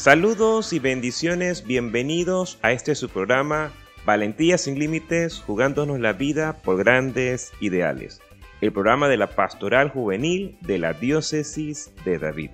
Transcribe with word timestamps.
Saludos 0.00 0.72
y 0.72 0.78
bendiciones, 0.78 1.66
bienvenidos 1.66 2.58
a 2.62 2.72
este 2.72 2.94
su 2.94 3.10
programa 3.10 3.70
Valentía 4.06 4.56
sin 4.56 4.78
Límites, 4.78 5.42
jugándonos 5.46 6.00
la 6.00 6.14
vida 6.14 6.56
por 6.62 6.78
grandes 6.78 7.52
ideales. 7.60 8.22
El 8.62 8.72
programa 8.72 9.08
de 9.08 9.18
la 9.18 9.26
Pastoral 9.26 9.90
Juvenil 9.90 10.56
de 10.62 10.78
la 10.78 10.94
Diócesis 10.94 11.92
de 12.06 12.18
David. 12.18 12.48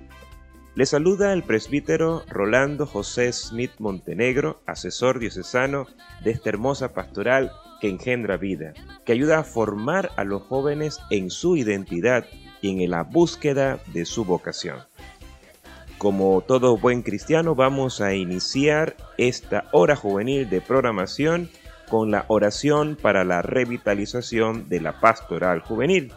Le 0.74 0.86
saluda 0.86 1.32
el 1.32 1.44
presbítero 1.44 2.24
Rolando 2.28 2.84
José 2.84 3.32
Smith 3.32 3.74
Montenegro, 3.78 4.60
asesor 4.66 5.20
diocesano 5.20 5.86
de 6.24 6.32
esta 6.32 6.48
hermosa 6.48 6.94
pastoral 6.94 7.52
que 7.80 7.88
engendra 7.88 8.38
vida, 8.38 8.74
que 9.04 9.12
ayuda 9.12 9.38
a 9.38 9.44
formar 9.44 10.10
a 10.16 10.24
los 10.24 10.42
jóvenes 10.42 10.98
en 11.10 11.30
su 11.30 11.56
identidad 11.56 12.26
y 12.60 12.82
en 12.82 12.90
la 12.90 13.04
búsqueda 13.04 13.78
de 13.92 14.04
su 14.04 14.24
vocación. 14.24 14.78
Como 16.06 16.40
todo 16.40 16.76
buen 16.76 17.02
cristiano, 17.02 17.56
vamos 17.56 18.00
a 18.00 18.14
iniciar 18.14 18.94
esta 19.18 19.64
hora 19.72 19.96
juvenil 19.96 20.48
de 20.48 20.60
programación 20.60 21.50
con 21.88 22.12
la 22.12 22.26
oración 22.28 22.96
para 22.96 23.24
la 23.24 23.42
revitalización 23.42 24.68
de 24.68 24.80
la 24.80 25.00
pastoral 25.00 25.62
juvenil. 25.62 26.12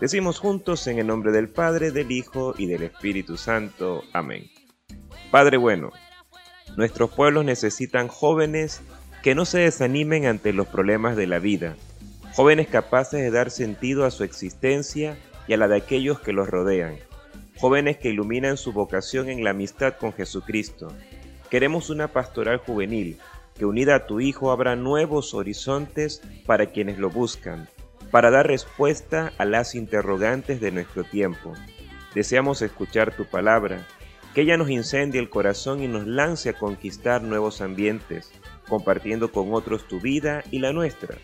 Decimos 0.00 0.40
juntos 0.40 0.84
en 0.88 0.98
el 0.98 1.06
nombre 1.06 1.30
del 1.30 1.48
Padre, 1.48 1.92
del 1.92 2.10
Hijo 2.10 2.56
y 2.58 2.66
del 2.66 2.82
Espíritu 2.82 3.36
Santo. 3.36 4.02
Amén. 4.12 4.50
Padre 5.30 5.58
bueno, 5.58 5.92
nuestros 6.76 7.12
pueblos 7.12 7.44
necesitan 7.44 8.08
jóvenes 8.08 8.82
que 9.22 9.36
no 9.36 9.44
se 9.44 9.60
desanimen 9.60 10.26
ante 10.26 10.52
los 10.52 10.66
problemas 10.66 11.14
de 11.14 11.28
la 11.28 11.38
vida, 11.38 11.76
jóvenes 12.34 12.66
capaces 12.66 13.20
de 13.20 13.30
dar 13.30 13.52
sentido 13.52 14.04
a 14.04 14.10
su 14.10 14.24
existencia 14.24 15.16
y 15.46 15.52
a 15.52 15.56
la 15.56 15.68
de 15.68 15.76
aquellos 15.76 16.18
que 16.18 16.32
los 16.32 16.48
rodean 16.48 16.96
jóvenes 17.60 17.98
que 17.98 18.08
iluminan 18.08 18.56
su 18.56 18.72
vocación 18.72 19.28
en 19.28 19.44
la 19.44 19.50
amistad 19.50 19.96
con 20.00 20.14
Jesucristo. 20.14 20.88
Queremos 21.50 21.90
una 21.90 22.08
pastoral 22.08 22.56
juvenil 22.56 23.18
que 23.54 23.66
unida 23.66 23.96
a 23.96 24.06
tu 24.06 24.20
Hijo 24.20 24.50
abra 24.50 24.76
nuevos 24.76 25.34
horizontes 25.34 26.22
para 26.46 26.66
quienes 26.66 26.98
lo 26.98 27.10
buscan, 27.10 27.68
para 28.10 28.30
dar 28.30 28.46
respuesta 28.46 29.34
a 29.36 29.44
las 29.44 29.74
interrogantes 29.74 30.62
de 30.62 30.70
nuestro 30.70 31.04
tiempo. 31.04 31.52
Deseamos 32.14 32.62
escuchar 32.62 33.14
tu 33.14 33.26
palabra, 33.26 33.86
que 34.34 34.40
ella 34.40 34.56
nos 34.56 34.70
incendie 34.70 35.20
el 35.20 35.28
corazón 35.28 35.82
y 35.82 35.86
nos 35.86 36.06
lance 36.06 36.48
a 36.48 36.54
conquistar 36.54 37.22
nuevos 37.22 37.60
ambientes, 37.60 38.32
compartiendo 38.70 39.32
con 39.32 39.52
otros 39.52 39.86
tu 39.86 40.00
vida 40.00 40.44
y 40.50 40.60
la 40.60 40.72
nuestra. 40.72 41.18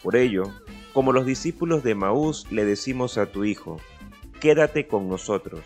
Por 0.00 0.14
ello, 0.14 0.44
como 0.92 1.12
los 1.12 1.26
discípulos 1.26 1.82
de 1.82 1.96
Maús 1.96 2.46
le 2.52 2.64
decimos 2.64 3.18
a 3.18 3.26
tu 3.26 3.44
Hijo, 3.44 3.80
quédate 4.42 4.88
con 4.88 5.08
nosotros, 5.08 5.60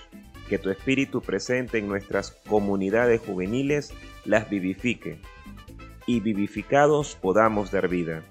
que 0.50 0.58
tu 0.58 0.68
espíritu 0.68 1.22
presente 1.22 1.78
en 1.78 1.88
nuestras 1.88 2.32
comunidades 2.46 3.22
juveniles 3.22 3.94
las 4.26 4.50
vivifique, 4.50 5.18
y 6.06 6.20
vivificados 6.20 7.16
podamos 7.16 7.70
dar 7.70 7.88
vida. 7.88 8.22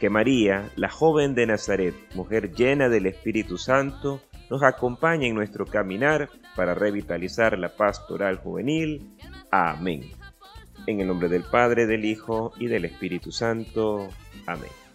Que 0.00 0.10
María, 0.10 0.72
la 0.74 0.90
joven 0.90 1.36
de 1.36 1.46
Nazaret, 1.46 1.94
mujer 2.16 2.52
llena 2.52 2.88
del 2.88 3.06
Espíritu 3.06 3.58
Santo, 3.58 4.20
nos 4.50 4.64
acompañe 4.64 5.28
en 5.28 5.36
nuestro 5.36 5.66
caminar 5.66 6.30
para 6.56 6.74
revitalizar 6.74 7.56
la 7.56 7.76
pastoral 7.76 8.38
juvenil. 8.38 9.16
Amén. 9.52 10.02
En 10.88 11.00
el 11.00 11.06
nombre 11.06 11.28
del 11.28 11.44
Padre, 11.44 11.86
del 11.86 12.04
Hijo 12.04 12.52
y 12.58 12.66
del 12.66 12.86
Espíritu 12.86 13.30
Santo. 13.30 14.08
Amén. 14.46 14.85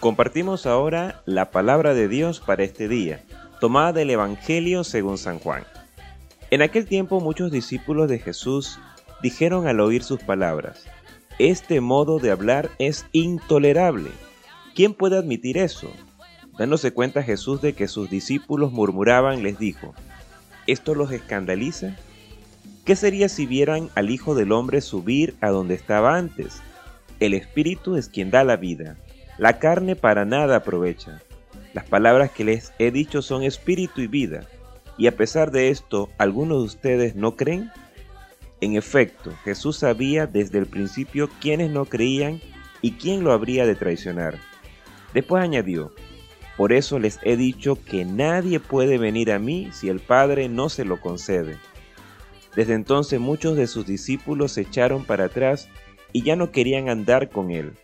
Compartimos 0.00 0.66
ahora 0.66 1.22
la 1.26 1.50
palabra 1.50 1.92
de 1.92 2.06
Dios 2.06 2.38
para 2.38 2.62
este 2.62 2.86
día, 2.86 3.24
tomada 3.60 3.92
del 3.92 4.10
Evangelio 4.10 4.84
según 4.84 5.18
San 5.18 5.40
Juan. 5.40 5.64
En 6.52 6.62
aquel 6.62 6.86
tiempo 6.86 7.18
muchos 7.18 7.50
discípulos 7.50 8.08
de 8.08 8.20
Jesús 8.20 8.78
dijeron 9.22 9.66
al 9.66 9.80
oír 9.80 10.04
sus 10.04 10.20
palabras, 10.20 10.84
Este 11.40 11.80
modo 11.80 12.20
de 12.20 12.30
hablar 12.30 12.70
es 12.78 13.06
intolerable. 13.10 14.10
¿Quién 14.76 14.94
puede 14.94 15.18
admitir 15.18 15.58
eso? 15.58 15.90
Dándose 16.56 16.92
cuenta 16.92 17.24
Jesús 17.24 17.60
de 17.60 17.72
que 17.72 17.88
sus 17.88 18.08
discípulos 18.08 18.70
murmuraban, 18.70 19.42
les 19.42 19.58
dijo, 19.58 19.94
¿esto 20.68 20.94
los 20.94 21.10
escandaliza? 21.10 21.96
¿Qué 22.84 22.94
sería 22.94 23.28
si 23.28 23.46
vieran 23.46 23.90
al 23.96 24.10
Hijo 24.10 24.36
del 24.36 24.52
Hombre 24.52 24.80
subir 24.80 25.34
a 25.40 25.48
donde 25.48 25.74
estaba 25.74 26.16
antes? 26.16 26.62
El 27.18 27.34
Espíritu 27.34 27.96
es 27.96 28.08
quien 28.08 28.30
da 28.30 28.44
la 28.44 28.56
vida 28.56 28.96
la 29.38 29.58
carne 29.58 29.96
para 29.96 30.24
nada 30.24 30.56
aprovecha. 30.56 31.22
Las 31.72 31.84
palabras 31.84 32.30
que 32.30 32.44
les 32.44 32.72
he 32.78 32.90
dicho 32.90 33.22
son 33.22 33.44
espíritu 33.44 34.00
y 34.00 34.08
vida, 34.08 34.48
y 34.98 35.06
a 35.06 35.16
pesar 35.16 35.52
de 35.52 35.70
esto, 35.70 36.10
¿algunos 36.18 36.58
de 36.58 36.64
ustedes 36.64 37.14
no 37.14 37.36
creen? 37.36 37.70
En 38.60 38.76
efecto, 38.76 39.32
Jesús 39.44 39.78
sabía 39.78 40.26
desde 40.26 40.58
el 40.58 40.66
principio 40.66 41.30
quiénes 41.40 41.70
no 41.70 41.84
creían 41.84 42.40
y 42.82 42.92
quién 42.92 43.22
lo 43.22 43.32
habría 43.32 43.64
de 43.64 43.76
traicionar. 43.76 44.38
Después 45.14 45.42
añadió, 45.42 45.92
por 46.56 46.72
eso 46.72 46.98
les 46.98 47.20
he 47.22 47.36
dicho 47.36 47.78
que 47.84 48.04
nadie 48.04 48.58
puede 48.58 48.98
venir 48.98 49.30
a 49.30 49.38
mí 49.38 49.68
si 49.72 49.88
el 49.88 50.00
Padre 50.00 50.48
no 50.48 50.68
se 50.68 50.84
lo 50.84 51.00
concede. 51.00 51.56
Desde 52.56 52.74
entonces 52.74 53.20
muchos 53.20 53.56
de 53.56 53.68
sus 53.68 53.86
discípulos 53.86 54.52
se 54.52 54.62
echaron 54.62 55.04
para 55.04 55.26
atrás 55.26 55.68
y 56.12 56.24
ya 56.24 56.34
no 56.34 56.50
querían 56.50 56.88
andar 56.88 57.30
con 57.30 57.52
él. 57.52 57.74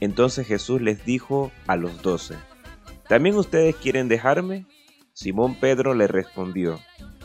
Entonces 0.00 0.46
Jesús 0.46 0.80
les 0.82 1.04
dijo 1.04 1.52
a 1.66 1.76
los 1.76 2.02
doce, 2.02 2.34
¿también 3.08 3.36
ustedes 3.36 3.76
quieren 3.76 4.08
dejarme? 4.08 4.66
Simón 5.12 5.54
Pedro 5.58 5.94
le 5.94 6.06
respondió, 6.06 6.78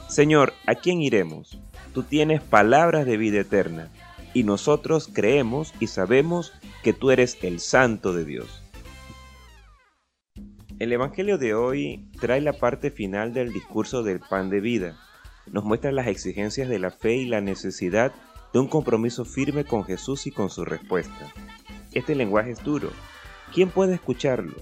Señor, 0.07 0.53
¿a 0.65 0.75
quién 0.75 1.01
iremos? 1.01 1.59
Tú 1.93 2.03
tienes 2.03 2.41
palabras 2.41 3.05
de 3.05 3.17
vida 3.17 3.41
eterna, 3.41 3.91
y 4.33 4.43
nosotros 4.43 5.09
creemos 5.11 5.73
y 5.79 5.87
sabemos 5.87 6.53
que 6.83 6.93
tú 6.93 7.11
eres 7.11 7.37
el 7.41 7.59
Santo 7.59 8.13
de 8.13 8.25
Dios. 8.25 8.63
El 10.79 10.91
Evangelio 10.93 11.37
de 11.37 11.53
hoy 11.53 12.09
trae 12.19 12.41
la 12.41 12.53
parte 12.53 12.89
final 12.89 13.33
del 13.33 13.53
discurso 13.53 14.03
del 14.03 14.19
pan 14.19 14.49
de 14.49 14.61
vida. 14.61 14.97
Nos 15.45 15.63
muestra 15.63 15.91
las 15.91 16.07
exigencias 16.07 16.69
de 16.69 16.79
la 16.79 16.91
fe 16.91 17.17
y 17.17 17.25
la 17.25 17.41
necesidad 17.41 18.13
de 18.51 18.59
un 18.59 18.67
compromiso 18.67 19.23
firme 19.23 19.63
con 19.63 19.83
Jesús 19.83 20.25
y 20.27 20.31
con 20.31 20.49
su 20.49 20.65
respuesta. 20.65 21.31
Este 21.93 22.15
lenguaje 22.15 22.51
es 22.51 22.63
duro. 22.63 22.89
¿Quién 23.53 23.69
puede 23.69 23.95
escucharlo? 23.95 24.53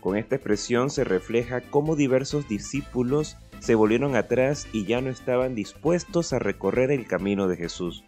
Con 0.00 0.16
esta 0.16 0.34
expresión 0.34 0.90
se 0.90 1.04
refleja 1.04 1.62
cómo 1.62 1.96
diversos 1.96 2.48
discípulos 2.48 3.36
se 3.60 3.74
volvieron 3.74 4.16
atrás 4.16 4.66
y 4.72 4.84
ya 4.84 5.00
no 5.00 5.08
estaban 5.08 5.54
dispuestos 5.54 6.32
a 6.32 6.38
recorrer 6.38 6.90
el 6.90 7.06
camino 7.06 7.48
de 7.48 7.56
Jesús. 7.56 8.04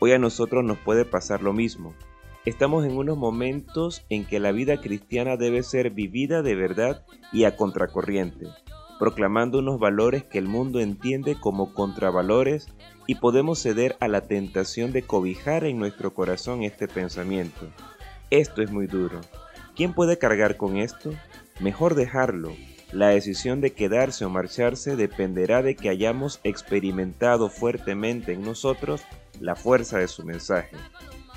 Hoy 0.00 0.12
a 0.12 0.18
nosotros 0.18 0.64
nos 0.64 0.78
puede 0.78 1.04
pasar 1.04 1.42
lo 1.42 1.52
mismo. 1.52 1.94
Estamos 2.44 2.86
en 2.86 2.96
unos 2.96 3.18
momentos 3.18 4.04
en 4.08 4.24
que 4.24 4.40
la 4.40 4.52
vida 4.52 4.80
cristiana 4.80 5.36
debe 5.36 5.62
ser 5.62 5.90
vivida 5.90 6.42
de 6.42 6.54
verdad 6.54 7.04
y 7.32 7.44
a 7.44 7.56
contracorriente, 7.56 8.46
proclamando 8.98 9.58
unos 9.58 9.78
valores 9.78 10.24
que 10.24 10.38
el 10.38 10.46
mundo 10.46 10.80
entiende 10.80 11.36
como 11.38 11.72
contravalores 11.74 12.68
y 13.06 13.16
podemos 13.16 13.60
ceder 13.60 13.96
a 14.00 14.08
la 14.08 14.22
tentación 14.22 14.92
de 14.92 15.02
cobijar 15.02 15.64
en 15.64 15.78
nuestro 15.78 16.12
corazón 16.12 16.62
este 16.62 16.88
pensamiento. 16.88 17.68
Esto 18.30 18.62
es 18.62 18.70
muy 18.70 18.86
duro. 18.86 19.20
¿Quién 19.74 19.94
puede 19.94 20.18
cargar 20.18 20.56
con 20.56 20.76
esto? 20.76 21.12
Mejor 21.60 21.94
dejarlo. 21.94 22.52
La 22.92 23.08
decisión 23.08 23.60
de 23.60 23.72
quedarse 23.72 24.24
o 24.24 24.30
marcharse 24.30 24.96
dependerá 24.96 25.62
de 25.62 25.76
que 25.76 25.88
hayamos 25.88 26.40
experimentado 26.42 27.48
fuertemente 27.48 28.32
en 28.32 28.42
nosotros 28.42 29.02
la 29.40 29.54
fuerza 29.56 29.98
de 29.98 30.08
su 30.08 30.24
mensaje. 30.24 30.76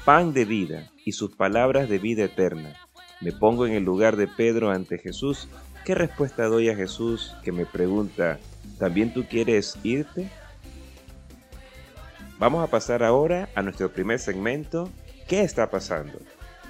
Pan 0.06 0.34
de 0.34 0.46
vida 0.46 0.90
y 1.06 1.12
sus 1.12 1.36
palabras 1.36 1.90
de 1.90 2.00
vida 2.00 2.24
eterna. 2.24 2.74
Me 3.20 3.32
pongo 3.32 3.68
en 3.68 3.74
el 3.74 3.84
lugar 3.84 4.16
de 4.16 4.28
Pedro 4.28 4.72
ante 4.72 4.98
Jesús. 4.98 5.48
¿Qué 5.86 5.96
respuesta 5.96 6.46
doy 6.46 6.70
a 6.70 6.76
Jesús 6.76 7.36
que 7.44 7.52
me 7.52 7.66
pregunta, 7.66 8.40
¿también 8.78 9.14
tú 9.14 9.26
quieres 9.28 9.78
irte? 9.84 10.30
Vamos 12.38 12.64
a 12.64 12.72
pasar 12.72 13.04
ahora 13.04 13.50
a 13.56 13.62
nuestro 13.62 13.92
primer 13.92 14.20
segmento, 14.20 14.90
¿Qué 15.32 15.44
está 15.44 15.70
pasando? 15.70 16.20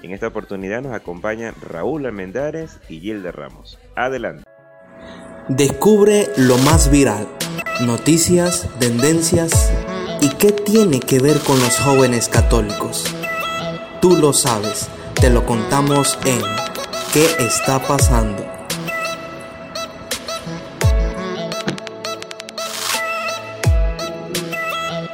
En 0.04 0.12
esta 0.12 0.28
oportunidad 0.28 0.82
nos 0.82 0.94
acompañan 0.94 1.52
Raúl 1.60 2.06
Almendares 2.06 2.78
y 2.88 3.00
Gilda 3.00 3.32
Ramos. 3.32 3.76
Adelante. 3.96 4.44
Descubre 5.48 6.28
lo 6.36 6.56
más 6.58 6.88
viral, 6.88 7.26
noticias, 7.84 8.68
tendencias 8.78 9.72
y 10.20 10.28
qué 10.36 10.52
tiene 10.52 11.00
que 11.00 11.18
ver 11.18 11.40
con 11.40 11.58
los 11.58 11.76
jóvenes 11.80 12.28
católicos. 12.28 13.04
Tú 14.00 14.16
lo 14.16 14.32
sabes, 14.32 14.88
te 15.14 15.28
lo 15.28 15.44
contamos 15.44 16.16
en 16.24 16.40
¿Qué 17.12 17.26
está 17.44 17.80
pasando? 17.80 18.41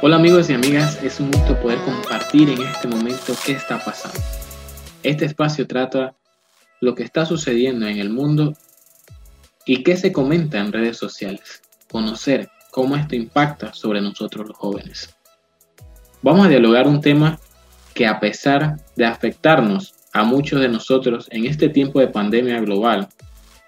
Hola 0.01 0.15
amigos 0.15 0.49
y 0.49 0.53
amigas, 0.53 1.03
es 1.03 1.19
un 1.19 1.29
gusto 1.29 1.59
poder 1.59 1.77
compartir 1.79 2.47
en 2.47 2.61
este 2.61 2.87
momento 2.87 3.33
qué 3.45 3.51
está 3.51 3.83
pasando. 3.83 4.17
Este 5.03 5.25
espacio 5.25 5.67
trata 5.67 6.15
lo 6.79 6.95
que 6.95 7.03
está 7.03 7.25
sucediendo 7.25 7.85
en 7.85 7.97
el 7.97 8.09
mundo 8.09 8.53
y 9.65 9.83
qué 9.83 9.97
se 9.97 10.13
comenta 10.13 10.57
en 10.57 10.71
redes 10.71 10.95
sociales, 10.95 11.61
conocer 11.91 12.49
cómo 12.71 12.95
esto 12.95 13.13
impacta 13.17 13.73
sobre 13.73 13.99
nosotros 13.99 14.47
los 14.47 14.55
jóvenes. 14.55 15.13
Vamos 16.21 16.45
a 16.45 16.49
dialogar 16.49 16.87
un 16.87 17.01
tema 17.01 17.37
que 17.93 18.07
a 18.07 18.21
pesar 18.21 18.77
de 18.95 19.05
afectarnos 19.05 19.95
a 20.13 20.23
muchos 20.23 20.61
de 20.61 20.69
nosotros 20.69 21.27
en 21.29 21.45
este 21.45 21.67
tiempo 21.67 21.99
de 21.99 22.07
pandemia 22.07 22.61
global 22.61 23.09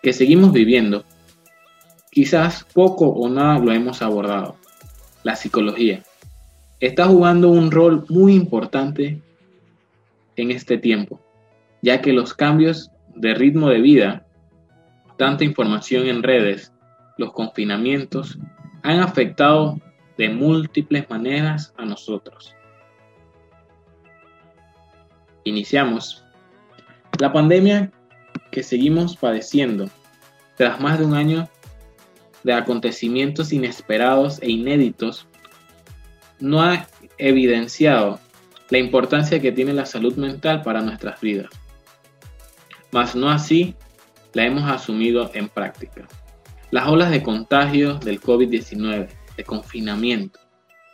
que 0.01 0.13
seguimos 0.13 0.53
viviendo, 0.53 1.03
quizás 2.09 2.65
poco 2.73 3.09
o 3.09 3.27
nada 3.27 3.59
lo 3.59 3.73
hemos 3.73 4.01
abordado. 4.01 4.55
La 5.23 5.35
psicología 5.35 6.03
está 6.81 7.05
jugando 7.05 7.49
un 7.49 7.71
rol 7.71 8.05
muy 8.09 8.33
importante 8.33 9.21
en 10.35 10.51
este 10.51 10.77
tiempo, 10.77 11.21
ya 11.83 12.01
que 12.01 12.11
los 12.11 12.33
cambios 12.33 12.91
de 13.15 13.35
ritmo 13.35 13.69
de 13.69 13.81
vida, 13.81 14.25
tanta 15.17 15.43
información 15.43 16.07
en 16.07 16.23
redes, 16.23 16.73
los 17.17 17.31
confinamientos, 17.33 18.39
han 18.81 18.99
afectado 18.99 19.79
de 20.17 20.29
múltiples 20.29 21.07
maneras 21.09 21.71
a 21.77 21.85
nosotros. 21.85 22.55
Iniciamos. 25.43 26.23
La 27.19 27.31
pandemia 27.31 27.91
que 28.51 28.63
seguimos 28.63 29.15
padeciendo 29.15 29.87
tras 30.55 30.79
más 30.79 30.97
de 30.97 31.05
un 31.05 31.13
año 31.13 31.47
de 32.43 32.53
acontecimientos 32.53 33.53
inesperados 33.53 34.41
e 34.41 34.49
inéditos 34.49 35.27
no 36.41 36.61
ha 36.61 36.87
evidenciado 37.17 38.19
la 38.69 38.77
importancia 38.77 39.39
que 39.39 39.51
tiene 39.51 39.73
la 39.73 39.85
salud 39.85 40.15
mental 40.15 40.61
para 40.63 40.81
nuestras 40.81 41.21
vidas. 41.21 41.49
Mas 42.91 43.15
no 43.15 43.29
así 43.29 43.75
la 44.33 44.45
hemos 44.45 44.69
asumido 44.69 45.31
en 45.33 45.49
práctica. 45.49 46.07
Las 46.71 46.87
olas 46.87 47.11
de 47.11 47.21
contagio 47.21 47.95
del 47.95 48.21
COVID-19, 48.21 49.09
de 49.37 49.43
confinamiento, 49.43 50.39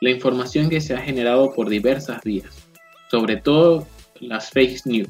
la 0.02 0.10
información 0.10 0.70
que 0.70 0.82
se 0.82 0.94
ha 0.94 1.00
generado 1.00 1.54
por 1.54 1.70
diversas 1.70 2.22
vías, 2.24 2.68
sobre 3.10 3.38
todo 3.38 3.88
las 4.20 4.50
fake 4.50 4.86
news, 4.86 5.10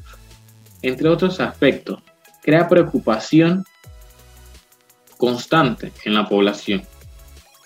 entre 0.82 1.08
otros 1.08 1.40
aspectos, 1.40 2.02
crea 2.42 2.68
preocupación 2.68 3.64
constante 5.16 5.92
en 6.04 6.14
la 6.14 6.28
población 6.28 6.82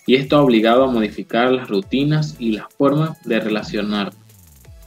y 0.06 0.16
esto 0.16 0.36
ha 0.36 0.42
obligado 0.42 0.84
a 0.84 0.90
modificar 0.90 1.50
las 1.52 1.68
rutinas 1.68 2.36
y 2.38 2.52
las 2.52 2.66
formas 2.76 3.22
de 3.24 3.40
relacionar. 3.40 4.12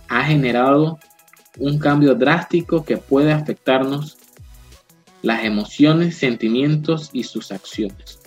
Ha 0.10 0.24
generado 0.24 1.00
un 1.58 1.80
cambio 1.80 2.16
drástico 2.16 2.84
que 2.84 2.98
puede 2.98 3.32
afectarnos 3.32 4.18
las 5.22 5.44
emociones, 5.44 6.18
sentimientos 6.18 7.10
y 7.14 7.24
sus 7.24 7.52
acciones. 7.52 8.20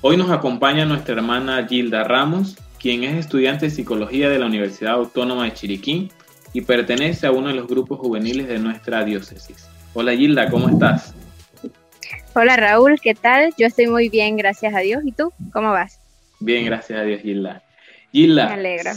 Hoy 0.00 0.16
nos 0.16 0.30
acompaña 0.30 0.84
nuestra 0.84 1.16
hermana 1.16 1.66
Gilda 1.68 2.04
Ramos, 2.04 2.56
quien 2.78 3.02
es 3.02 3.16
estudiante 3.16 3.66
de 3.66 3.70
psicología 3.72 4.28
de 4.28 4.38
la 4.38 4.46
Universidad 4.46 4.94
Autónoma 4.94 5.44
de 5.44 5.54
Chiriquí 5.54 6.12
y 6.52 6.60
pertenece 6.60 7.26
a 7.26 7.32
uno 7.32 7.48
de 7.48 7.54
los 7.54 7.66
grupos 7.66 7.98
juveniles 7.98 8.46
de 8.46 8.60
nuestra 8.60 9.04
diócesis. 9.04 9.66
Hola 9.94 10.14
Gilda, 10.14 10.48
¿cómo 10.48 10.68
estás? 10.68 11.12
Hola 12.38 12.54
Raúl, 12.56 13.00
¿qué 13.00 13.14
tal? 13.14 13.54
Yo 13.56 13.66
estoy 13.66 13.86
muy 13.86 14.10
bien, 14.10 14.36
gracias 14.36 14.74
a 14.74 14.80
Dios. 14.80 15.02
¿Y 15.06 15.12
tú? 15.12 15.32
¿Cómo 15.54 15.70
vas? 15.70 16.02
Bien, 16.38 16.66
gracias 16.66 17.00
a 17.00 17.02
Dios, 17.02 17.22
Gilda. 17.22 17.62
Gilda, 18.12 18.48
Me 18.48 18.52
alegra. 18.52 18.92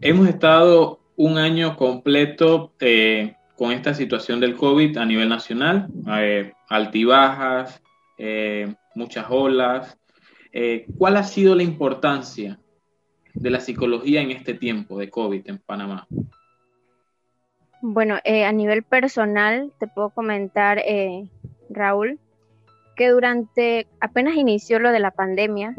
Hemos 0.00 0.26
estado 0.26 0.98
un 1.14 1.38
año 1.38 1.76
completo 1.76 2.72
eh, 2.80 3.36
con 3.56 3.70
esta 3.70 3.94
situación 3.94 4.40
del 4.40 4.56
COVID 4.56 4.96
a 4.96 5.04
nivel 5.04 5.28
nacional, 5.28 5.86
eh, 6.18 6.52
altibajas, 6.68 7.80
eh, 8.18 8.74
muchas 8.96 9.26
olas. 9.28 9.96
¿Cuál 10.98 11.16
ha 11.16 11.22
sido 11.22 11.54
la 11.54 11.62
importancia 11.62 12.58
de 13.34 13.50
la 13.50 13.60
psicología 13.60 14.20
en 14.20 14.32
este 14.32 14.54
tiempo 14.54 14.98
de 14.98 15.08
COVID 15.08 15.48
en 15.48 15.58
Panamá? 15.58 16.08
Bueno, 17.80 18.18
eh, 18.24 18.44
a 18.44 18.50
nivel 18.50 18.82
personal 18.82 19.70
te 19.78 19.86
puedo 19.86 20.10
comentar, 20.10 20.80
eh, 20.80 21.28
Raúl, 21.70 22.18
que 22.98 23.08
durante 23.08 23.86
apenas 24.00 24.34
inició 24.34 24.80
lo 24.80 24.90
de 24.90 24.98
la 24.98 25.12
pandemia, 25.12 25.74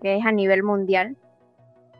que 0.00 0.16
es 0.16 0.24
a 0.24 0.32
nivel 0.32 0.62
mundial, 0.62 1.16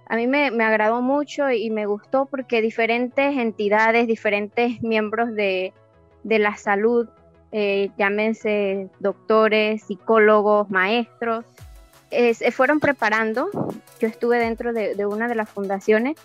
a 0.06 0.17
mí 0.17 0.26
me, 0.26 0.50
me 0.50 0.65
agradó 0.65 1.03
mucho 1.03 1.50
y 1.50 1.71
me 1.71 1.85
gustó 1.85 2.25
porque 2.26 2.62
diferentes 2.62 3.37
entidades, 3.37 4.06
diferentes 4.06 4.82
miembros 4.82 5.35
de, 5.35 5.75
de 6.23 6.38
la 6.38 6.56
salud, 6.56 7.06
eh, 7.53 7.91
llámense 7.99 8.88
doctores, 8.99 9.82
psicólogos, 9.85 10.70
maestros, 10.70 11.44
se 12.11 12.50
fueron 12.53 12.81
preparando. 12.81 13.49
Yo 14.00 14.09
estuve 14.09 14.38
dentro 14.38 14.73
de, 14.73 14.94
de 14.94 15.05
una 15.05 15.27
de 15.29 15.35
las 15.35 15.50
fundaciones 15.50 16.17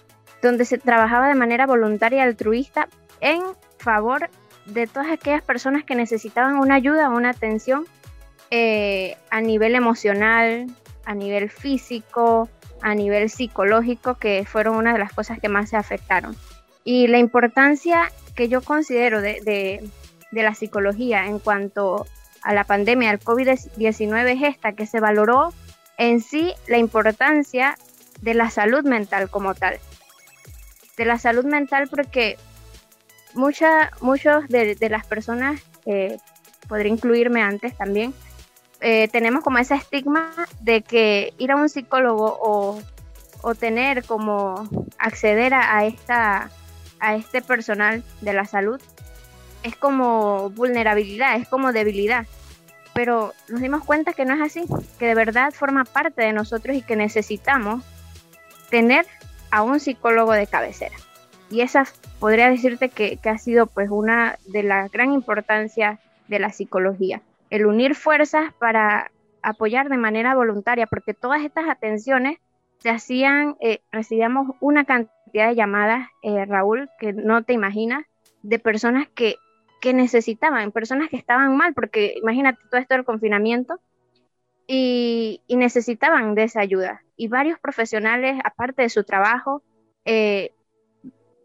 donde 0.41 0.63
se 0.63 0.77
trabajaba 0.77 1.27
de 1.27 1.35
manera 1.35 1.65
voluntaria 1.65 2.19
y 2.19 2.21
altruista 2.21 2.87
en 3.21 3.41
favor 3.77 4.29
de 4.65 4.87
todas 4.87 5.11
aquellas 5.11 5.41
personas 5.41 5.83
que 5.83 5.95
necesitaban 5.95 6.57
una 6.57 6.75
ayuda, 6.75 7.09
una 7.09 7.29
atención 7.29 7.85
eh, 8.51 9.17
a 9.29 9.41
nivel 9.41 9.75
emocional, 9.75 10.67
a 11.05 11.13
nivel 11.15 11.49
físico, 11.49 12.49
a 12.81 12.95
nivel 12.95 13.29
psicológico, 13.29 14.15
que 14.15 14.45
fueron 14.45 14.75
una 14.75 14.93
de 14.93 14.99
las 14.99 15.13
cosas 15.13 15.39
que 15.39 15.49
más 15.49 15.69
se 15.69 15.77
afectaron. 15.77 16.35
Y 16.83 17.07
la 17.07 17.19
importancia 17.19 18.11
que 18.35 18.47
yo 18.47 18.61
considero 18.61 19.21
de, 19.21 19.41
de, 19.41 19.89
de 20.31 20.43
la 20.43 20.55
psicología 20.55 21.25
en 21.25 21.39
cuanto 21.39 22.07
a 22.41 22.53
la 22.53 22.63
pandemia 22.63 23.09
del 23.09 23.19
COVID-19 23.19 24.35
es 24.35 24.55
esta, 24.55 24.73
que 24.73 24.85
se 24.85 24.99
valoró 24.99 25.53
en 25.97 26.21
sí 26.21 26.53
la 26.67 26.77
importancia 26.77 27.77
de 28.21 28.33
la 28.33 28.49
salud 28.49 28.83
mental 28.83 29.29
como 29.29 29.53
tal 29.55 29.79
de 30.99 31.05
la 31.05 31.17
salud 31.17 31.45
mental 31.45 31.87
porque 31.87 32.37
muchas 33.33 33.89
muchos 34.01 34.47
de, 34.47 34.77
las 34.89 35.05
personas, 35.05 35.61
eh, 35.85 36.17
podría 36.67 36.91
incluirme 36.91 37.41
antes 37.41 37.77
también, 37.77 38.13
eh, 38.81 39.07
tenemos 39.09 39.43
como 39.43 39.57
ese 39.57 39.75
estigma 39.75 40.31
de 40.61 40.81
que 40.81 41.33
ir 41.37 41.51
a 41.51 41.55
un 41.55 41.67
psicólogo 41.67 42.37
o, 42.41 42.81
o 43.41 43.55
tener 43.55 44.05
como 44.05 44.69
acceder 44.97 45.53
esta, 45.83 46.49
a 46.99 47.15
este 47.15 47.41
personal 47.41 48.03
de 48.21 48.33
la 48.33 48.45
salud 48.45 48.81
es 49.63 49.75
como 49.75 50.49
vulnerabilidad, 50.51 51.35
es 51.35 51.47
como 51.47 51.73
debilidad. 51.73 52.25
Pero 52.93 53.33
nos 53.47 53.61
dimos 53.61 53.83
cuenta 53.83 54.13
que 54.13 54.25
no 54.25 54.33
es 54.33 54.41
así, 54.41 54.65
que 54.97 55.07
de 55.07 55.15
verdad 55.15 55.51
forma 55.51 55.85
parte 55.85 56.21
de 56.21 56.33
nosotros 56.33 56.75
y 56.75 56.81
que 56.81 56.95
necesitamos 56.95 57.83
tener 58.69 59.05
a 59.51 59.61
un 59.61 59.79
psicólogo 59.79 60.33
de 60.33 60.47
cabecera. 60.47 60.95
Y 61.49 61.61
esa 61.61 61.85
podría 62.19 62.49
decirte 62.49 62.89
que, 62.89 63.17
ha 63.23 63.37
sido 63.37 63.65
pues 63.67 63.89
una 63.89 64.37
de 64.47 64.63
las 64.63 64.91
gran 64.91 65.13
importancia 65.13 65.99
de 66.27 66.39
la 66.39 66.51
psicología, 66.51 67.21
el 67.49 67.65
unir 67.65 67.95
fuerzas 67.95 68.53
para 68.59 69.11
apoyar 69.41 69.89
de 69.89 69.97
manera 69.97 70.35
voluntaria, 70.35 70.85
porque 70.85 71.13
todas 71.13 71.43
estas 71.43 71.67
atenciones 71.67 72.37
se 72.77 72.89
hacían, 72.89 73.55
eh, 73.61 73.79
recibíamos 73.91 74.55
una 74.59 74.85
cantidad 74.85 75.49
de 75.49 75.55
llamadas, 75.55 76.07
eh, 76.21 76.45
Raúl, 76.45 76.89
que 76.99 77.13
no 77.13 77.43
te 77.43 77.53
imaginas, 77.53 78.05
de 78.43 78.59
personas 78.59 79.07
que, 79.09 79.35
que 79.81 79.93
necesitaban, 79.93 80.71
personas 80.71 81.09
que 81.09 81.17
estaban 81.17 81.57
mal, 81.57 81.73
porque 81.73 82.13
imagínate 82.21 82.59
todo 82.69 82.79
esto 82.79 82.93
del 82.93 83.05
confinamiento, 83.05 83.79
y, 84.67 85.41
y, 85.47 85.55
necesitaban 85.55 86.35
de 86.35 86.43
esa 86.43 86.59
ayuda. 86.59 87.01
Y 87.17 87.27
varios 87.27 87.57
profesionales, 87.59 88.39
aparte 88.43 88.83
de 88.83 88.89
su 88.89 89.03
trabajo, 89.03 89.63
eh, 90.05 90.53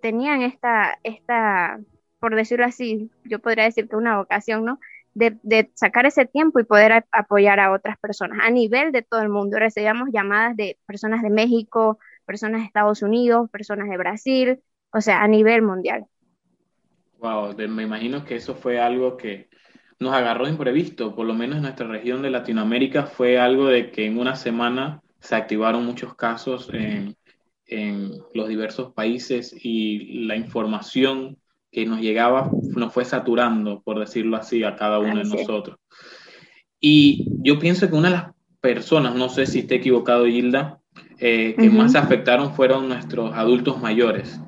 tenían 0.05 0.43
esta, 0.43 0.99
esta, 1.03 1.81
por 2.21 2.37
decirlo 2.37 2.67
así, 2.67 3.11
yo 3.25 3.39
podría 3.39 3.65
decir 3.65 3.89
que 3.89 3.97
una 3.97 4.19
vocación, 4.19 4.63
¿no? 4.63 4.79
De, 5.15 5.39
de, 5.43 5.71
sacar 5.73 6.05
ese 6.05 6.27
tiempo 6.27 6.61
y 6.61 6.65
poder 6.65 7.07
apoyar 7.11 7.59
a 7.59 7.73
otras 7.73 7.97
personas 7.97 8.41
a 8.43 8.51
nivel 8.51 8.93
de 8.93 9.01
todo 9.01 9.23
el 9.23 9.31
mundo. 9.31 9.59
Recibíamos 9.59 10.11
llamadas 10.13 10.59
de 10.59 10.77
personas 10.85 11.23
de 11.23 11.31
México, 11.31 11.99
personas 12.27 12.61
de 12.61 12.67
Estados 12.67 13.01
Unidos, 13.01 13.49
personas 13.49 13.89
de 13.89 13.97
Brasil, 13.97 14.61
o 14.93 15.01
sea, 15.01 15.23
a 15.23 15.27
nivel 15.27 15.63
mundial. 15.63 16.05
Wow, 17.21 17.57
me 17.57 17.85
imagino 17.85 18.27
que 18.27 18.37
eso 18.37 18.55
fue 18.55 18.79
algo 18.79 19.17
que 19.17 19.49
nos 20.01 20.13
agarró 20.13 20.47
imprevisto, 20.47 21.15
por 21.15 21.25
lo 21.25 21.33
menos 21.33 21.57
en 21.57 21.63
nuestra 21.63 21.87
región 21.87 22.21
de 22.21 22.29
Latinoamérica 22.29 23.05
fue 23.05 23.39
algo 23.39 23.69
de 23.69 23.91
que 23.91 24.05
en 24.05 24.19
una 24.19 24.37
semana 24.37 25.01
se 25.21 25.35
activaron 25.35 25.87
muchos 25.87 26.15
casos 26.15 26.69
en, 26.75 27.17
en 27.67 28.13
los 28.35 28.49
diversos 28.49 28.93
países 28.93 29.55
y 29.59 30.25
la 30.27 30.37
información 30.37 31.39
que 31.71 31.87
nos 31.87 32.01
llegaba 32.01 32.51
nos 32.77 32.93
fue 32.93 33.05
saturando, 33.05 33.83
por 33.83 33.99
decirlo 33.99 34.37
así, 34.37 34.63
a 34.63 34.77
cada 34.77 34.99
uno 34.99 35.17
de 35.17 35.25
nosotros. 35.25 35.79
Y 36.81 37.27
yo 37.43 37.59
pienso 37.59 37.89
que 37.89 37.97
una 37.97 38.11
de 38.11 38.17
las 38.17 38.35
personas, 38.61 39.15
no 39.15 39.29
sé 39.29 39.47
si 39.47 39.61
esté 39.61 39.77
equivocado, 39.77 40.27
Hilda, 40.27 40.81
eh, 41.19 41.55
que 41.59 41.71
más 41.71 41.93
se 41.93 41.99
afectaron 41.99 42.55
fueron 42.55 42.89
nuestros 42.89 43.33
adultos 43.35 43.81
mayores. 43.81 44.41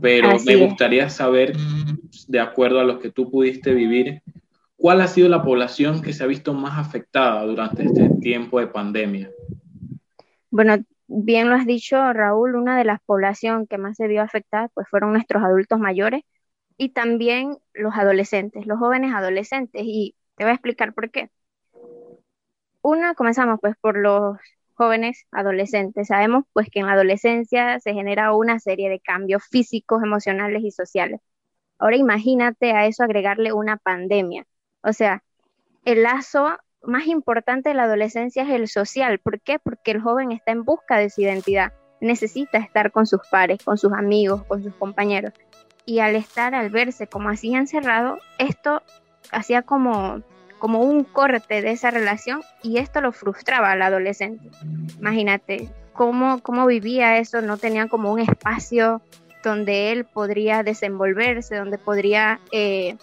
Pero 0.00 0.38
me 0.44 0.56
gustaría 0.56 1.08
saber, 1.08 1.56
de 2.28 2.40
acuerdo 2.40 2.80
a 2.80 2.84
lo 2.84 2.98
que 2.98 3.10
tú 3.10 3.30
pudiste 3.30 3.72
vivir, 3.72 4.20
¿cuál 4.76 5.00
ha 5.00 5.06
sido 5.06 5.28
la 5.28 5.42
población 5.42 6.02
que 6.02 6.12
se 6.12 6.22
ha 6.22 6.26
visto 6.26 6.52
más 6.52 6.78
afectada 6.78 7.46
durante 7.46 7.84
este 7.84 8.10
tiempo 8.20 8.60
de 8.60 8.66
pandemia? 8.66 9.30
Bueno, 10.50 10.76
bien 11.06 11.48
lo 11.48 11.56
has 11.56 11.66
dicho, 11.66 12.12
Raúl, 12.12 12.56
una 12.56 12.78
de 12.78 12.84
las 12.84 13.00
poblaciones 13.02 13.68
que 13.68 13.78
más 13.78 13.96
se 13.96 14.08
vio 14.08 14.22
afectada 14.22 14.68
pues 14.68 14.88
fueron 14.88 15.12
nuestros 15.12 15.42
adultos 15.42 15.78
mayores 15.78 16.22
y 16.76 16.90
también 16.90 17.56
los 17.72 17.94
adolescentes, 17.94 18.66
los 18.66 18.78
jóvenes 18.78 19.14
adolescentes. 19.14 19.82
Y 19.84 20.16
te 20.36 20.44
voy 20.44 20.52
a 20.52 20.54
explicar 20.54 20.94
por 20.94 21.10
qué. 21.10 21.30
Una, 22.82 23.14
comenzamos 23.14 23.58
pues 23.60 23.76
por 23.80 23.96
los 23.98 24.36
jóvenes 24.74 25.26
adolescentes. 25.30 26.08
Sabemos 26.08 26.44
pues 26.52 26.68
que 26.70 26.80
en 26.80 26.86
la 26.86 26.92
adolescencia 26.92 27.80
se 27.80 27.94
genera 27.94 28.34
una 28.34 28.58
serie 28.60 28.90
de 28.90 29.00
cambios 29.00 29.44
físicos, 29.44 30.02
emocionales 30.02 30.62
y 30.64 30.70
sociales. 30.70 31.20
Ahora 31.78 31.96
imagínate 31.96 32.72
a 32.72 32.86
eso 32.86 33.04
agregarle 33.04 33.52
una 33.52 33.76
pandemia. 33.78 34.46
O 34.82 34.92
sea, 34.92 35.22
el 35.84 36.02
lazo 36.02 36.58
más 36.86 37.06
importante 37.06 37.70
de 37.70 37.74
la 37.74 37.84
adolescencia 37.84 38.42
es 38.42 38.50
el 38.50 38.68
social. 38.68 39.18
¿Por 39.18 39.40
qué? 39.40 39.58
Porque 39.58 39.90
el 39.92 40.00
joven 40.00 40.32
está 40.32 40.52
en 40.52 40.64
busca 40.64 40.98
de 40.98 41.10
su 41.10 41.22
identidad. 41.22 41.72
Necesita 42.00 42.58
estar 42.58 42.92
con 42.92 43.06
sus 43.06 43.20
pares, 43.30 43.62
con 43.64 43.78
sus 43.78 43.92
amigos, 43.92 44.44
con 44.44 44.62
sus 44.62 44.74
compañeros. 44.74 45.32
Y 45.86 46.00
al 46.00 46.16
estar, 46.16 46.54
al 46.54 46.70
verse 46.70 47.06
como 47.06 47.28
así 47.28 47.54
encerrado, 47.54 48.18
esto 48.38 48.82
hacía 49.30 49.62
como 49.62 50.22
como 50.64 50.80
un 50.80 51.04
corte 51.04 51.60
de 51.60 51.72
esa 51.72 51.90
relación 51.90 52.40
y 52.62 52.78
esto 52.78 53.02
lo 53.02 53.12
frustraba 53.12 53.72
al 53.72 53.82
adolescente. 53.82 54.48
Imagínate 54.98 55.68
cómo, 55.92 56.40
cómo 56.40 56.64
vivía 56.64 57.18
eso, 57.18 57.42
no 57.42 57.58
tenía 57.58 57.86
como 57.86 58.10
un 58.10 58.20
espacio 58.20 59.02
donde 59.42 59.92
él 59.92 60.06
podría 60.06 60.62
desenvolverse, 60.62 61.56
donde 61.56 61.76
podría 61.76 62.40
eh, 62.50 62.96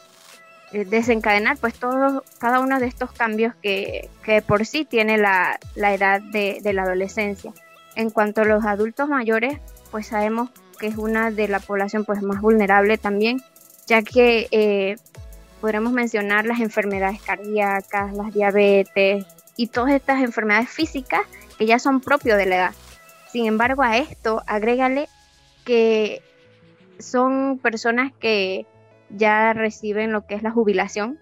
desencadenar 0.71 1.57
pues 1.57 1.75
todos, 1.75 2.23
cada 2.39 2.59
uno 2.59 2.79
de 2.79 2.87
estos 2.87 3.11
cambios 3.11 3.53
que, 3.61 4.09
por 4.47 4.65
sí 4.65 4.85
tiene 4.85 5.17
la, 5.17 5.59
edad 5.75 6.21
de, 6.21 6.61
la 6.73 6.83
adolescencia. 6.83 7.53
En 7.95 8.09
cuanto 8.09 8.41
a 8.41 8.45
los 8.45 8.65
adultos 8.65 9.09
mayores, 9.09 9.59
pues 9.91 10.07
sabemos 10.07 10.49
que 10.79 10.87
es 10.87 10.97
una 10.97 11.29
de 11.29 11.47
la 11.47 11.59
población 11.59 12.05
pues 12.05 12.21
más 12.21 12.41
vulnerable 12.41 12.97
también, 12.97 13.41
ya 13.85 14.01
que 14.01 14.47
eh, 14.51 14.95
podremos 15.59 15.91
mencionar 15.91 16.45
las 16.45 16.59
enfermedades 16.61 17.21
cardíacas, 17.21 18.13
las 18.13 18.33
diabetes 18.33 19.25
y 19.57 19.67
todas 19.67 19.93
estas 19.93 20.23
enfermedades 20.23 20.69
físicas 20.69 21.21
que 21.57 21.65
ya 21.65 21.79
son 21.79 21.99
propios 21.99 22.37
de 22.37 22.45
la 22.45 22.55
edad. 22.55 22.73
Sin 23.31 23.45
embargo, 23.45 23.83
a 23.83 23.97
esto 23.97 24.41
agrégale 24.47 25.09
que 25.65 26.21
son 26.99 27.59
personas 27.59 28.11
que 28.19 28.65
ya 29.15 29.53
reciben 29.53 30.11
lo 30.11 30.25
que 30.25 30.35
es 30.35 30.43
la 30.43 30.51
jubilación 30.51 31.19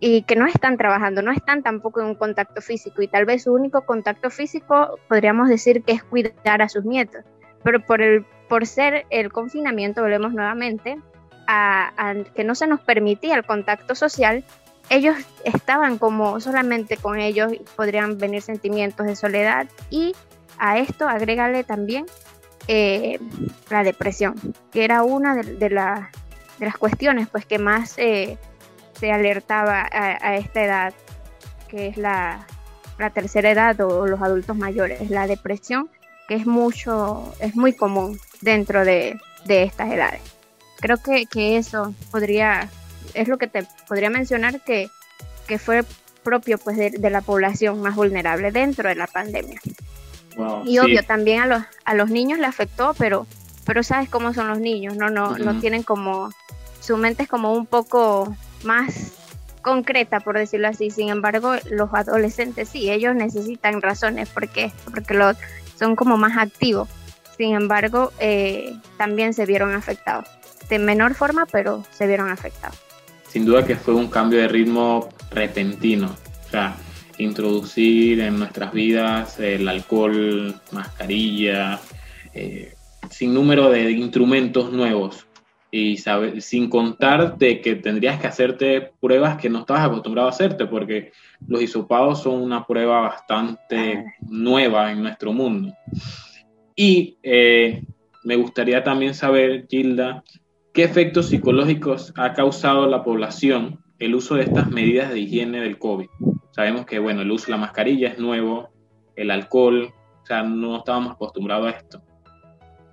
y 0.00 0.22
que 0.22 0.36
no 0.36 0.46
están 0.46 0.76
trabajando, 0.76 1.22
no 1.22 1.32
están 1.32 1.62
tampoco 1.62 2.00
en 2.00 2.08
un 2.08 2.14
contacto 2.14 2.60
físico 2.60 3.00
y 3.02 3.08
tal 3.08 3.24
vez 3.24 3.44
su 3.44 3.52
único 3.52 3.86
contacto 3.86 4.30
físico 4.30 4.98
podríamos 5.08 5.48
decir 5.48 5.82
que 5.82 5.92
es 5.92 6.04
cuidar 6.04 6.62
a 6.62 6.68
sus 6.68 6.84
nietos. 6.84 7.24
Pero 7.62 7.80
por, 7.80 8.02
el, 8.02 8.26
por 8.48 8.66
ser 8.66 9.06
el 9.08 9.32
confinamiento, 9.32 10.02
volvemos 10.02 10.34
nuevamente, 10.34 10.98
a, 11.46 12.14
que 12.34 12.44
no 12.44 12.54
se 12.54 12.66
nos 12.66 12.80
permitía 12.80 13.36
el 13.36 13.44
contacto 13.44 13.94
social, 13.94 14.44
ellos 14.90 15.16
estaban 15.44 15.98
como 15.98 16.40
solamente 16.40 16.96
con 16.96 17.18
ellos, 17.18 17.52
podrían 17.76 18.18
venir 18.18 18.42
sentimientos 18.42 19.06
de 19.06 19.16
soledad 19.16 19.66
y 19.88 20.14
a 20.58 20.78
esto 20.78 21.08
agrégale 21.08 21.64
también 21.64 22.06
eh, 22.68 23.18
la 23.70 23.82
depresión, 23.82 24.34
que 24.72 24.84
era 24.84 25.02
una 25.02 25.36
de, 25.36 25.70
las 26.58 26.76
cuestiones 26.76 27.28
pues 27.28 27.46
que 27.46 27.58
más 27.58 27.94
eh, 27.98 28.38
se 28.98 29.12
alertaba 29.12 29.88
a, 29.90 30.36
esta 30.36 30.62
edad, 30.62 30.94
que 31.68 31.88
es 31.88 31.96
la, 31.96 32.46
tercera 33.12 33.50
edad 33.50 33.80
o, 33.80 34.06
los 34.06 34.22
adultos 34.22 34.56
mayores, 34.56 35.10
la 35.10 35.26
depresión, 35.26 35.90
que 36.28 36.36
es 36.36 36.46
mucho, 36.46 37.34
es 37.40 37.56
muy 37.56 37.72
común 37.72 38.18
dentro 38.40 38.84
de 38.84 39.18
estas 39.46 39.92
edades. 39.92 40.22
Creo 40.80 40.98
que, 40.98 41.26
que 41.26 41.56
eso 41.56 41.94
podría, 42.10 42.68
es 43.14 43.28
lo 43.28 43.38
que 43.38 43.46
te 43.46 43.66
podría 43.88 44.10
mencionar 44.10 44.60
que, 44.60 44.90
que 45.46 45.58
fue 45.58 45.84
propio 46.22 46.58
pues 46.58 46.76
de, 46.76 47.10
la 47.10 47.20
población 47.20 47.80
más 47.80 47.94
vulnerable 47.94 48.50
dentro 48.50 48.88
de 48.88 48.94
la 48.94 49.06
pandemia. 49.06 49.60
y 50.64 50.78
obvio, 50.78 51.02
también 51.04 51.40
a 51.42 51.46
los, 51.46 51.62
a 51.84 51.94
los 51.94 52.10
niños 52.10 52.38
le 52.38 52.46
afectó, 52.46 52.94
pero, 52.98 53.26
pero 53.64 53.82
sabes 53.82 54.08
cómo 54.08 54.34
son 54.34 54.48
los 54.48 54.58
niños, 54.60 54.96
¿no? 54.96 55.10
No, 55.10 55.38
no 55.38 55.60
tienen 55.60 55.82
como, 55.82 56.30
su 56.80 56.96
mente 56.96 57.24
es 57.24 57.28
como 57.28 57.52
un 57.52 57.66
poco 57.66 58.34
más 58.64 59.12
concreta, 59.62 60.20
por 60.20 60.36
decirlo 60.36 60.68
así. 60.68 60.90
Sin 60.90 61.08
embargo, 61.08 61.54
los 61.70 61.92
adolescentes 61.92 62.68
sí, 62.68 62.90
ellos 62.90 63.14
necesitan 63.14 63.82
razones 63.82 64.28
porque, 64.28 64.72
porque 64.92 65.14
los, 65.14 65.36
son 65.78 65.96
como 65.96 66.16
más 66.16 66.36
activos. 66.36 66.88
Sin 67.36 67.54
embargo, 67.54 68.12
eh, 68.20 68.78
también 68.96 69.34
se 69.34 69.46
vieron 69.46 69.74
afectados 69.74 70.28
de 70.68 70.78
menor 70.78 71.14
forma, 71.14 71.46
pero 71.46 71.84
se 71.90 72.06
vieron 72.06 72.30
afectados. 72.30 72.78
Sin 73.28 73.44
duda 73.44 73.64
que 73.64 73.76
fue 73.76 73.94
un 73.94 74.08
cambio 74.08 74.40
de 74.40 74.48
ritmo 74.48 75.08
repentino. 75.30 76.14
O 76.46 76.50
sea, 76.50 76.76
introducir 77.18 78.20
en 78.20 78.38
nuestras 78.38 78.72
vidas 78.72 79.38
el 79.40 79.68
alcohol, 79.68 80.60
mascarilla, 80.70 81.80
eh, 82.32 82.73
sin 83.16 83.32
número 83.32 83.70
de 83.70 83.90
instrumentos 83.92 84.72
nuevos 84.72 85.26
y 85.70 85.96
sin 86.38 86.70
contar 86.70 87.36
de 87.36 87.60
que 87.60 87.74
tendrías 87.74 88.20
que 88.20 88.28
hacerte 88.28 88.92
pruebas 89.00 89.36
que 89.38 89.50
no 89.50 89.60
estabas 89.60 89.86
acostumbrado 89.86 90.28
a 90.28 90.30
hacerte, 90.30 90.66
porque 90.66 91.10
los 91.48 91.62
hisopados 91.62 92.22
son 92.22 92.40
una 92.42 92.64
prueba 92.64 93.00
bastante 93.00 94.04
nueva 94.20 94.92
en 94.92 95.02
nuestro 95.02 95.32
mundo. 95.32 95.72
Y 96.76 97.18
eh, 97.24 97.82
me 98.22 98.36
gustaría 98.36 98.84
también 98.84 99.14
saber, 99.14 99.66
Gilda, 99.68 100.22
¿Qué 100.74 100.82
efectos 100.82 101.28
psicológicos 101.28 102.12
ha 102.16 102.32
causado 102.32 102.88
la 102.88 103.04
población 103.04 103.78
el 104.00 104.16
uso 104.16 104.34
de 104.34 104.42
estas 104.42 104.72
medidas 104.72 105.12
de 105.12 105.20
higiene 105.20 105.60
del 105.60 105.78
COVID? 105.78 106.08
Sabemos 106.50 106.84
que, 106.84 106.98
bueno, 106.98 107.22
el 107.22 107.30
uso 107.30 107.46
de 107.46 107.52
la 107.52 107.58
mascarilla 107.58 108.08
es 108.08 108.18
nuevo, 108.18 108.70
el 109.14 109.30
alcohol, 109.30 109.94
o 110.20 110.26
sea, 110.26 110.42
no 110.42 110.78
estábamos 110.78 111.12
acostumbrados 111.12 111.68
a 111.68 111.76
esto. 111.76 112.02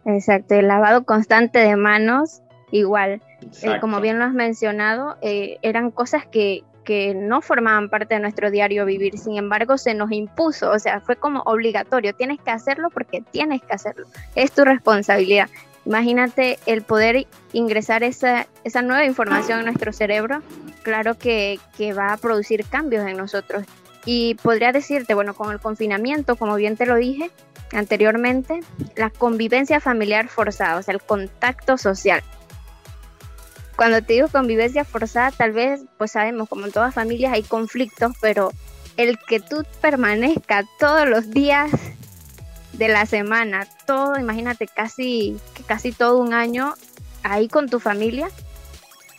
Exacto, 0.05 0.55
el 0.55 0.67
lavado 0.67 1.03
constante 1.03 1.59
de 1.59 1.75
manos, 1.75 2.41
igual. 2.71 3.21
Eh, 3.61 3.79
como 3.79 4.01
bien 4.01 4.19
lo 4.19 4.25
has 4.25 4.33
mencionado, 4.33 5.17
eh, 5.21 5.57
eran 5.61 5.91
cosas 5.91 6.25
que, 6.25 6.63
que 6.83 7.13
no 7.13 7.41
formaban 7.41 7.89
parte 7.89 8.15
de 8.15 8.19
nuestro 8.19 8.51
diario 8.51 8.85
vivir, 8.85 9.17
sin 9.17 9.37
embargo 9.37 9.77
se 9.77 9.93
nos 9.93 10.11
impuso, 10.11 10.71
o 10.71 10.79
sea, 10.79 11.01
fue 11.01 11.15
como 11.15 11.41
obligatorio, 11.41 12.13
tienes 12.13 12.39
que 12.39 12.51
hacerlo 12.51 12.89
porque 12.91 13.23
tienes 13.31 13.61
que 13.61 13.73
hacerlo, 13.73 14.07
es 14.35 14.51
tu 14.51 14.63
responsabilidad. 14.63 15.49
Imagínate 15.85 16.59
el 16.67 16.83
poder 16.83 17.25
ingresar 17.53 18.03
esa, 18.03 18.45
esa 18.63 18.83
nueva 18.83 19.05
información 19.05 19.59
en 19.59 19.65
nuestro 19.65 19.91
cerebro, 19.91 20.43
claro 20.83 21.17
que, 21.17 21.59
que 21.75 21.93
va 21.93 22.13
a 22.13 22.17
producir 22.17 22.65
cambios 22.65 23.07
en 23.07 23.17
nosotros. 23.17 23.65
Y 24.05 24.35
podría 24.35 24.71
decirte, 24.71 25.13
bueno, 25.13 25.35
con 25.35 25.51
el 25.51 25.59
confinamiento, 25.59 26.35
como 26.35 26.55
bien 26.55 26.75
te 26.75 26.87
lo 26.87 26.95
dije 26.95 27.31
anteriormente, 27.73 28.61
la 28.95 29.09
convivencia 29.09 29.79
familiar 29.79 30.27
forzada, 30.27 30.77
o 30.77 30.83
sea, 30.83 30.93
el 30.93 31.01
contacto 31.01 31.77
social. 31.77 32.23
Cuando 33.75 34.01
te 34.01 34.13
digo 34.13 34.27
convivencia 34.27 34.85
forzada, 34.85 35.31
tal 35.31 35.53
vez, 35.53 35.81
pues 35.97 36.11
sabemos, 36.11 36.47
como 36.49 36.65
en 36.65 36.71
todas 36.71 36.93
familias 36.93 37.33
hay 37.33 37.43
conflictos, 37.43 38.13
pero 38.21 38.51
el 38.97 39.17
que 39.17 39.39
tú 39.39 39.65
permanezca 39.81 40.65
todos 40.79 41.07
los 41.07 41.31
días 41.31 41.71
de 42.73 42.87
la 42.87 43.05
semana, 43.05 43.67
todo, 43.85 44.19
imagínate, 44.19 44.67
casi, 44.67 45.37
casi 45.65 45.91
todo 45.91 46.17
un 46.17 46.33
año 46.33 46.73
ahí 47.23 47.47
con 47.47 47.69
tu 47.69 47.79
familia, 47.79 48.29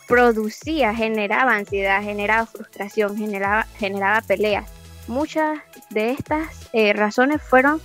producía, 0.07 0.93
generaba 0.93 1.55
ansiedad, 1.55 2.01
generaba 2.01 2.45
frustración, 2.45 3.17
generaba, 3.17 3.67
generaba 3.77 4.21
peleas. 4.21 4.69
Muchas 5.07 5.59
de 5.89 6.11
estas 6.11 6.69
eh, 6.71 6.93
razones 6.93 7.41
fueron 7.41 7.81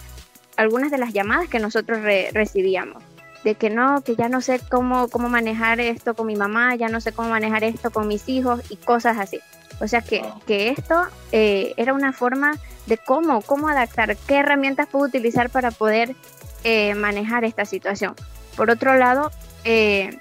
algunas 0.59 0.91
de 0.91 0.99
las 0.99 1.13
llamadas 1.13 1.49
que 1.49 1.61
nosotros 1.61 2.01
recibíamos. 2.33 3.03
De 3.45 3.55
que 3.55 3.71
no, 3.71 4.03
que 4.03 4.17
ya 4.17 4.29
no 4.29 4.41
sé 4.41 4.61
cómo, 4.69 5.09
cómo 5.09 5.29
manejar 5.29 5.81
esto 5.81 6.15
con 6.15 6.27
mi 6.27 6.35
mamá, 6.35 6.75
ya 6.75 6.89
no 6.89 7.01
sé 7.01 7.13
cómo 7.13 7.31
manejar 7.31 7.63
esto 7.63 7.91
con 7.91 8.09
mis 8.09 8.29
hijos 8.29 8.61
y 8.69 8.77
cosas 8.77 9.19
así. 9.19 9.39
O 9.81 9.87
sea 9.87 10.03
que, 10.03 10.25
que 10.47 10.71
esto 10.71 11.01
eh, 11.31 11.73
era 11.77 11.95
una 11.95 12.13
forma 12.13 12.59
de 12.87 12.99
cómo, 12.99 13.41
cómo 13.43 13.69
adaptar, 13.69 14.17
qué 14.17 14.39
herramientas 14.39 14.89
puedo 14.89 15.05
utilizar 15.07 15.49
para 15.49 15.71
poder 15.71 16.17
eh, 16.65 16.97
manejar 16.97 17.45
esta 17.45 17.65
situación. 17.65 18.17
Por 18.57 18.69
otro 18.69 18.97
lado, 18.97 19.31
eh, 19.63 20.19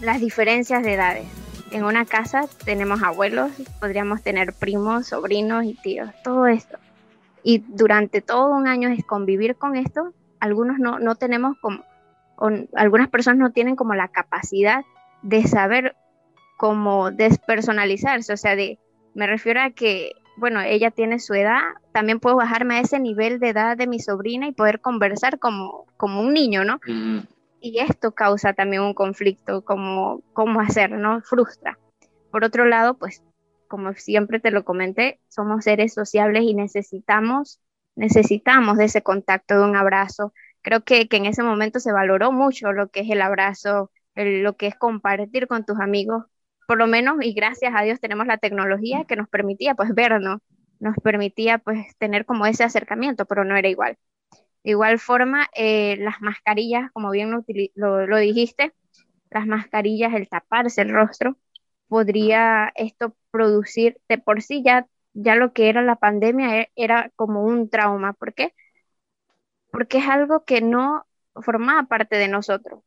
las 0.00 0.20
diferencias 0.20 0.82
de 0.82 0.94
edades. 0.94 1.26
En 1.72 1.84
una 1.84 2.06
casa 2.06 2.46
tenemos 2.64 3.02
abuelos, 3.02 3.50
podríamos 3.80 4.22
tener 4.22 4.54
primos, 4.54 5.08
sobrinos 5.08 5.64
y 5.64 5.74
tíos, 5.74 6.08
todo 6.24 6.46
esto. 6.46 6.78
Y 7.48 7.62
durante 7.68 8.22
todo 8.22 8.48
un 8.48 8.66
año 8.66 8.88
es 8.88 9.04
convivir 9.04 9.54
con 9.54 9.76
esto, 9.76 10.12
algunos 10.40 10.80
no, 10.80 10.98
no 10.98 11.14
tenemos 11.14 11.56
como, 11.60 11.84
algunas 12.74 13.08
personas 13.08 13.38
no 13.38 13.52
tienen 13.52 13.76
como 13.76 13.94
la 13.94 14.08
capacidad 14.08 14.84
de 15.22 15.46
saber 15.46 15.94
como 16.56 17.12
despersonalizarse, 17.12 18.32
o 18.32 18.36
sea, 18.36 18.56
de, 18.56 18.80
me 19.14 19.28
refiero 19.28 19.60
a 19.60 19.70
que, 19.70 20.10
bueno, 20.36 20.60
ella 20.60 20.90
tiene 20.90 21.20
su 21.20 21.34
edad, 21.34 21.60
también 21.92 22.18
puedo 22.18 22.34
bajarme 22.34 22.78
a 22.78 22.80
ese 22.80 22.98
nivel 22.98 23.38
de 23.38 23.50
edad 23.50 23.76
de 23.76 23.86
mi 23.86 24.00
sobrina 24.00 24.48
y 24.48 24.52
poder 24.52 24.80
conversar 24.80 25.38
como, 25.38 25.86
como 25.96 26.22
un 26.22 26.34
niño, 26.34 26.64
¿no? 26.64 26.80
Y 27.60 27.78
esto 27.78 28.10
causa 28.10 28.54
también 28.54 28.82
un 28.82 28.92
conflicto, 28.92 29.64
como 29.64 30.20
cómo 30.32 30.60
hacer, 30.60 30.90
¿no? 30.90 31.20
Frustra. 31.20 31.78
Por 32.32 32.42
otro 32.42 32.64
lado, 32.64 32.94
pues, 32.94 33.22
como 33.66 33.94
siempre 33.94 34.40
te 34.40 34.50
lo 34.50 34.64
comenté, 34.64 35.20
somos 35.28 35.64
seres 35.64 35.94
sociables 35.94 36.42
y 36.44 36.54
necesitamos, 36.54 37.60
necesitamos 37.94 38.78
de 38.78 38.86
ese 38.86 39.02
contacto, 39.02 39.58
de 39.58 39.64
un 39.64 39.76
abrazo. 39.76 40.32
Creo 40.62 40.84
que, 40.84 41.08
que 41.08 41.16
en 41.18 41.26
ese 41.26 41.42
momento 41.42 41.80
se 41.80 41.92
valoró 41.92 42.32
mucho 42.32 42.72
lo 42.72 42.88
que 42.90 43.00
es 43.00 43.10
el 43.10 43.22
abrazo, 43.22 43.90
lo 44.14 44.56
que 44.56 44.66
es 44.68 44.76
compartir 44.76 45.46
con 45.46 45.64
tus 45.64 45.78
amigos, 45.80 46.24
por 46.66 46.78
lo 46.78 46.86
menos, 46.86 47.18
y 47.22 47.32
gracias 47.32 47.72
a 47.76 47.82
Dios 47.82 48.00
tenemos 48.00 48.26
la 48.26 48.38
tecnología 48.38 49.04
que 49.04 49.16
nos 49.16 49.28
permitía 49.28 49.74
pues 49.74 49.94
vernos, 49.94 50.40
nos 50.80 50.96
permitía 51.02 51.58
pues 51.58 51.96
tener 51.98 52.26
como 52.26 52.46
ese 52.46 52.64
acercamiento, 52.64 53.24
pero 53.26 53.44
no 53.44 53.56
era 53.56 53.68
igual. 53.68 53.96
De 54.64 54.72
igual 54.72 54.98
forma, 54.98 55.48
eh, 55.54 55.96
las 56.00 56.20
mascarillas, 56.20 56.90
como 56.92 57.10
bien 57.10 57.30
lo, 57.30 58.06
lo, 58.06 58.16
dijiste, 58.16 58.74
las 59.30 59.46
mascarillas, 59.46 60.12
el 60.14 60.28
taparse 60.28 60.82
el 60.82 60.90
rostro, 60.90 61.38
podría 61.88 62.72
esto 62.74 63.16
producir 63.36 64.00
de 64.08 64.18
por 64.18 64.42
sí 64.42 64.62
ya, 64.64 64.86
ya 65.14 65.34
lo 65.36 65.52
que 65.52 65.68
era 65.68 65.82
la 65.82 65.96
pandemia 65.96 66.60
e, 66.60 66.72
era 66.76 67.10
como 67.16 67.42
un 67.44 67.68
trauma. 67.70 68.14
¿Por 68.14 68.34
qué? 68.34 68.54
Porque 69.70 69.98
es 69.98 70.08
algo 70.08 70.44
que 70.44 70.60
no 70.62 71.06
formaba 71.34 71.84
parte 71.84 72.16
de 72.16 72.28
nosotros. 72.28 72.82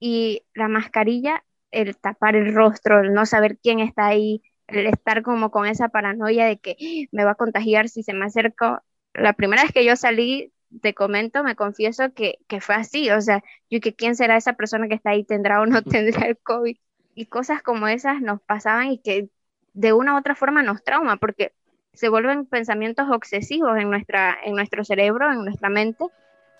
Y 0.00 0.44
la 0.54 0.68
mascarilla 0.68 1.44
el 1.72 1.96
tapar 1.96 2.36
el 2.36 2.54
rostro, 2.54 3.00
el 3.00 3.12
no 3.14 3.26
saber 3.26 3.58
quién 3.58 3.80
está 3.80 4.06
ahí, 4.06 4.42
el 4.68 4.86
estar 4.86 5.22
como 5.22 5.50
con 5.50 5.66
esa 5.66 5.88
paranoia 5.88 6.46
de 6.46 6.58
que 6.58 6.76
¡Ah! 6.80 7.08
me 7.12 7.24
va 7.24 7.32
a 7.32 7.34
contagiar 7.36 7.88
si 7.88 8.02
se 8.02 8.14
me 8.14 8.26
acerca. 8.26 8.84
La 9.12 9.32
primera 9.34 9.62
vez 9.62 9.72
que 9.72 9.84
yo 9.84 9.96
salí, 9.96 10.52
te 10.82 10.94
comento, 10.94 11.44
me 11.44 11.56
confieso 11.56 12.12
que, 12.14 12.38
que 12.48 12.60
fue 12.60 12.76
así, 12.76 13.10
o 13.10 13.20
sea, 13.20 13.42
yo 13.70 13.80
que 13.80 13.94
quién 13.94 14.16
será 14.16 14.36
esa 14.36 14.54
persona 14.54 14.88
que 14.88 14.94
está 14.94 15.10
ahí, 15.10 15.24
tendrá 15.24 15.60
o 15.60 15.66
no 15.66 15.82
tendrá 15.82 16.26
el 16.26 16.38
COVID. 16.38 16.76
Y 17.16 17.26
cosas 17.26 17.62
como 17.62 17.88
esas 17.88 18.20
nos 18.20 18.40
pasaban 18.42 18.88
y 18.92 18.98
que 18.98 19.28
de 19.74 19.92
una 19.92 20.14
u 20.14 20.18
otra 20.18 20.34
forma 20.34 20.62
nos 20.62 20.82
trauma, 20.82 21.16
porque 21.16 21.52
se 21.92 22.08
vuelven 22.08 22.46
pensamientos 22.46 23.06
obsesivos 23.10 23.76
en, 23.78 23.90
nuestra, 23.90 24.36
en 24.44 24.54
nuestro 24.54 24.84
cerebro, 24.84 25.30
en 25.30 25.44
nuestra 25.44 25.68
mente, 25.68 26.06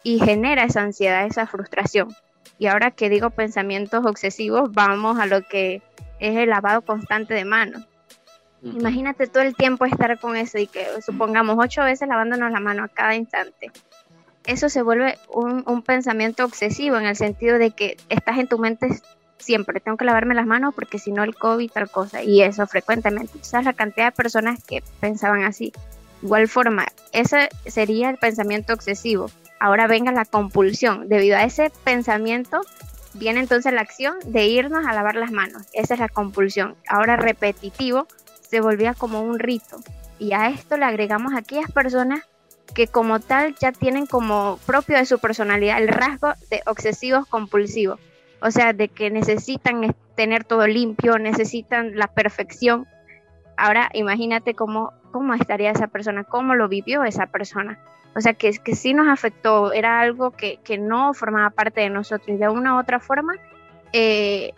y 0.03 0.19
genera 0.21 0.65
esa 0.65 0.83
ansiedad, 0.83 1.27
esa 1.27 1.47
frustración. 1.47 2.15
Y 2.59 2.67
ahora 2.67 2.91
que 2.91 3.09
digo 3.09 3.31
pensamientos 3.31 4.05
obsesivos, 4.05 4.71
vamos 4.73 5.19
a 5.19 5.27
lo 5.27 5.43
que 5.43 5.83
es 6.21 6.37
el 6.37 6.51
lavado 6.51 6.83
constante 6.83 7.35
de 7.35 7.45
manos. 7.45 7.87
Imagínate 8.63 9.27
todo 9.27 9.43
el 9.43 9.55
tiempo 9.55 9.85
estar 9.85 10.19
con 10.19 10.37
eso 10.37 10.57
y 10.57 10.67
que 10.67 10.87
supongamos 11.05 11.57
ocho 11.59 11.83
veces 11.83 12.09
lavándonos 12.09 12.51
la 12.51 12.61
mano 12.61 12.85
a 12.85 12.89
cada 12.89 13.15
instante. 13.15 13.71
Eso 14.47 14.71
se 14.71 14.83
vuelve 14.83 15.19
un, 15.29 15.83
pensamiento 15.83 16.45
obsesivo 16.45 16.97
en 16.97 17.07
el 17.07 17.17
sentido 17.17 17.59
de 17.59 17.73
que 17.73 17.97
estás 18.09 18.39
en 18.39 18.49
tu 18.49 18.59
mente 18.59 18.89
siempre, 19.45 19.81
tengo 19.81 19.97
que 19.97 20.05
lavarme 20.05 20.35
las 20.35 20.47
manos 20.47 20.75
porque 20.75 20.99
si 20.99 21.13
no 21.13 21.23
el 21.23 21.35
COVID 21.35 21.71
tal 21.71 21.91
cosa. 21.91 22.23
Y 22.23 22.43
eso 22.43 22.67
frecuentemente. 22.67 23.39
¿Sabes 23.43 23.67
la 23.67 23.73
cantidad 23.73 24.07
de 24.07 24.13
personas 24.13 24.63
que 24.65 24.83
pensaban 25.01 25.45
así? 25.45 25.73
Igual 26.23 26.49
forma, 26.49 26.87
ese 27.13 27.51
sería 27.67 28.09
el 28.11 28.17
pensamiento 28.17 28.73
obsesivo 28.73 29.31
ahora 29.65 29.87
venga 29.87 30.13
la 30.13 30.27
compulsión. 30.27 31.09
Debido 31.09 31.39
a 31.39 31.45
ese 31.45 31.73
pensamiento, 31.85 32.61
viene 33.15 33.41
entonces 33.41 33.73
la 33.73 33.81
acción 33.81 34.17
de 34.27 34.47
irnos 34.47 34.87
a 34.87 34.93
lavar 34.93 35.17
las 35.17 35.33
manos. 35.33 35.63
Esa 35.73 35.95
es 35.95 36.01
la 36.01 36.11
compulsión. 36.11 36.77
Ahora 36.87 37.17
repetitivo 37.17 38.07
se 38.47 38.61
volvía 38.61 38.93
como 38.93 39.23
un 39.23 39.39
rito. 39.39 39.79
Y 40.19 40.35
a 40.35 40.51
esto 40.51 40.77
le 40.77 40.85
agregamos 40.85 41.33
a 41.33 41.39
aquellas 41.39 41.73
personas 41.73 42.21
que 42.75 42.89
como 42.89 43.21
tal 43.21 43.55
ya 43.59 43.73
tienen 43.73 44.05
como 44.07 44.59
propio 44.67 44.99
de 44.99 45.07
su 45.07 45.19
personalidad 45.19 45.79
el 45.79 45.89
rasgo 45.89 46.35
de 46.51 46.63
obsesivos 46.67 47.27
compulsivos. 47.27 47.99
O 48.45 48.51
sea, 48.51 48.75
de 48.75 48.89
que 48.89 49.11
necesitan 49.11 49.97
tener 50.15 50.45
todo 50.45 50.67
limpio, 50.67 51.19
necesitan 51.19 51.97
la 51.97 52.09
perfección. 52.09 52.87
Ahora 53.57 53.89
imagínate 53.95 54.55
cómo, 54.55 54.93
cómo 55.13 55.33
estaría 55.33 55.71
esa 55.71 55.87
persona, 55.87 56.25
cómo 56.25 56.55
lo 56.55 56.69
vivió 56.69 57.05
esa 57.05 57.27
persona. 57.27 57.79
O 58.15 58.21
sea, 58.21 58.35
que, 58.35 58.53
que 58.53 58.77
sí 58.77 58.93
nos 58.93 59.09
afectó, 59.09 59.73
era 59.73 59.99
algo 59.99 60.33
que, 60.33 60.61
no 60.79 61.15
formaba 61.15 61.49
parte 61.51 61.81
de 61.81 61.89
nosotros 61.89 62.29
y 62.29 62.37
de 62.37 62.49
una 62.51 62.77
u 62.77 62.81
otra 62.81 63.01
forma 63.01 63.33
eh, 63.95 64.53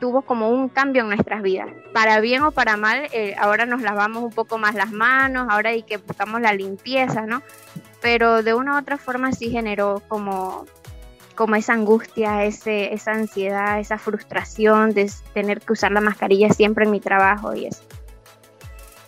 tuvo 0.00 0.22
como 0.22 0.48
un 0.48 0.70
cambio 0.70 1.02
en 1.02 1.08
nuestras 1.08 1.42
vidas. 1.42 1.68
Para 1.92 2.20
bien 2.20 2.42
o 2.42 2.52
para 2.52 2.78
mal, 2.78 3.06
eh, 3.12 3.36
ahora 3.38 3.66
nos 3.66 3.82
lavamos 3.82 4.22
un 4.22 4.32
poco 4.32 4.56
más 4.56 4.74
las 4.74 4.92
manos, 4.92 5.46
ahora 5.50 5.70
hay 5.70 5.82
que 5.82 5.98
buscamos 5.98 6.40
la 6.40 6.54
limpieza, 6.54 7.26
¿no? 7.26 7.42
Pero 8.00 8.42
de 8.42 8.54
una 8.54 8.76
u 8.76 8.78
otra 8.78 8.96
forma 8.96 9.30
sí 9.32 9.50
generó 9.50 10.02
como, 10.08 10.64
como 11.34 11.56
esa 11.56 11.72
angustia, 11.72 12.44
ese, 12.44 12.92
esa 12.92 13.12
ansiedad, 13.12 13.80
esa 13.80 13.98
frustración 13.98 14.92
de 14.94 15.10
tener 15.34 15.60
que 15.60 15.72
usar 15.72 15.92
la 15.92 16.00
mascarilla 16.00 16.50
siempre 16.50 16.84
en 16.84 16.90
mi 16.90 17.00
trabajo 17.00 17.54
y 17.54 17.66
eso. 17.66 17.82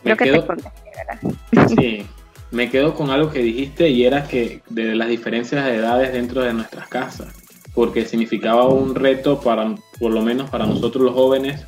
Creo 0.03 0.17
que 0.17 0.25
te 0.25 0.31
¿verdad? 0.33 1.69
Sí, 1.77 2.07
me 2.51 2.71
quedo 2.71 2.95
con 2.95 3.11
algo 3.11 3.31
que 3.31 3.41
dijiste 3.41 3.89
y 3.89 4.05
era 4.05 4.29
que 4.29 4.61
de 4.69 4.95
las 4.95 5.09
diferencias 5.09 5.65
de 5.65 5.77
edades 5.77 6.13
dentro 6.13 6.43
de 6.43 6.53
nuestras 6.53 6.89
casas, 6.89 7.35
porque 7.75 8.05
significaba 8.05 8.69
un 8.69 8.95
reto 8.95 9.41
para, 9.41 9.75
por 9.99 10.13
lo 10.13 10.23
menos 10.23 10.51
para 10.51 10.67
nosotros 10.67 11.05
los 11.05 11.15
jóvenes, 11.15 11.67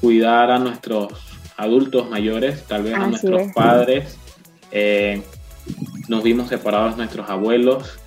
cuidar 0.00 0.50
a 0.50 0.58
nuestros 0.58 1.12
adultos 1.56 2.10
mayores, 2.10 2.64
tal 2.64 2.82
vez 2.82 2.94
a 2.94 3.06
nuestros 3.06 3.52
padres. 3.54 4.18
Eh, 4.72 5.22
nos 6.08 6.22
vimos 6.22 6.48
separados 6.48 6.96
nuestros 6.96 7.28
abuelos, 7.30 7.98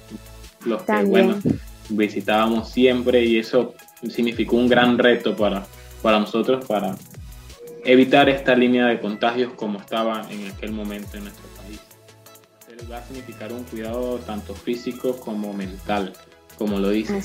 los 0.66 0.82
que, 0.84 1.04
bueno, 1.06 1.40
visitábamos 1.90 2.70
siempre 2.70 3.24
y 3.24 3.38
eso 3.38 3.74
significó 4.10 4.58
un 4.58 4.68
gran 4.68 4.98
reto 4.98 5.36
para, 5.36 5.66
para 6.02 6.20
nosotros, 6.20 6.66
para 6.66 6.96
evitar 7.84 8.30
esta 8.30 8.56
línea 8.56 8.88
de 8.88 9.00
contagios 9.00 9.54
como 9.54 9.80
estaba 9.80 10.28
en 10.30 10.48
aquel 10.48 10.72
momento 10.72 11.18
en 11.18 11.24
nuestro 11.24 11.48
va 12.92 12.98
a 12.98 13.04
significar 13.04 13.52
un 13.52 13.64
cuidado 13.64 14.20
tanto 14.20 14.54
físico 14.54 15.20
como 15.20 15.54
mental, 15.54 16.14
como 16.58 16.80
lo 16.80 16.90
dice. 16.90 17.22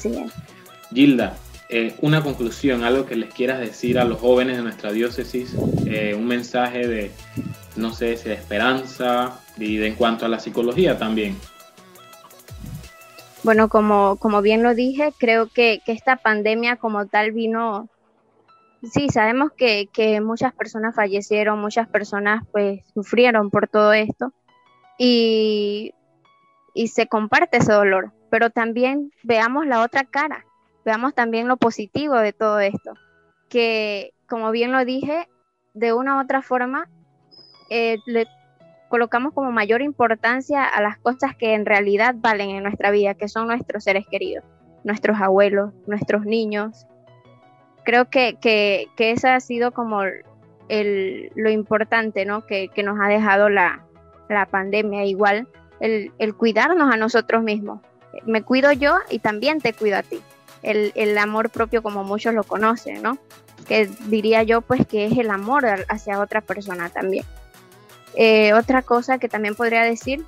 Gilda, 0.93 1.37
eh, 1.69 1.95
una 2.01 2.23
conclusión, 2.23 2.85
algo 2.85 3.07
que 3.07 3.17
les 3.17 3.33
quieras 3.33 3.61
decir 3.61 3.99
a 3.99 4.05
los 4.05 4.21
jóvenes 4.21 4.57
de 4.57 4.63
nuestra 4.63 4.93
diócesis, 4.93 5.55
eh, 5.87 6.15
un 6.17 6.27
mensaje 6.27 6.87
de, 6.87 7.11
no 7.77 7.93
sé, 7.93 8.17
de 8.17 8.35
esperanza 8.35 9.41
y 9.57 9.77
de 9.77 9.89
en 9.89 9.95
cuanto 9.95 10.27
a 10.27 10.29
la 10.29 10.41
psicología 10.41 10.99
también. 10.99 11.37
Bueno, 13.45 13.69
como, 13.69 14.17
como 14.17 14.41
bien 14.41 14.63
lo 14.63 14.75
dije, 14.75 15.13
creo 15.19 15.49
que, 15.49 15.81
que 15.85 15.93
esta 15.93 16.17
pandemia 16.17 16.77
como 16.77 17.07
tal 17.07 17.33
vino, 17.33 17.89
sí, 18.83 19.09
sabemos 19.09 19.51
que, 19.53 19.89
que 19.93 20.21
muchas 20.21 20.55
personas 20.55 20.95
fallecieron, 20.95 21.61
muchas 21.61 21.89
personas 21.89 22.45
pues 22.53 22.81
sufrieron 22.95 23.51
por 23.51 23.69
todo 23.69 23.93
esto, 23.93 24.33
y, 24.99 25.95
se 26.87 27.07
comparte 27.07 27.59
ese 27.59 27.73
dolor, 27.73 28.13
pero 28.31 28.51
también 28.51 29.13
veamos 29.25 29.67
la 29.67 29.83
otra 29.83 30.05
cara, 30.05 30.47
veamos 30.85 31.15
también 31.15 31.49
lo 31.49 31.57
positivo 31.57 32.15
de 32.15 32.33
todo 32.33 32.61
esto, 32.61 32.95
que 33.49 34.15
como 34.29 34.53
bien 34.53 34.73
lo 34.73 34.85
dije, 34.85 35.29
de 35.75 35.93
una 35.93 36.17
u 36.17 36.21
otra 36.23 36.41
forma 36.41 36.89
eh, 37.69 37.99
le 38.07 38.27
colocamos 38.93 39.33
como 39.33 39.51
mayor 39.53 39.81
importancia 39.81 40.67
a 40.67 40.83
las 40.83 40.99
cosas 40.99 41.35
que 41.35 41.55
en 41.55 41.65
realidad 41.65 42.15
valen 42.19 42.51
en 42.51 42.63
nuestra 42.63 42.91
vida, 42.91 43.15
que 43.15 43.27
son 43.27 43.47
nuestros 43.47 43.85
seres 43.85 44.05
queridos, 44.07 44.45
nuestros 44.85 45.19
abuelos, 45.19 45.73
nuestros 45.87 46.27
niños. 46.27 46.87
Creo 47.87 48.11
que, 48.11 48.37
que, 48.39 48.91
ese 48.99 49.31
ha 49.31 49.41
sido 49.41 49.73
como 49.73 50.03
el, 50.69 51.33
lo 51.35 51.49
importante 51.49 52.27
¿no? 52.27 52.45
que, 52.45 52.69
que 52.69 52.83
nos 52.83 53.01
ha 53.01 53.09
dejado 53.09 53.49
la, 53.49 53.83
la 54.29 54.45
pandemia, 54.45 55.07
igual 55.07 55.49
el, 55.81 56.35
cuidarnos 56.37 56.93
a 56.93 56.99
nosotros 56.99 57.43
mismos. 57.43 57.81
Me 58.27 58.43
cuido 58.43 58.73
yo 58.73 58.99
y 59.09 59.21
también 59.21 59.63
te 59.63 59.73
cuido 59.73 59.97
a 59.97 60.03
ti. 60.03 60.21
El, 60.63 61.17
amor 61.17 61.49
propio 61.49 61.83
como 61.83 62.05
muchos 62.05 62.35
lo 62.35 62.45
conocen, 62.45 63.03
¿no? 63.03 63.17
Que 63.67 63.89
diría 64.09 64.43
yo 64.43 64.61
pues 64.61 64.87
que 64.87 65.07
es 65.07 65.17
el 65.17 65.31
amor 65.31 65.65
hacia 65.89 66.21
otra 66.21 66.43
persona 66.43 66.91
también. 66.91 67.25
Eh, 68.15 68.53
otra 68.53 68.83
cosa 68.83 69.19
que 69.19 69.29
también 69.29 69.55
podría 69.55 69.83
decir 69.83 70.25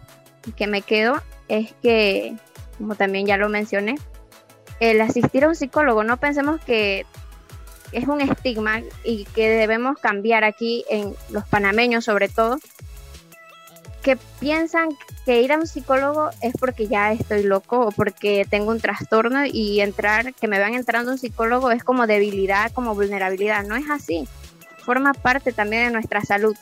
que 0.56 0.66
me 0.66 0.82
quedo 0.82 1.22
es 1.48 1.72
que, 1.82 2.36
como 2.78 2.94
también 2.94 3.26
ya 3.26 3.36
lo 3.36 3.48
mencioné, 3.48 3.96
el 4.80 5.00
asistir 5.00 5.44
a 5.44 5.48
un 5.48 5.54
psicólogo, 5.54 6.04
no 6.04 6.16
pensemos 6.16 6.60
que 6.64 7.06
es 7.92 8.08
un 8.08 8.20
estigma 8.20 8.80
y 9.04 9.24
que 9.26 9.48
debemos 9.48 9.98
cambiar 9.98 10.44
aquí 10.44 10.84
en 10.90 11.14
los 11.30 11.46
panameños 11.46 12.04
sobre 12.04 12.28
todo, 12.28 12.58
que 14.02 14.18
piensan 14.38 14.90
que 15.24 15.40
ir 15.40 15.52
a 15.52 15.56
un 15.56 15.66
psicólogo 15.66 16.30
es 16.42 16.52
porque 16.60 16.86
ya 16.86 17.12
estoy 17.12 17.42
loco 17.42 17.86
o 17.86 17.90
porque 17.90 18.46
tengo 18.48 18.70
un 18.70 18.80
trastorno 18.80 19.46
y 19.46 19.80
entrar, 19.80 20.34
que 20.34 20.46
me 20.46 20.58
vean 20.58 20.74
entrando 20.74 21.10
un 21.10 21.18
psicólogo 21.18 21.70
es 21.70 21.82
como 21.82 22.06
debilidad, 22.06 22.70
como 22.72 22.94
vulnerabilidad. 22.94 23.64
No 23.64 23.76
es 23.76 23.88
así. 23.90 24.28
Forma 24.84 25.14
parte 25.14 25.52
también 25.52 25.86
de 25.86 25.92
nuestra 25.92 26.20
salud. 26.20 26.54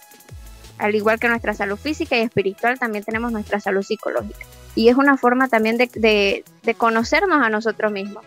Al 0.83 0.95
igual 0.95 1.21
que 1.21 1.29
nuestra 1.29 1.55
salud 1.55 1.77
física 1.77 2.16
y 2.16 2.23
espiritual, 2.23 2.79
también 2.79 3.05
tenemos 3.05 3.31
nuestra 3.31 3.61
salud 3.61 3.83
psicológica. 3.83 4.45
Y 4.75 4.88
es 4.88 4.97
una 4.97 5.16
forma 5.16 5.49
también 5.49 5.77
de, 5.77 6.45
de, 6.62 6.75
conocernos 6.75 7.45
a 7.45 7.51
nosotros 7.51 7.92
mismos. 7.92 8.25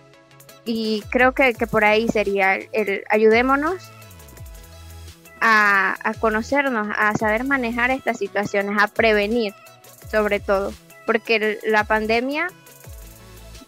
Y 0.64 1.04
creo 1.10 1.34
que, 1.34 1.54
que 1.54 1.68
por 1.68 1.84
ahí 1.84 2.08
sería 2.08 2.56
el 2.56 3.04
ayudémonos 3.10 3.92
a, 5.42 6.14
conocernos, 6.20 6.88
a 6.98 7.14
saber 7.18 7.44
manejar 7.44 7.92
estas 7.92 8.18
situaciones, 8.18 8.82
a 8.82 8.88
prevenir 8.88 9.54
sobre 10.10 10.40
todo, 10.40 10.74
porque 11.06 11.60
la 11.68 11.84
pandemia, 11.84 12.48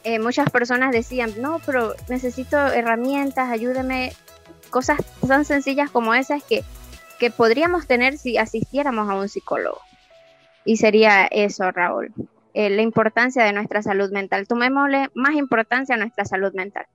eh, 0.04 0.20
muchas 0.20 0.50
personas 0.50 0.92
decían, 0.92 1.34
no, 1.40 1.60
pero 1.66 1.96
necesito 2.08 2.58
herramientas, 2.58 3.50
ayúdeme, 3.50 4.14
cosas 4.70 5.00
tan 5.28 5.46
sencillas 5.46 5.90
como 5.92 6.14
esas 6.14 6.44
que, 6.44 6.64
que 7.20 7.32
podríamos 7.32 7.88
tener 7.88 8.18
si 8.18 8.38
asistiéramos 8.38 9.10
a 9.10 9.16
un 9.16 9.30
psicólogo. 9.30 9.80
Y 10.66 10.78
sería 10.78 11.26
eso, 11.26 11.72
Raúl, 11.72 12.14
eh, 12.54 12.70
la 12.70 12.82
importancia 12.82 13.44
de 13.44 13.54
nuestra 13.54 13.82
salud 13.82 14.12
mental. 14.12 14.48
Tomémosle 14.48 15.10
más 15.14 15.36
importancia 15.36 15.96
a 15.96 15.98
nuestra 15.98 16.26
salud 16.26 16.54
mental. 16.54 16.86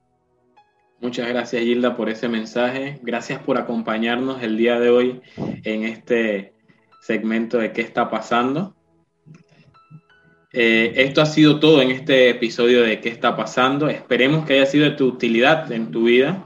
Muchas 1.00 1.28
gracias 1.28 1.62
Gilda 1.62 1.96
por 1.96 2.08
ese 2.08 2.28
mensaje. 2.28 3.00
Gracias 3.02 3.40
por 3.40 3.58
acompañarnos 3.58 4.42
el 4.42 4.56
día 4.56 4.78
de 4.78 4.90
hoy 4.90 5.20
en 5.64 5.84
este 5.84 6.54
segmento 7.00 7.58
de 7.58 7.72
qué 7.72 7.80
está 7.80 8.08
pasando. 8.08 8.76
Eh, 10.52 10.92
esto 10.96 11.22
ha 11.22 11.26
sido 11.26 11.58
todo 11.58 11.80
en 11.80 11.90
este 11.90 12.28
episodio 12.28 12.82
de 12.82 13.00
qué 13.00 13.08
está 13.08 13.36
pasando. 13.36 13.88
Esperemos 13.88 14.44
que 14.44 14.54
haya 14.54 14.66
sido 14.66 14.84
de 14.84 14.96
tu 14.96 15.06
utilidad 15.06 15.72
en 15.72 15.90
tu 15.90 16.04
vida. 16.04 16.44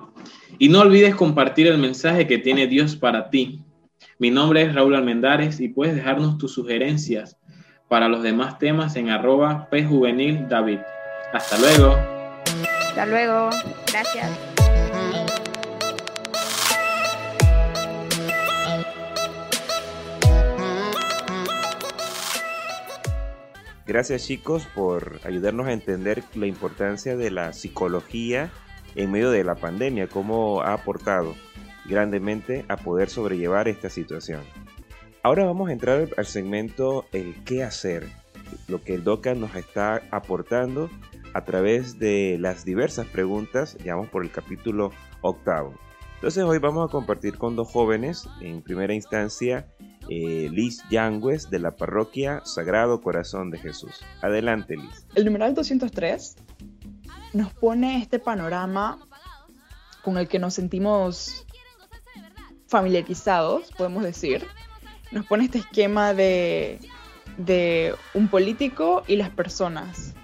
Y 0.59 0.69
no 0.69 0.81
olvides 0.81 1.15
compartir 1.15 1.67
el 1.67 1.79
mensaje 1.79 2.27
que 2.27 2.39
tiene 2.39 2.67
Dios 2.67 2.97
para 2.97 3.29
ti. 3.29 3.61
Mi 4.19 4.31
nombre 4.31 4.63
es 4.63 4.75
Raúl 4.75 4.95
Almendares 4.95 5.61
y 5.61 5.69
puedes 5.69 5.95
dejarnos 5.95 6.39
tus 6.39 6.55
sugerencias 6.55 7.37
para 7.87 8.09
los 8.09 8.23
demás 8.23 8.59
temas 8.59 8.97
en 8.97 9.11
arroba 9.11 9.69
pjuvenil 9.69 10.49
David. 10.49 10.79
Hasta 11.35 11.59
luego. 11.59 11.97
Hasta 12.89 13.05
luego. 13.05 13.51
Gracias. 13.93 14.31
Gracias 23.85 24.27
chicos 24.27 24.67
por 24.75 25.21
ayudarnos 25.25 25.67
a 25.67 25.73
entender 25.73 26.23
la 26.35 26.47
importancia 26.47 27.19
de 27.19 27.31
la 27.31 27.53
psicología 27.53 28.51
en 28.95 29.11
medio 29.13 29.31
de 29.31 29.45
la 29.45 29.57
pandemia, 29.57 30.07
cómo 30.09 30.63
ha 30.63 30.73
aportado 30.73 31.35
grandemente 31.89 32.65
a 32.69 32.77
poder 32.77 33.09
sobrellevar 33.09 33.69
esta 33.69 33.91
situación. 33.91 34.43
Ahora 35.23 35.45
vamos 35.45 35.69
a 35.69 35.73
entrar 35.73 36.09
al 36.17 36.27
segmento 36.27 37.05
el 37.13 37.35
qué 37.45 37.65
hacer, 37.65 38.09
lo 38.69 38.83
que 38.83 38.95
el 38.95 39.05
DOCA 39.05 39.35
nos 39.35 39.55
está 39.57 40.03
aportando 40.11 40.89
a 41.35 41.45
través 41.45 41.99
de 41.99 42.39
las 42.41 42.65
diversas 42.65 43.07
preguntas, 43.07 43.77
ya 43.85 43.95
vamos 43.95 44.11
por 44.11 44.25
el 44.25 44.31
capítulo 44.31 44.93
octavo. 45.23 45.75
Entonces 46.15 46.45
hoy 46.45 46.59
vamos 46.59 46.89
a 46.89 46.91
compartir 46.91 47.37
con 47.37 47.57
dos 47.57 47.71
jóvenes, 47.71 48.29
en 48.41 48.63
primera 48.63 48.95
instancia 48.95 49.67
eh, 50.09 50.49
Liz 50.51 50.83
Yangues 50.91 51.51
de 51.51 51.59
la 51.59 51.73
parroquia 51.73 52.41
Sagrado 52.45 53.01
Corazón 53.01 53.51
de 53.51 53.59
Jesús. 53.59 54.01
Adelante 54.23 54.77
Liz. 54.77 55.07
El 55.15 55.25
numeral 55.25 55.55
203 55.55 56.37
nos 57.33 57.53
pone 57.53 58.01
este 58.01 58.19
panorama 58.19 58.99
con 60.03 60.17
el 60.17 60.29
que 60.29 60.39
nos 60.39 60.55
sentimos 60.55 61.46
familiarizados, 62.67 63.73
podemos 63.73 64.03
decir. 64.03 64.47
Nos 65.13 65.27
pone 65.27 65.45
este 65.45 65.59
esquema 65.59 66.15
de, 66.15 66.81
de 67.37 67.95
un 68.15 68.29
político 68.29 69.03
y 69.07 69.17
las 69.17 69.31
personas. 69.31 70.15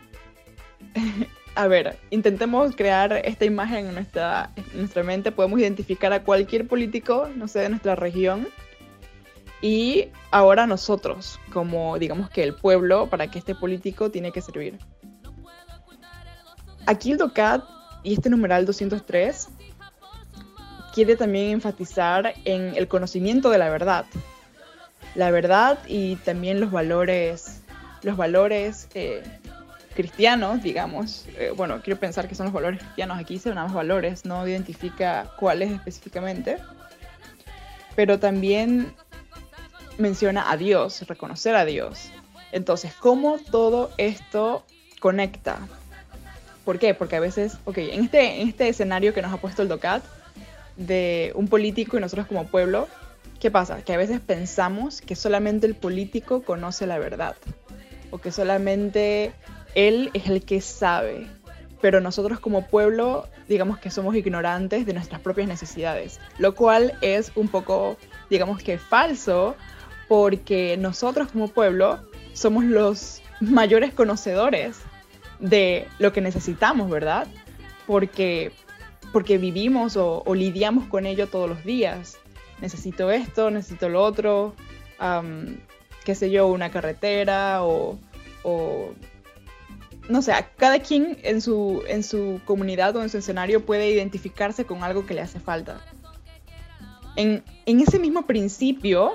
a 1.54 1.66
ver, 1.66 1.98
intentemos 2.10 2.74
crear 2.74 3.12
esta 3.24 3.44
imagen 3.44 3.86
en 3.86 3.94
nuestra, 3.94 4.50
nuestra 4.74 5.02
mente. 5.02 5.32
Podemos 5.32 5.60
identificar 5.60 6.12
a 6.12 6.24
cualquier 6.24 6.66
político, 6.66 7.28
no 7.36 7.48
sé, 7.48 7.60
de 7.60 7.68
nuestra 7.68 7.94
región. 7.94 8.48
Y 9.60 10.08
ahora 10.32 10.66
nosotros, 10.66 11.38
como 11.52 11.96
digamos 11.98 12.28
que 12.30 12.42
el 12.42 12.54
pueblo, 12.54 13.08
para 13.08 13.30
que 13.30 13.38
este 13.38 13.54
político 13.54 14.10
tiene 14.10 14.32
que 14.32 14.40
servir. 14.40 14.78
Aquí 16.86 17.12
el 17.12 17.18
DOCAT 17.18 17.62
y 18.02 18.14
este 18.14 18.28
numeral 18.28 18.66
203 18.66 19.48
quiere 20.92 21.16
también 21.16 21.52
enfatizar 21.52 22.34
en 22.44 22.74
el 22.76 22.88
conocimiento 22.88 23.50
de 23.50 23.58
la 23.58 23.68
verdad. 23.70 24.04
La 25.14 25.30
verdad 25.30 25.78
y 25.86 26.16
también 26.16 26.60
los 26.60 26.70
valores, 26.70 27.60
los 28.02 28.16
valores 28.16 28.88
eh, 28.94 29.22
cristianos, 29.94 30.62
digamos, 30.62 31.26
eh, 31.38 31.52
bueno, 31.54 31.80
quiero 31.82 31.98
pensar 31.98 32.28
que 32.28 32.34
son 32.34 32.46
los 32.46 32.52
valores 32.52 32.80
cristianos, 32.80 33.18
aquí 33.18 33.38
se 33.38 33.50
llaman 33.50 33.72
valores, 33.72 34.24
no 34.24 34.46
identifica 34.46 35.30
cuáles 35.38 35.70
específicamente, 35.70 36.58
pero 37.94 38.18
también 38.18 38.94
menciona 39.98 40.50
a 40.50 40.56
Dios, 40.56 41.06
reconocer 41.06 41.54
a 41.56 41.64
Dios. 41.64 42.10
Entonces, 42.52 42.94
¿cómo 42.94 43.38
todo 43.50 43.90
esto 43.98 44.64
conecta? 45.00 45.58
¿Por 46.64 46.78
qué? 46.78 46.94
Porque 46.94 47.16
a 47.16 47.20
veces, 47.20 47.58
ok, 47.64 47.78
en 47.78 48.04
este, 48.04 48.40
en 48.40 48.48
este 48.48 48.68
escenario 48.68 49.12
que 49.12 49.20
nos 49.20 49.32
ha 49.32 49.38
puesto 49.38 49.62
el 49.62 49.68
DOCAT 49.68 50.02
de 50.76 51.32
un 51.34 51.48
político 51.48 51.96
y 51.96 52.00
nosotros 52.00 52.26
como 52.26 52.46
pueblo, 52.46 52.88
¿qué 53.40 53.50
pasa? 53.50 53.82
Que 53.82 53.92
a 53.92 53.96
veces 53.96 54.20
pensamos 54.20 55.00
que 55.00 55.16
solamente 55.16 55.66
el 55.66 55.74
político 55.74 56.42
conoce 56.42 56.86
la 56.86 56.98
verdad 56.98 57.36
o 58.10 58.18
que 58.18 58.30
solamente 58.30 59.32
él 59.74 60.10
es 60.12 60.28
el 60.28 60.44
que 60.44 60.60
sabe, 60.60 61.26
pero 61.80 62.00
nosotros 62.00 62.40
como 62.40 62.66
pueblo, 62.68 63.28
digamos 63.48 63.78
que 63.78 63.90
somos 63.90 64.14
ignorantes 64.14 64.86
de 64.86 64.94
nuestras 64.94 65.20
propias 65.20 65.48
necesidades, 65.48 66.20
lo 66.38 66.54
cual 66.54 66.94
es 67.00 67.32
un 67.34 67.48
poco, 67.48 67.96
digamos 68.30 68.62
que 68.62 68.78
falso, 68.78 69.56
porque 70.08 70.76
nosotros 70.76 71.32
como 71.32 71.48
pueblo 71.48 72.00
somos 72.34 72.64
los 72.64 73.22
mayores 73.40 73.92
conocedores 73.92 74.78
de 75.40 75.88
lo 75.98 76.12
que 76.12 76.20
necesitamos, 76.20 76.88
¿verdad? 76.88 77.26
Porque, 77.86 78.52
porque 79.12 79.38
vivimos 79.38 79.96
o, 79.96 80.24
lidiamos 80.34 80.86
con 80.86 81.06
ello 81.06 81.26
todos 81.28 81.48
los 81.48 81.64
días. 81.64 82.18
Necesito 82.60 83.10
esto, 83.10 83.50
necesito 83.50 83.88
lo 83.88 84.02
otro, 84.02 84.54
qué 86.04 86.14
sé 86.14 86.30
yo, 86.30 86.46
una 86.46 86.70
carretera 86.70 87.62
o 87.62 87.98
no 90.08 90.22
sé, 90.22 90.32
cada 90.56 90.80
quien 90.80 91.18
en 91.22 91.40
su, 91.40 91.82
en 91.86 92.02
su 92.02 92.40
comunidad 92.44 92.96
o 92.96 93.02
en 93.02 93.08
su 93.08 93.18
escenario 93.18 93.64
puede 93.64 93.90
identificarse 93.90 94.64
con 94.64 94.82
algo 94.82 95.06
que 95.06 95.14
le 95.14 95.20
hace 95.20 95.40
falta. 95.40 95.80
En, 97.16 97.44
ese 97.66 97.98
mismo 97.98 98.26
principio 98.26 99.12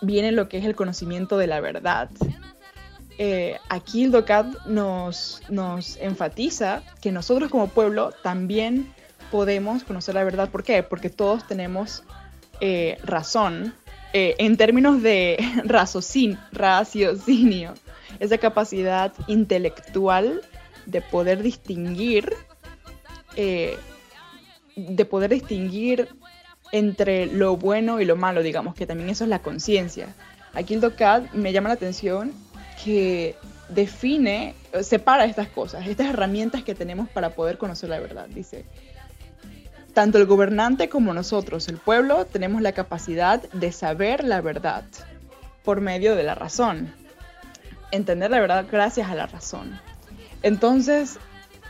viene 0.00 0.30
lo 0.32 0.48
que 0.48 0.58
es 0.58 0.64
el 0.64 0.76
conocimiento 0.76 1.36
de 1.36 1.46
la 1.46 1.60
verdad. 1.60 2.10
Eh, 3.18 3.56
aquí 3.68 4.04
el 4.04 4.12
DOCAT 4.12 4.66
nos, 4.66 5.42
nos 5.48 5.96
enfatiza 5.96 6.82
que 7.00 7.10
nosotros 7.10 7.50
como 7.50 7.68
pueblo 7.68 8.12
también 8.22 8.92
podemos 9.30 9.84
conocer 9.84 10.14
la 10.14 10.24
verdad. 10.24 10.50
¿Por 10.50 10.62
qué? 10.62 10.82
Porque 10.82 11.10
todos 11.10 11.46
tenemos 11.46 12.02
eh, 12.60 12.98
razón 13.04 13.74
eh, 14.12 14.34
en 14.38 14.56
términos 14.56 15.02
de 15.02 15.38
raciocinio 15.64 17.74
esa 18.20 18.38
capacidad 18.38 19.12
intelectual 19.26 20.40
de 20.86 21.02
poder 21.02 21.42
distinguir, 21.42 22.32
eh, 23.36 23.76
de 24.74 25.04
poder 25.04 25.30
distinguir 25.30 26.08
entre 26.72 27.26
lo 27.26 27.56
bueno 27.56 28.00
y 28.00 28.04
lo 28.04 28.16
malo, 28.16 28.42
digamos, 28.42 28.74
que 28.74 28.86
también 28.86 29.10
eso 29.10 29.24
es 29.24 29.30
la 29.30 29.40
conciencia. 29.40 30.14
Aquí 30.54 30.74
el 30.74 30.80
DOCAD 30.80 31.30
me 31.32 31.52
llama 31.52 31.68
la 31.68 31.74
atención 31.74 32.32
que 32.82 33.36
define, 33.68 34.54
separa 34.82 35.26
estas 35.26 35.48
cosas, 35.48 35.86
estas 35.86 36.08
herramientas 36.08 36.62
que 36.62 36.74
tenemos 36.74 37.08
para 37.08 37.30
poder 37.30 37.58
conocer 37.58 37.90
la 37.90 38.00
verdad. 38.00 38.26
Dice, 38.28 38.64
tanto 39.98 40.18
el 40.18 40.26
gobernante 40.26 40.88
como 40.88 41.12
nosotros, 41.12 41.66
el 41.66 41.76
pueblo, 41.76 42.24
tenemos 42.24 42.62
la 42.62 42.70
capacidad 42.70 43.42
de 43.50 43.72
saber 43.72 44.22
la 44.22 44.40
verdad 44.40 44.84
por 45.64 45.80
medio 45.80 46.14
de 46.14 46.22
la 46.22 46.36
razón 46.36 46.94
entender 47.90 48.30
la 48.30 48.38
verdad 48.38 48.64
gracias 48.70 49.10
a 49.10 49.16
la 49.16 49.26
razón. 49.26 49.76
Entonces, 50.44 51.18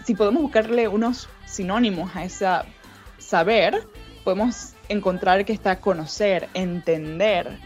si 0.05 0.15
podemos 0.15 0.43
buscarle 0.43 0.89
unos 0.89 1.27
sinónimos 1.47 2.15
a 2.17 2.25
esa 2.27 2.67
saber, 3.17 3.87
podemos 4.25 4.75
encontrar 4.91 5.47
que 5.47 5.55
está 5.55 5.81
conocer, 5.81 6.51
entender, 6.53 7.59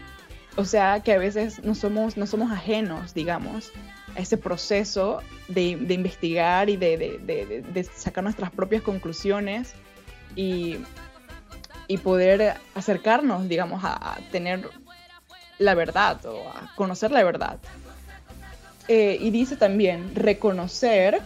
o 0.55 0.63
sea 0.63 1.01
que 1.01 1.11
a 1.11 1.17
veces 1.17 1.61
no 1.65 1.75
somos, 1.75 2.15
no 2.15 2.25
somos 2.25 2.53
ajenos, 2.53 3.13
digamos, 3.13 3.69
a 4.15 4.19
ese 4.21 4.37
proceso 4.37 5.19
de, 5.49 5.71
investigar 5.71 6.69
y 6.69 6.77
de, 6.77 7.85
sacar 7.93 8.23
nuestras 8.23 8.49
propias 8.49 8.81
conclusiones 8.81 9.75
y, 10.35 10.77
y 11.87 11.97
poder 11.97 12.55
acercarnos, 12.75 13.47
digamos, 13.47 13.83
a, 13.83 14.13
a, 14.13 14.17
tener 14.31 14.69
la 15.59 15.75
verdad 15.75 16.25
o 16.25 16.49
a 16.49 16.73
conocer 16.75 17.11
la 17.11 17.23
verdad. 17.23 17.59
Eh, 18.87 19.17
y 19.19 19.31
dice 19.31 19.55
también 19.55 20.13
reconocer 20.13 21.21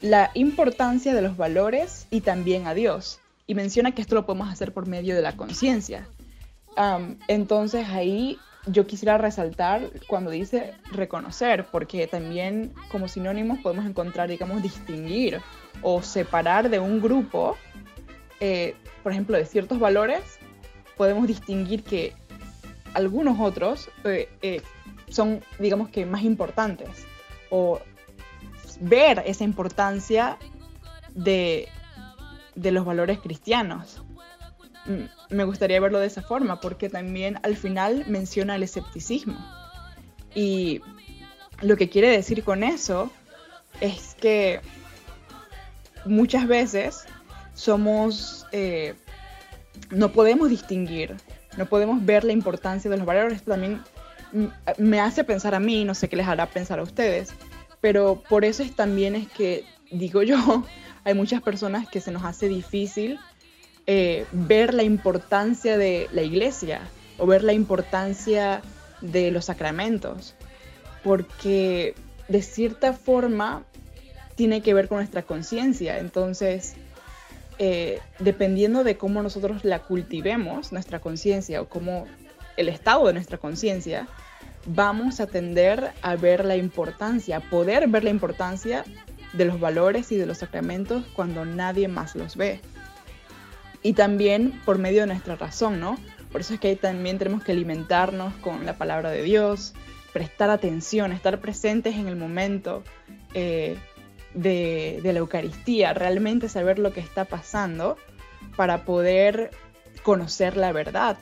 la 0.00 0.30
importancia 0.34 1.14
de 1.14 1.22
los 1.22 1.36
valores 1.36 2.06
y 2.10 2.22
también 2.22 2.66
a 2.66 2.74
Dios. 2.74 3.20
Y 3.46 3.54
menciona 3.54 3.92
que 3.92 4.02
esto 4.02 4.14
lo 4.14 4.24
podemos 4.24 4.50
hacer 4.50 4.72
por 4.72 4.86
medio 4.86 5.14
de 5.14 5.22
la 5.22 5.36
conciencia. 5.36 6.06
entonces 7.28 7.86
ahí 7.88 8.38
yo 8.66 8.86
quisiera 8.86 9.18
resaltar 9.18 9.90
cuando 10.06 10.30
dice 10.30 10.74
reconocer, 10.90 11.66
porque 11.70 12.06
también 12.06 12.72
como 12.90 13.08
sinónimos 13.08 13.58
podemos 13.58 13.84
encontrar, 13.86 14.28
digamos, 14.28 14.62
distinguir 14.62 15.40
o 15.82 16.00
separar 16.02 16.70
de 16.70 16.78
un 16.78 17.00
grupo, 17.00 17.56
eh, 18.44 18.74
por 19.04 19.12
ejemplo, 19.12 19.36
de 19.36 19.46
ciertos 19.46 19.78
valores, 19.78 20.20
podemos 20.96 21.28
distinguir 21.28 21.84
que 21.84 22.12
algunos 22.92 23.38
otros 23.38 23.88
eh, 24.02 24.28
eh, 24.42 24.60
son, 25.08 25.44
digamos 25.60 25.90
que, 25.90 26.06
más 26.06 26.24
importantes 26.24 26.88
o 27.50 27.80
ver 28.80 29.22
esa 29.26 29.44
importancia 29.44 30.38
de, 31.14 31.68
de 32.56 32.72
los 32.72 32.84
valores 32.84 33.20
cristianos. 33.20 34.02
Me 35.30 35.44
gustaría 35.44 35.78
verlo 35.78 36.00
de 36.00 36.08
esa 36.08 36.22
forma 36.22 36.60
porque 36.60 36.88
también 36.88 37.38
al 37.44 37.54
final 37.56 38.04
menciona 38.08 38.56
el 38.56 38.64
escepticismo. 38.64 39.38
Y 40.34 40.80
lo 41.60 41.76
que 41.76 41.88
quiere 41.88 42.08
decir 42.08 42.42
con 42.42 42.64
eso 42.64 43.08
es 43.80 44.16
que 44.20 44.60
muchas 46.04 46.48
veces 46.48 47.06
somos, 47.54 48.46
eh, 48.52 48.94
no 49.90 50.12
podemos 50.12 50.48
distinguir, 50.50 51.16
no 51.56 51.66
podemos 51.66 52.04
ver 52.04 52.24
la 52.24 52.32
importancia 52.32 52.90
de 52.90 52.96
los 52.96 53.06
valores. 53.06 53.42
También 53.42 53.80
me 54.78 55.00
hace 55.00 55.24
pensar 55.24 55.54
a 55.54 55.60
mí, 55.60 55.84
no 55.84 55.94
sé 55.94 56.08
qué 56.08 56.16
les 56.16 56.26
hará 56.26 56.46
pensar 56.46 56.78
a 56.78 56.82
ustedes, 56.82 57.30
pero 57.80 58.22
por 58.28 58.44
eso 58.44 58.62
es, 58.62 58.74
también 58.74 59.14
es 59.14 59.28
que, 59.28 59.64
digo 59.90 60.22
yo, 60.22 60.64
hay 61.04 61.14
muchas 61.14 61.42
personas 61.42 61.88
que 61.88 62.00
se 62.00 62.10
nos 62.10 62.24
hace 62.24 62.48
difícil 62.48 63.18
eh, 63.86 64.26
ver 64.32 64.74
la 64.74 64.84
importancia 64.84 65.76
de 65.76 66.08
la 66.12 66.22
iglesia 66.22 66.80
o 67.18 67.26
ver 67.26 67.42
la 67.42 67.52
importancia 67.52 68.62
de 69.00 69.30
los 69.30 69.46
sacramentos, 69.46 70.34
porque 71.02 71.94
de 72.28 72.42
cierta 72.42 72.92
forma 72.92 73.64
tiene 74.36 74.62
que 74.62 74.72
ver 74.72 74.88
con 74.88 74.98
nuestra 74.98 75.22
conciencia, 75.22 75.98
entonces 75.98 76.76
eh, 77.58 78.00
dependiendo 78.18 78.84
de 78.84 78.96
cómo 78.96 79.22
nosotros 79.22 79.64
la 79.64 79.80
cultivemos, 79.80 80.72
nuestra 80.72 81.00
conciencia, 81.00 81.60
o 81.60 81.68
cómo 81.68 82.06
el 82.56 82.68
estado 82.68 83.06
de 83.06 83.12
nuestra 83.12 83.38
conciencia, 83.38 84.08
vamos 84.66 85.20
a 85.20 85.26
tender 85.26 85.92
a 86.02 86.16
ver 86.16 86.44
la 86.44 86.56
importancia, 86.56 87.38
a 87.38 87.40
poder 87.40 87.88
ver 87.88 88.04
la 88.04 88.10
importancia 88.10 88.84
de 89.32 89.44
los 89.44 89.58
valores 89.58 90.12
y 90.12 90.16
de 90.16 90.26
los 90.26 90.38
sacramentos 90.38 91.04
cuando 91.14 91.44
nadie 91.44 91.88
más 91.88 92.14
los 92.14 92.36
ve. 92.36 92.60
Y 93.82 93.94
también 93.94 94.60
por 94.64 94.78
medio 94.78 95.00
de 95.00 95.08
nuestra 95.08 95.36
razón, 95.36 95.80
¿no? 95.80 95.98
Por 96.30 96.40
eso 96.40 96.54
es 96.54 96.60
que 96.60 96.76
también 96.76 97.18
tenemos 97.18 97.42
que 97.42 97.52
alimentarnos 97.52 98.32
con 98.36 98.64
la 98.64 98.78
palabra 98.78 99.10
de 99.10 99.22
Dios, 99.22 99.74
prestar 100.12 100.50
atención, 100.50 101.12
estar 101.12 101.40
presentes 101.40 101.96
en 101.96 102.06
el 102.06 102.16
momento 102.16 102.84
eh, 103.34 103.76
de, 104.34 105.00
la 105.02 105.18
Eucaristía, 105.18 105.94
realmente 105.94 106.48
saber 106.48 106.78
lo 106.78 106.92
que 106.92 107.00
está 107.00 107.24
pasando 107.24 107.96
para 108.56 108.84
poder 108.84 109.50
conocer 110.02 110.56
la 110.56 110.72
verdad, 110.72 111.16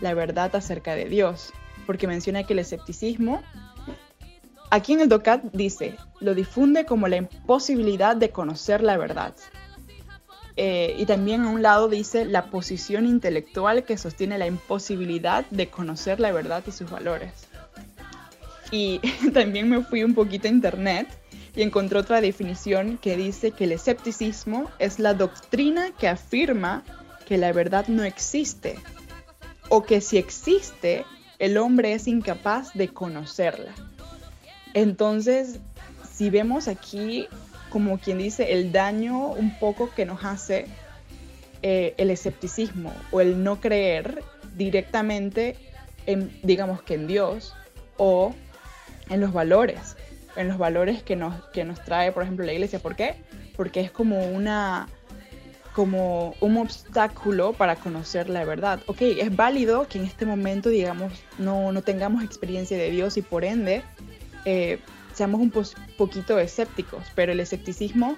la 0.00 0.14
verdad 0.14 0.54
acerca 0.56 0.94
de 0.94 1.06
Dios 1.06 1.52
porque 1.86 2.06
menciona 2.06 2.44
que 2.44 2.52
el 2.52 2.58
escepticismo, 2.58 3.42
aquí 4.70 4.94
en 4.94 5.00
el 5.00 5.08
DOCAT 5.08 5.44
dice, 5.52 5.96
lo 6.20 6.34
difunde 6.34 6.84
como 6.84 7.08
la 7.08 7.16
imposibilidad 7.16 8.16
de 8.16 8.30
conocer 8.30 8.82
la 8.82 8.96
verdad. 8.96 9.34
Eh, 10.56 10.94
y 10.98 11.06
también 11.06 11.42
a 11.42 11.50
un 11.50 11.62
lado 11.62 11.88
dice 11.88 12.24
la 12.24 12.46
posición 12.50 13.06
intelectual 13.06 13.84
que 13.84 13.98
sostiene 13.98 14.38
la 14.38 14.46
imposibilidad 14.46 15.44
de 15.50 15.68
conocer 15.68 16.20
la 16.20 16.30
verdad 16.30 16.62
y 16.66 16.70
sus 16.70 16.90
valores. 16.90 17.48
Y 18.70 19.00
también 19.34 19.68
me 19.68 19.82
fui 19.82 20.04
un 20.04 20.14
poquito 20.14 20.46
a 20.46 20.50
internet 20.50 21.08
y 21.56 21.62
encontré 21.62 21.98
otra 21.98 22.20
definición 22.20 22.98
que 22.98 23.16
dice 23.16 23.52
que 23.52 23.64
el 23.64 23.72
escepticismo 23.72 24.70
es 24.78 24.98
la 24.98 25.14
doctrina 25.14 25.92
que 25.98 26.08
afirma 26.08 26.82
que 27.26 27.38
la 27.38 27.52
verdad 27.52 27.86
no 27.88 28.04
existe 28.04 28.76
o 29.68 29.84
que 29.84 30.00
si 30.00 30.18
existe 30.18 31.04
el 31.38 31.56
hombre 31.56 31.92
es 31.92 32.06
incapaz 32.06 32.72
de 32.74 32.88
conocerla. 32.88 33.72
Entonces, 34.72 35.60
si 36.12 36.30
vemos 36.30 36.68
aquí, 36.68 37.26
como 37.70 37.98
quien 37.98 38.18
dice, 38.18 38.52
el 38.52 38.72
daño 38.72 39.28
un 39.28 39.58
poco 39.58 39.90
que 39.94 40.04
nos 40.04 40.24
hace 40.24 40.66
eh, 41.62 41.94
el 41.96 42.10
escepticismo 42.10 42.92
o 43.10 43.20
el 43.20 43.42
no 43.42 43.60
creer 43.60 44.22
directamente 44.56 45.56
en, 46.06 46.36
digamos 46.42 46.82
que 46.82 46.94
en 46.94 47.06
Dios 47.06 47.54
o 47.96 48.34
en 49.08 49.20
los 49.20 49.32
valores, 49.32 49.96
en 50.36 50.48
los 50.48 50.58
valores 50.58 51.02
que 51.02 51.16
nos, 51.16 51.34
que 51.50 51.64
nos 51.64 51.82
trae, 51.82 52.12
por 52.12 52.22
ejemplo, 52.22 52.44
la 52.44 52.52
iglesia. 52.52 52.78
¿Por 52.78 52.96
qué? 52.96 53.16
Porque 53.56 53.80
es 53.80 53.90
como 53.90 54.24
una 54.26 54.88
como 55.74 56.36
un 56.40 56.56
obstáculo 56.56 57.52
para 57.52 57.74
conocer 57.74 58.30
la 58.30 58.44
verdad. 58.44 58.80
Ok, 58.86 59.02
es 59.02 59.34
válido 59.34 59.88
que 59.88 59.98
en 59.98 60.04
este 60.04 60.24
momento, 60.24 60.68
digamos, 60.68 61.12
no, 61.36 61.72
no 61.72 61.82
tengamos 61.82 62.22
experiencia 62.22 62.78
de 62.78 62.90
Dios 62.90 63.16
y 63.16 63.22
por 63.22 63.44
ende 63.44 63.82
eh, 64.44 64.78
seamos 65.12 65.40
un 65.40 65.50
poquito 65.96 66.38
escépticos, 66.38 67.02
pero 67.16 67.32
el 67.32 67.40
escepticismo, 67.40 68.16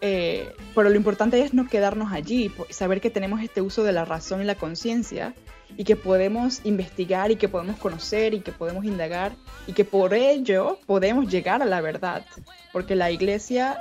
eh, 0.00 0.54
pero 0.72 0.88
lo 0.88 0.94
importante 0.94 1.42
es 1.42 1.52
no 1.52 1.66
quedarnos 1.66 2.12
allí, 2.12 2.52
saber 2.70 3.00
que 3.00 3.10
tenemos 3.10 3.42
este 3.42 3.60
uso 3.60 3.82
de 3.82 3.92
la 3.92 4.04
razón 4.04 4.42
y 4.42 4.44
la 4.44 4.54
conciencia 4.54 5.34
y 5.76 5.84
que 5.84 5.96
podemos 5.96 6.60
investigar 6.64 7.30
y 7.30 7.36
que 7.36 7.48
podemos 7.48 7.76
conocer 7.78 8.34
y 8.34 8.40
que 8.40 8.52
podemos 8.52 8.84
indagar 8.84 9.32
y 9.66 9.72
que 9.72 9.84
por 9.84 10.14
ello 10.14 10.78
podemos 10.86 11.28
llegar 11.28 11.62
a 11.62 11.66
la 11.66 11.80
verdad, 11.80 12.24
porque 12.72 12.96
la 12.96 13.10
iglesia 13.10 13.78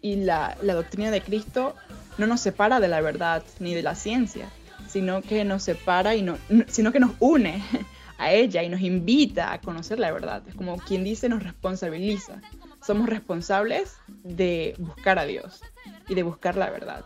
y 0.00 0.16
la, 0.16 0.56
la 0.62 0.74
doctrina 0.74 1.10
de 1.10 1.22
Cristo 1.22 1.74
no 2.18 2.26
nos 2.26 2.40
separa 2.40 2.80
de 2.80 2.88
la 2.88 3.00
verdad 3.00 3.42
ni 3.60 3.74
de 3.74 3.82
la 3.82 3.94
ciencia, 3.94 4.50
sino 4.88 5.22
que 5.22 5.44
nos 5.44 5.62
separa 5.62 6.14
y 6.14 6.22
no, 6.22 6.36
sino 6.68 6.92
que 6.92 7.00
nos 7.00 7.12
une 7.18 7.62
a 8.18 8.32
ella 8.32 8.62
y 8.62 8.68
nos 8.68 8.80
invita 8.80 9.52
a 9.52 9.60
conocer 9.60 9.98
la 9.98 10.12
verdad. 10.12 10.42
Es 10.46 10.54
como 10.54 10.76
quien 10.76 11.04
dice 11.04 11.28
nos 11.28 11.42
responsabiliza. 11.42 12.40
Somos 12.84 13.08
responsables 13.08 13.96
de 14.08 14.74
buscar 14.78 15.18
a 15.18 15.24
Dios 15.24 15.62
y 16.08 16.14
de 16.14 16.22
buscar 16.22 16.56
la 16.56 16.70
verdad. 16.70 17.04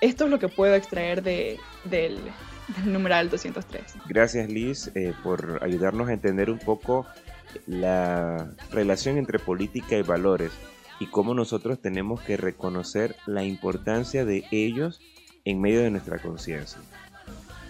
Esto 0.00 0.24
es 0.24 0.30
lo 0.30 0.38
que 0.38 0.48
puedo 0.48 0.74
extraer 0.74 1.22
de, 1.22 1.58
del, 1.84 2.18
numeral 2.84 3.30
203. 3.30 3.82
Gracias 4.08 4.48
Liz 4.48 4.90
eh, 4.94 5.12
por 5.22 5.60
ayudarnos 5.62 6.08
a 6.08 6.12
entender 6.12 6.50
un 6.50 6.58
poco 6.58 7.06
la 7.66 8.50
relación 8.70 9.18
entre 9.18 9.38
política 9.38 9.96
y 9.96 10.02
valores 10.02 10.52
y 11.00 11.06
cómo 11.06 11.34
nosotros 11.34 11.80
tenemos 11.80 12.20
que 12.20 12.36
reconocer 12.36 13.16
la 13.26 13.42
importancia 13.44 14.24
de 14.24 14.44
ellos 14.50 15.00
en 15.44 15.60
medio 15.60 15.80
de 15.80 15.90
nuestra 15.90 16.18
conciencia. 16.18 16.78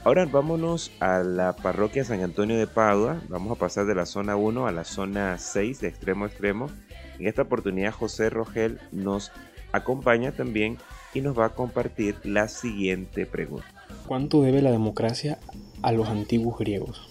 Ahora 0.02 0.24
vámonos 0.24 0.92
a 1.00 1.18
la 1.18 1.54
parroquia 1.54 2.04
San 2.04 2.22
Antonio 2.22 2.58
de 2.58 2.66
Padua. 2.66 3.20
Vamos 3.28 3.52
a 3.52 3.60
pasar 3.60 3.86
de 3.86 3.94
la 3.94 4.06
zona 4.06 4.34
1 4.34 4.66
a 4.66 4.72
la 4.72 4.84
zona 4.84 5.38
6 5.38 5.80
de 5.80 5.88
extremo 5.88 6.24
a 6.24 6.28
extremo. 6.28 6.70
En 7.18 7.26
esta 7.26 7.42
oportunidad 7.42 7.92
José 7.92 8.30
Rogel 8.30 8.80
nos 8.92 9.30
acompaña 9.72 10.32
también 10.32 10.78
y 11.14 11.20
nos 11.20 11.38
va 11.38 11.46
a 11.46 11.54
compartir 11.54 12.16
la 12.24 12.48
siguiente 12.48 13.26
pregunta. 13.26 13.66
¿Cuánto 14.06 14.42
debe 14.42 14.62
la 14.62 14.70
democracia 14.70 15.38
a 15.82 15.92
los 15.92 16.08
antiguos 16.08 16.58
griegos? 16.58 17.08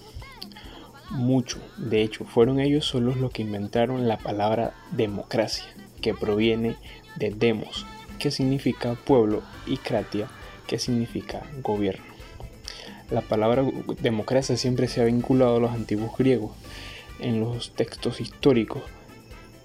Mucho. 1.12 1.60
De 1.78 2.02
hecho, 2.02 2.26
fueron 2.26 2.60
ellos 2.60 2.86
solos 2.86 3.18
los 3.18 3.32
que 3.32 3.42
inventaron 3.42 4.08
la 4.08 4.18
palabra 4.18 4.74
democracia 4.92 5.66
que 6.02 6.14
proviene 6.14 6.76
de 7.16 7.32
demos, 7.32 7.86
que 8.20 8.32
significa 8.32 8.96
pueblo, 8.96 9.42
y 9.66 9.78
kratia, 9.78 10.28
que 10.68 10.80
significa 10.80 11.42
gobierno. 11.62 12.06
La 13.10 13.22
palabra 13.22 13.66
democracia 14.02 14.56
siempre 14.56 14.88
se 14.88 15.02
ha 15.02 15.06
vinculado 15.06 15.58
a 15.58 15.60
los 15.60 15.72
antiguos 15.72 16.16
griegos 16.18 16.52
en 17.20 17.40
los 17.40 17.74
textos 17.74 18.22
históricos 18.22 18.84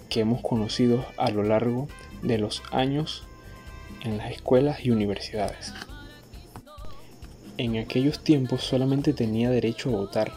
que 0.09 0.21
hemos 0.21 0.41
conocido 0.41 1.05
a 1.17 1.29
lo 1.29 1.43
largo 1.43 1.87
de 2.23 2.37
los 2.37 2.63
años 2.71 3.27
en 4.05 4.17
las 4.17 4.31
escuelas 4.31 4.85
y 4.85 4.91
universidades. 4.91 5.73
en 7.57 7.77
aquellos 7.77 8.23
tiempos 8.23 8.63
solamente 8.63 9.13
tenía 9.13 9.49
derecho 9.49 9.89
a 9.89 9.93
votar 9.93 10.31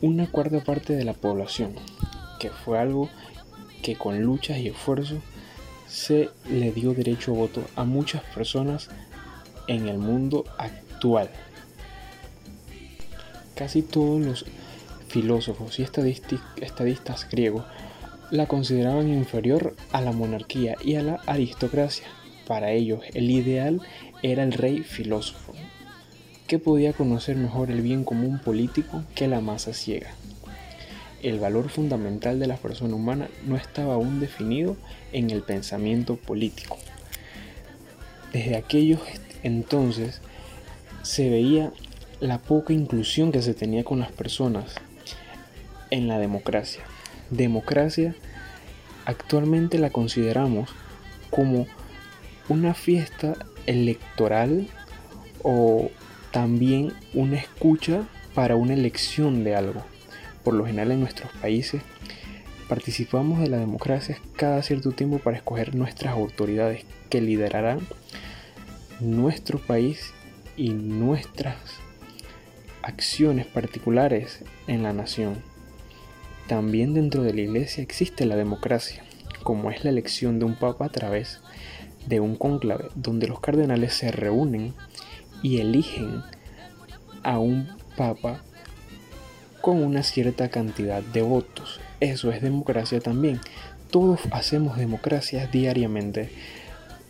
una 0.00 0.30
cuarta 0.30 0.60
parte 0.64 0.94
de 0.94 1.04
la 1.04 1.12
población, 1.12 1.74
que 2.38 2.50
fue 2.50 2.78
algo 2.78 3.10
que 3.82 3.96
con 3.96 4.22
luchas 4.22 4.58
y 4.58 4.68
esfuerzos 4.68 5.20
se 5.86 6.30
le 6.48 6.72
dio 6.72 6.92
derecho 6.94 7.32
a 7.32 7.34
voto 7.34 7.62
a 7.76 7.84
muchas 7.84 8.22
personas 8.34 8.88
en 9.68 9.88
el 9.88 9.98
mundo 9.98 10.44
actual. 10.58 11.30
Casi 13.54 13.82
todos 13.82 14.20
los 14.20 14.46
filósofos 15.08 15.78
y 15.78 15.82
estadistas 15.82 17.28
griegos 17.30 17.64
la 18.30 18.46
consideraban 18.46 19.08
inferior 19.08 19.76
a 19.92 20.00
la 20.00 20.12
monarquía 20.12 20.76
y 20.84 20.96
a 20.96 21.02
la 21.02 21.14
aristocracia. 21.26 22.06
Para 22.46 22.70
ellos 22.70 23.00
el 23.12 23.30
ideal 23.30 23.80
era 24.22 24.44
el 24.44 24.52
rey 24.52 24.82
filósofo, 24.82 25.52
que 26.46 26.58
podía 26.58 26.92
conocer 26.92 27.36
mejor 27.36 27.70
el 27.70 27.80
bien 27.80 28.04
común 28.04 28.38
político 28.38 29.02
que 29.14 29.26
la 29.26 29.40
masa 29.40 29.74
ciega. 29.74 30.14
El 31.22 31.40
valor 31.40 31.70
fundamental 31.70 32.38
de 32.38 32.46
la 32.46 32.56
persona 32.56 32.94
humana 32.94 33.28
no 33.44 33.56
estaba 33.56 33.94
aún 33.94 34.20
definido 34.20 34.76
en 35.12 35.30
el 35.30 35.42
pensamiento 35.42 36.16
político. 36.16 36.78
Desde 38.32 38.56
aquellos 38.56 39.00
entonces 39.42 40.20
se 41.02 41.28
veía 41.28 41.72
la 42.20 42.38
poca 42.38 42.72
inclusión 42.72 43.32
que 43.32 43.42
se 43.42 43.54
tenía 43.54 43.82
con 43.82 43.98
las 43.98 44.12
personas 44.12 44.74
en 45.90 46.06
la 46.06 46.18
democracia. 46.18 46.82
Democracia 47.30 48.14
actualmente 49.04 49.78
la 49.78 49.90
consideramos 49.90 50.70
como 51.30 51.66
una 52.48 52.74
fiesta 52.74 53.34
electoral 53.66 54.68
o 55.42 55.90
también 56.30 56.92
una 57.14 57.36
escucha 57.36 58.06
para 58.34 58.56
una 58.56 58.74
elección 58.74 59.44
de 59.44 59.56
algo. 59.56 59.82
Por 60.44 60.54
lo 60.54 60.66
general 60.66 60.92
en 60.92 61.00
nuestros 61.00 61.32
países 61.32 61.82
participamos 62.68 63.40
de 63.40 63.48
la 63.48 63.58
democracia 63.58 64.18
cada 64.36 64.62
cierto 64.62 64.92
tiempo 64.92 65.18
para 65.18 65.36
escoger 65.36 65.74
nuestras 65.74 66.14
autoridades 66.14 66.84
que 67.10 67.20
liderarán 67.20 67.80
nuestro 69.00 69.58
país 69.58 70.12
y 70.56 70.70
nuestras 70.70 71.56
acciones 72.82 73.46
particulares 73.46 74.44
en 74.66 74.82
la 74.82 74.92
nación. 74.92 75.42
También 76.46 76.94
dentro 76.94 77.22
de 77.22 77.34
la 77.34 77.40
iglesia 77.40 77.82
existe 77.82 78.24
la 78.26 78.36
democracia, 78.36 79.02
como 79.42 79.70
es 79.70 79.84
la 79.84 79.90
elección 79.90 80.38
de 80.38 80.44
un 80.44 80.54
papa 80.54 80.86
a 80.86 80.90
través 80.90 81.40
de 82.06 82.20
un 82.20 82.36
cónclave 82.36 82.88
donde 82.94 83.28
los 83.28 83.40
cardenales 83.40 83.94
se 83.94 84.10
reúnen 84.10 84.74
y 85.42 85.58
eligen 85.60 86.22
a 87.22 87.38
un 87.38 87.68
papa 87.96 88.42
con 89.60 89.82
una 89.82 90.02
cierta 90.02 90.48
cantidad 90.48 91.02
de 91.02 91.22
votos. 91.22 91.80
Eso 92.00 92.30
es 92.30 92.40
democracia 92.40 93.00
también. 93.00 93.40
Todos 93.90 94.20
hacemos 94.30 94.76
democracia 94.76 95.46
diariamente, 95.46 96.30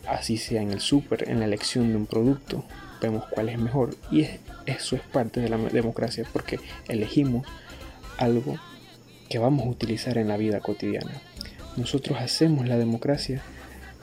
así 0.07 0.37
sea 0.37 0.61
en 0.61 0.71
el 0.71 0.79
súper, 0.79 1.29
en 1.29 1.39
la 1.39 1.45
elección 1.45 1.89
de 1.89 1.97
un 1.97 2.05
producto, 2.05 2.63
vemos 3.01 3.25
cuál 3.29 3.49
es 3.49 3.59
mejor 3.59 3.95
y 4.11 4.25
eso 4.65 4.95
es 4.95 5.01
parte 5.01 5.39
de 5.39 5.49
la 5.49 5.57
democracia 5.57 6.25
porque 6.33 6.59
elegimos 6.87 7.45
algo 8.17 8.57
que 9.29 9.39
vamos 9.39 9.65
a 9.65 9.69
utilizar 9.69 10.17
en 10.17 10.27
la 10.27 10.37
vida 10.37 10.59
cotidiana. 10.59 11.21
Nosotros 11.75 12.17
hacemos 12.19 12.67
la 12.67 12.77
democracia 12.77 13.41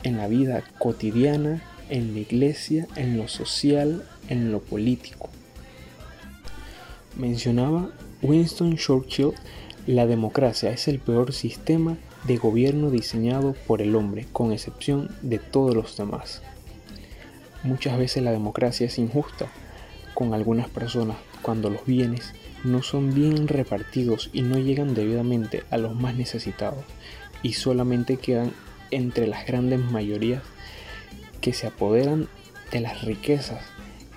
en 0.04 0.18
la 0.18 0.28
vida 0.28 0.62
cotidiana, 0.78 1.62
en 1.90 2.14
la 2.14 2.20
iglesia, 2.20 2.86
en 2.94 3.16
lo 3.16 3.26
social, 3.26 4.04
en 4.28 4.52
lo 4.52 4.60
político. 4.60 5.28
Mencionaba 7.16 7.90
Winston 8.22 8.76
Churchill, 8.76 9.32
la 9.86 10.06
democracia 10.06 10.70
es 10.70 10.88
el 10.88 10.98
peor 10.98 11.32
sistema 11.32 11.96
de 12.26 12.36
gobierno 12.36 12.90
diseñado 12.90 13.54
por 13.66 13.82
el 13.82 13.94
hombre, 13.96 14.26
con 14.32 14.52
excepción 14.52 15.10
de 15.22 15.38
todos 15.38 15.74
los 15.74 15.96
demás. 15.96 16.42
Muchas 17.62 17.98
veces 17.98 18.22
la 18.22 18.32
democracia 18.32 18.86
es 18.86 18.98
injusta 18.98 19.46
con 20.14 20.32
algunas 20.32 20.68
personas 20.68 21.16
cuando 21.42 21.70
los 21.70 21.84
bienes 21.84 22.32
no 22.62 22.82
son 22.82 23.12
bien 23.14 23.46
repartidos 23.48 24.30
y 24.32 24.42
no 24.42 24.58
llegan 24.58 24.94
debidamente 24.94 25.64
a 25.70 25.76
los 25.76 25.94
más 25.94 26.14
necesitados 26.14 26.84
y 27.42 27.52
solamente 27.52 28.16
quedan 28.16 28.52
entre 28.90 29.26
las 29.26 29.46
grandes 29.46 29.80
mayorías 29.80 30.42
que 31.40 31.52
se 31.52 31.66
apoderan 31.66 32.28
de 32.70 32.80
las 32.80 33.02
riquezas 33.02 33.62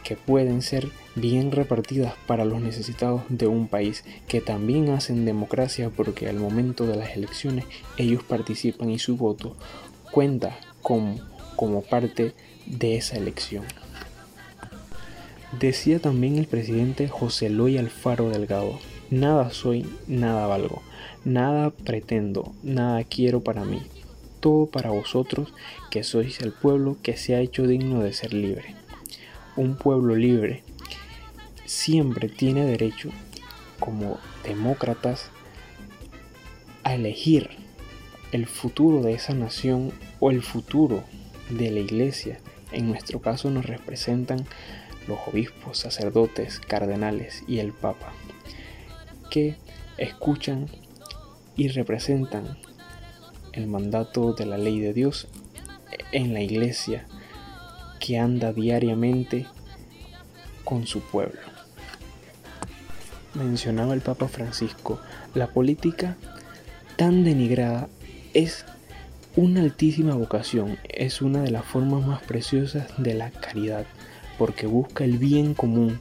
que 0.04 0.16
pueden 0.16 0.62
ser 0.62 0.90
bien 1.16 1.52
repartidas 1.52 2.14
para 2.28 2.46
los 2.46 2.62
necesitados 2.62 3.24
de 3.28 3.48
un 3.48 3.68
país 3.68 4.06
que 4.28 4.40
también 4.40 4.90
hacen 4.90 5.26
democracia 5.26 5.90
porque 5.90 6.30
al 6.30 6.40
momento 6.40 6.86
de 6.86 6.96
las 6.96 7.18
elecciones 7.18 7.66
ellos 7.98 8.24
participan 8.24 8.90
y 8.90 9.00
su 9.00 9.18
voto 9.18 9.58
cuenta 10.12 10.58
como, 10.82 11.82
parte 11.90 12.34
de 12.66 12.96
esa 12.96 13.18
elección. 13.18 13.66
Decía 15.60 16.00
también 16.00 16.38
el 16.38 16.48
presidente 16.48 17.10
José 17.10 17.50
Loy 17.50 17.78
Alfaro 17.78 18.30
Delgado, 18.30 18.80
nada 19.10 19.50
soy, 19.50 19.86
nada 20.08 20.48
valgo, 20.48 20.82
nada 21.26 21.72
pretendo, 21.72 22.54
nada 22.64 23.04
quiero 23.04 23.42
para 23.44 23.66
mí, 23.66 23.82
todo 24.40 24.68
para 24.68 24.90
vosotros 24.90 25.54
que 25.92 26.04
sois 26.04 26.42
el 26.42 26.52
pueblo 26.52 26.98
que 27.04 27.18
se 27.18 27.36
ha 27.36 27.40
hecho 27.42 27.68
digno 27.68 28.02
de 28.02 28.14
ser 28.14 28.34
libre 28.34 28.76
un 29.58 29.76
pueblo 29.76 30.16
libre 30.16 30.64
siempre 31.66 32.30
tiene 32.30 32.66
derecho, 32.66 33.10
como 33.80 34.20
demócratas, 34.44 35.30
a 36.84 36.96
elegir 36.96 37.50
el 38.32 38.46
futuro 38.46 39.02
de 39.02 39.14
esa 39.14 39.34
nación 39.34 39.92
o 40.20 40.32
el 40.32 40.42
futuro 40.42 41.04
de 41.50 41.72
la 41.72 41.80
iglesia. 41.80 42.40
En 42.72 42.88
nuestro 42.88 43.20
caso 43.20 43.50
nos 43.50 43.66
representan 43.66 44.46
los 45.08 45.20
obispos, 45.28 45.80
sacerdotes, 45.80 46.60
cardenales 46.60 47.44
y 47.48 47.60
el 47.60 47.74
papa, 47.74 48.14
que 49.30 49.56
escuchan 49.98 50.68
y 51.56 51.70
representan 51.70 52.58
el 53.58 53.68
mandato 53.68 54.34
de 54.34 54.46
la 54.46 54.58
ley 54.58 54.80
de 54.80 54.94
Dios 54.94 55.28
en 56.12 56.34
la 56.34 56.42
iglesia 56.42 57.06
que 58.00 58.20
anda 58.20 58.54
diariamente 58.54 59.48
con 60.64 60.86
su 60.86 61.02
pueblo. 61.02 61.40
Mencionaba 63.34 63.96
el 63.96 64.02
Papa 64.02 64.28
Francisco, 64.28 65.00
la 65.34 65.48
política 65.48 66.18
tan 66.98 67.24
denigrada 67.24 67.90
es 68.34 68.64
una 69.36 69.62
altísima 69.62 70.14
vocación, 70.14 70.78
es 70.88 71.22
una 71.22 71.42
de 71.42 71.52
las 71.52 71.66
formas 71.66 72.06
más 72.06 72.22
preciosas 72.24 72.88
de 72.98 73.16
la 73.16 73.32
caridad, 73.32 73.86
porque 74.38 74.68
busca 74.68 75.04
el 75.04 75.18
bien 75.18 75.56
común. 75.56 76.00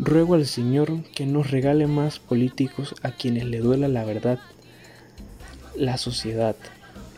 Ruego 0.00 0.34
al 0.34 0.46
Señor 0.46 1.04
que 1.14 1.24
nos 1.24 1.52
regale 1.52 1.86
más 1.86 2.18
políticos 2.18 2.96
a 3.02 3.12
quienes 3.12 3.44
le 3.44 3.58
duela 3.58 3.86
la 3.86 4.04
verdad, 4.04 4.40
la 5.76 5.96
sociedad, 5.96 6.56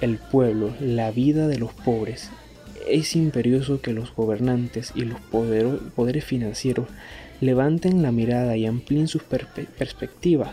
el 0.00 0.18
pueblo, 0.18 0.74
la 0.80 1.10
vida 1.10 1.48
de 1.48 1.58
los 1.58 1.72
pobres 1.72 2.30
es 2.86 3.16
imperioso 3.16 3.80
que 3.80 3.92
los 3.92 4.14
gobernantes 4.14 4.92
y 4.94 5.02
los 5.02 5.20
poderes 5.20 6.24
financieros 6.24 6.88
levanten 7.40 8.02
la 8.02 8.12
mirada 8.12 8.56
y 8.56 8.66
amplíen 8.66 9.08
sus 9.08 9.22
perspectivas, 9.22 10.50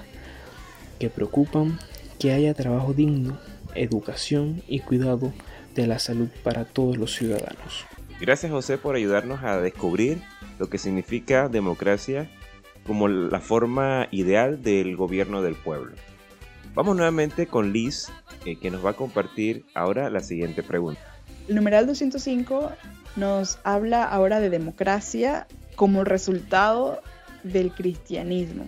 que 1.00 1.10
preocupan 1.10 1.80
que 2.20 2.32
haya 2.32 2.54
trabajo 2.54 2.94
digno, 2.94 3.38
educación 3.76 4.64
y 4.68 4.80
cuidado 4.80 5.32
de 5.76 5.88
la 5.88 6.00
salud 6.00 6.30
para 6.44 6.66
todos 6.66 6.98
los 6.98 7.14
ciudadanos. 7.14 7.86
Gracias 8.20 8.52
José 8.52 8.78
por 8.78 8.96
ayudarnos 8.96 9.44
a 9.44 9.60
descubrir 9.60 10.22
lo 10.60 10.70
que 10.70 10.78
significa 10.78 11.50
democracia 11.50 12.30
como 12.86 13.08
la 13.08 13.40
forma 13.40 14.08
ideal 14.12 14.62
del 14.62 14.96
gobierno 14.96 15.42
del 15.42 15.56
pueblo. 15.56 15.94
Vamos 16.74 16.96
nuevamente 16.96 17.46
con 17.48 17.72
Liz, 17.72 18.08
eh, 18.46 18.56
que 18.56 18.72
nos 18.72 18.84
va 18.84 18.92
a 18.92 18.94
compartir 18.94 19.66
ahora 19.76 20.10
la 20.10 20.22
siguiente 20.22 20.64
pregunta. 20.64 21.02
El 21.48 21.56
numeral 21.56 21.86
205 21.86 22.72
nos 23.16 23.60
habla 23.64 24.04
ahora 24.04 24.40
de 24.40 24.50
democracia 24.50 25.48
como 25.76 26.04
resultado 26.04 27.02
del 27.44 27.72
cristianismo. 27.72 28.66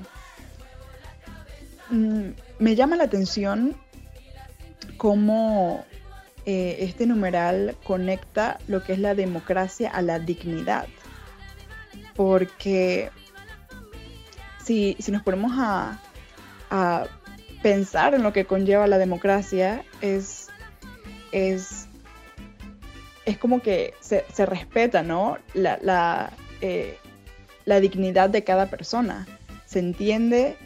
Mm, 1.90 2.30
me 2.60 2.76
llama 2.76 2.96
la 2.96 3.06
atención 3.06 3.76
cómo 4.98 5.86
eh, 6.46 6.78
este 6.82 7.08
numeral 7.08 7.76
conecta 7.84 8.60
lo 8.68 8.84
que 8.84 8.94
es 8.94 9.00
la 9.00 9.16
democracia 9.16 9.90
a 9.90 10.02
la 10.02 10.20
dignidad. 10.20 10.88
Porque 12.16 13.10
si, 14.64 14.96
nos 15.08 15.24
ponemos 15.24 15.52
a, 15.56 16.00
pensar 17.66 18.14
en 18.14 18.22
lo 18.22 18.32
que 18.32 18.46
conlleva 18.46 18.86
la 18.86 19.00
democracia, 19.00 19.84
es, 20.00 20.50
es 21.32 21.88
es 23.26 23.40
como 23.40 23.60
que 23.60 23.96
se, 24.02 24.24
respeta, 24.46 25.02
¿no? 25.02 25.40
La, 25.56 26.32
eh, 26.62 27.00
la 27.66 27.80
dignidad 27.80 28.30
de 28.30 28.44
cada 28.44 28.68
persona. 28.68 29.26
Se 29.66 29.80
entiende 29.80 30.58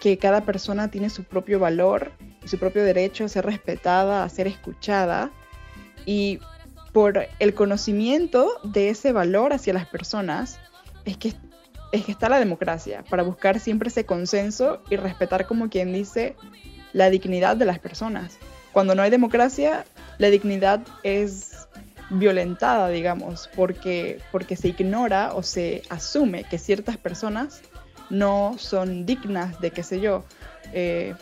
que 0.00 0.18
cada 0.18 0.40
persona 0.40 0.90
tiene 0.90 1.10
su 1.10 1.22
propio 1.22 1.60
valor 1.60 2.10
y 2.44 2.48
su 2.48 2.58
propio 2.58 2.82
derecho 2.82 3.26
a 3.26 3.28
ser 3.28 3.46
respetada, 3.46 4.24
a 4.24 4.28
ser 4.28 4.48
escuchada. 4.48 5.30
Y 6.06 6.40
por 6.92 7.28
el 7.38 7.54
conocimiento 7.54 8.50
de 8.64 8.88
ese 8.88 9.12
valor 9.12 9.52
hacia 9.52 9.74
las 9.74 9.86
personas, 9.86 10.58
es 11.04 11.16
que, 11.18 11.34
es 11.92 12.04
que 12.04 12.12
está 12.12 12.28
la 12.28 12.38
democracia, 12.38 13.04
para 13.08 13.22
buscar 13.22 13.60
siempre 13.60 13.88
ese 13.88 14.04
consenso 14.04 14.82
y 14.90 14.96
respetar, 14.96 15.46
como 15.46 15.70
quien 15.70 15.92
dice, 15.92 16.36
la 16.92 17.10
dignidad 17.10 17.56
de 17.56 17.64
las 17.64 17.78
personas. 17.78 18.38
Cuando 18.72 18.94
no 18.94 19.02
hay 19.02 19.10
democracia, 19.10 19.84
la 20.18 20.28
dignidad 20.28 20.80
es 21.02 21.68
violentada, 22.10 22.88
digamos, 22.88 23.48
porque, 23.54 24.20
porque 24.32 24.56
se 24.56 24.68
ignora 24.68 25.32
o 25.34 25.42
se 25.42 25.82
asume 25.88 26.44
que 26.44 26.58
ciertas 26.58 26.96
personas 26.96 27.62
no 28.10 28.56
son 28.58 29.04
dignas 29.04 29.60
de, 29.60 29.70
qué 29.70 29.82
sé 29.82 30.00
yo, 30.00 30.24
eh, 30.72 31.14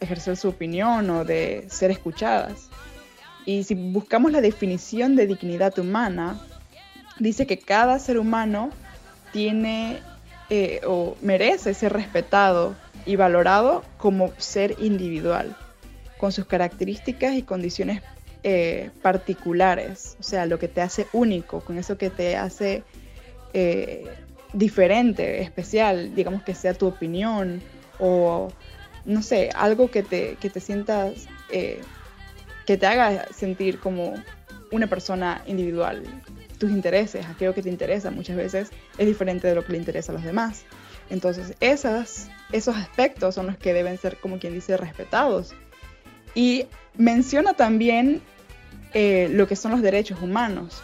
ejercer 0.00 0.36
su 0.36 0.48
opinión 0.48 1.10
o 1.10 1.24
de 1.24 1.66
ser 1.68 1.90
escuchadas. 1.90 2.68
Y 3.44 3.64
si 3.64 3.74
buscamos 3.74 4.30
la 4.30 4.40
definición 4.40 5.16
de 5.16 5.26
dignidad 5.26 5.76
humana, 5.78 6.40
dice 7.18 7.46
que 7.46 7.58
cada 7.58 7.98
ser 7.98 8.18
humano 8.18 8.70
tiene 9.32 10.00
eh, 10.50 10.80
o 10.86 11.16
merece 11.20 11.74
ser 11.74 11.92
respetado 11.92 12.74
y 13.04 13.16
valorado 13.16 13.84
como 13.96 14.32
ser 14.38 14.76
individual, 14.78 15.54
con 16.16 16.32
sus 16.32 16.46
características 16.46 17.34
y 17.34 17.42
condiciones 17.42 18.02
eh, 18.44 18.90
particulares, 19.02 20.16
o 20.20 20.22
sea, 20.22 20.46
lo 20.46 20.58
que 20.58 20.68
te 20.68 20.80
hace 20.80 21.06
único, 21.12 21.60
con 21.60 21.78
eso 21.78 21.98
que 21.98 22.10
te 22.10 22.36
hace 22.36 22.82
eh, 23.52 24.06
diferente, 24.52 25.42
especial, 25.42 26.14
digamos 26.14 26.42
que 26.42 26.54
sea 26.54 26.74
tu 26.74 26.86
opinión 26.86 27.60
o, 27.98 28.48
no 29.04 29.22
sé, 29.22 29.50
algo 29.54 29.90
que 29.90 30.02
te, 30.02 30.36
que 30.40 30.50
te 30.50 30.60
sientas, 30.60 31.26
que 31.48 32.76
te 32.76 32.86
haga 32.86 33.26
sentir 33.32 33.80
como 33.80 34.14
una 34.70 34.86
persona 34.86 35.42
individual. 35.46 36.02
Tus 36.58 36.70
intereses, 36.70 37.24
aquello 37.26 37.54
que 37.54 37.62
te 37.62 37.68
interesa 37.68 38.10
muchas 38.10 38.36
veces 38.36 38.70
es 38.98 39.06
diferente 39.06 39.46
de 39.46 39.54
lo 39.54 39.64
que 39.64 39.72
le 39.72 39.78
interesa 39.78 40.12
a 40.12 40.14
los 40.14 40.24
demás. 40.24 40.64
Entonces, 41.10 41.54
esas, 41.60 42.28
esos 42.52 42.76
aspectos 42.76 43.34
son 43.34 43.46
los 43.46 43.56
que 43.56 43.72
deben 43.72 43.96
ser, 43.98 44.18
como 44.18 44.38
quien 44.38 44.54
dice, 44.54 44.76
respetados. 44.76 45.54
Y 46.34 46.66
menciona 46.96 47.54
también 47.54 48.20
eh, 48.92 49.28
lo 49.30 49.46
que 49.46 49.56
son 49.56 49.72
los 49.72 49.82
derechos 49.82 50.20
humanos, 50.20 50.82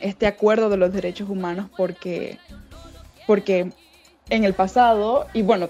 este 0.00 0.26
acuerdo 0.26 0.68
de 0.68 0.76
los 0.76 0.92
derechos 0.92 1.30
humanos 1.30 1.70
porque, 1.76 2.38
porque 3.26 3.72
en 4.28 4.44
el 4.44 4.54
pasado 4.54 5.26
y 5.32 5.42
bueno, 5.42 5.68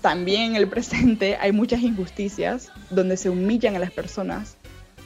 también 0.00 0.42
en 0.50 0.56
el 0.56 0.68
presente 0.68 1.36
hay 1.40 1.52
muchas 1.52 1.82
injusticias 1.82 2.70
donde 2.90 3.16
se 3.16 3.30
humillan 3.30 3.76
a 3.76 3.78
las 3.78 3.90
personas 3.90 4.56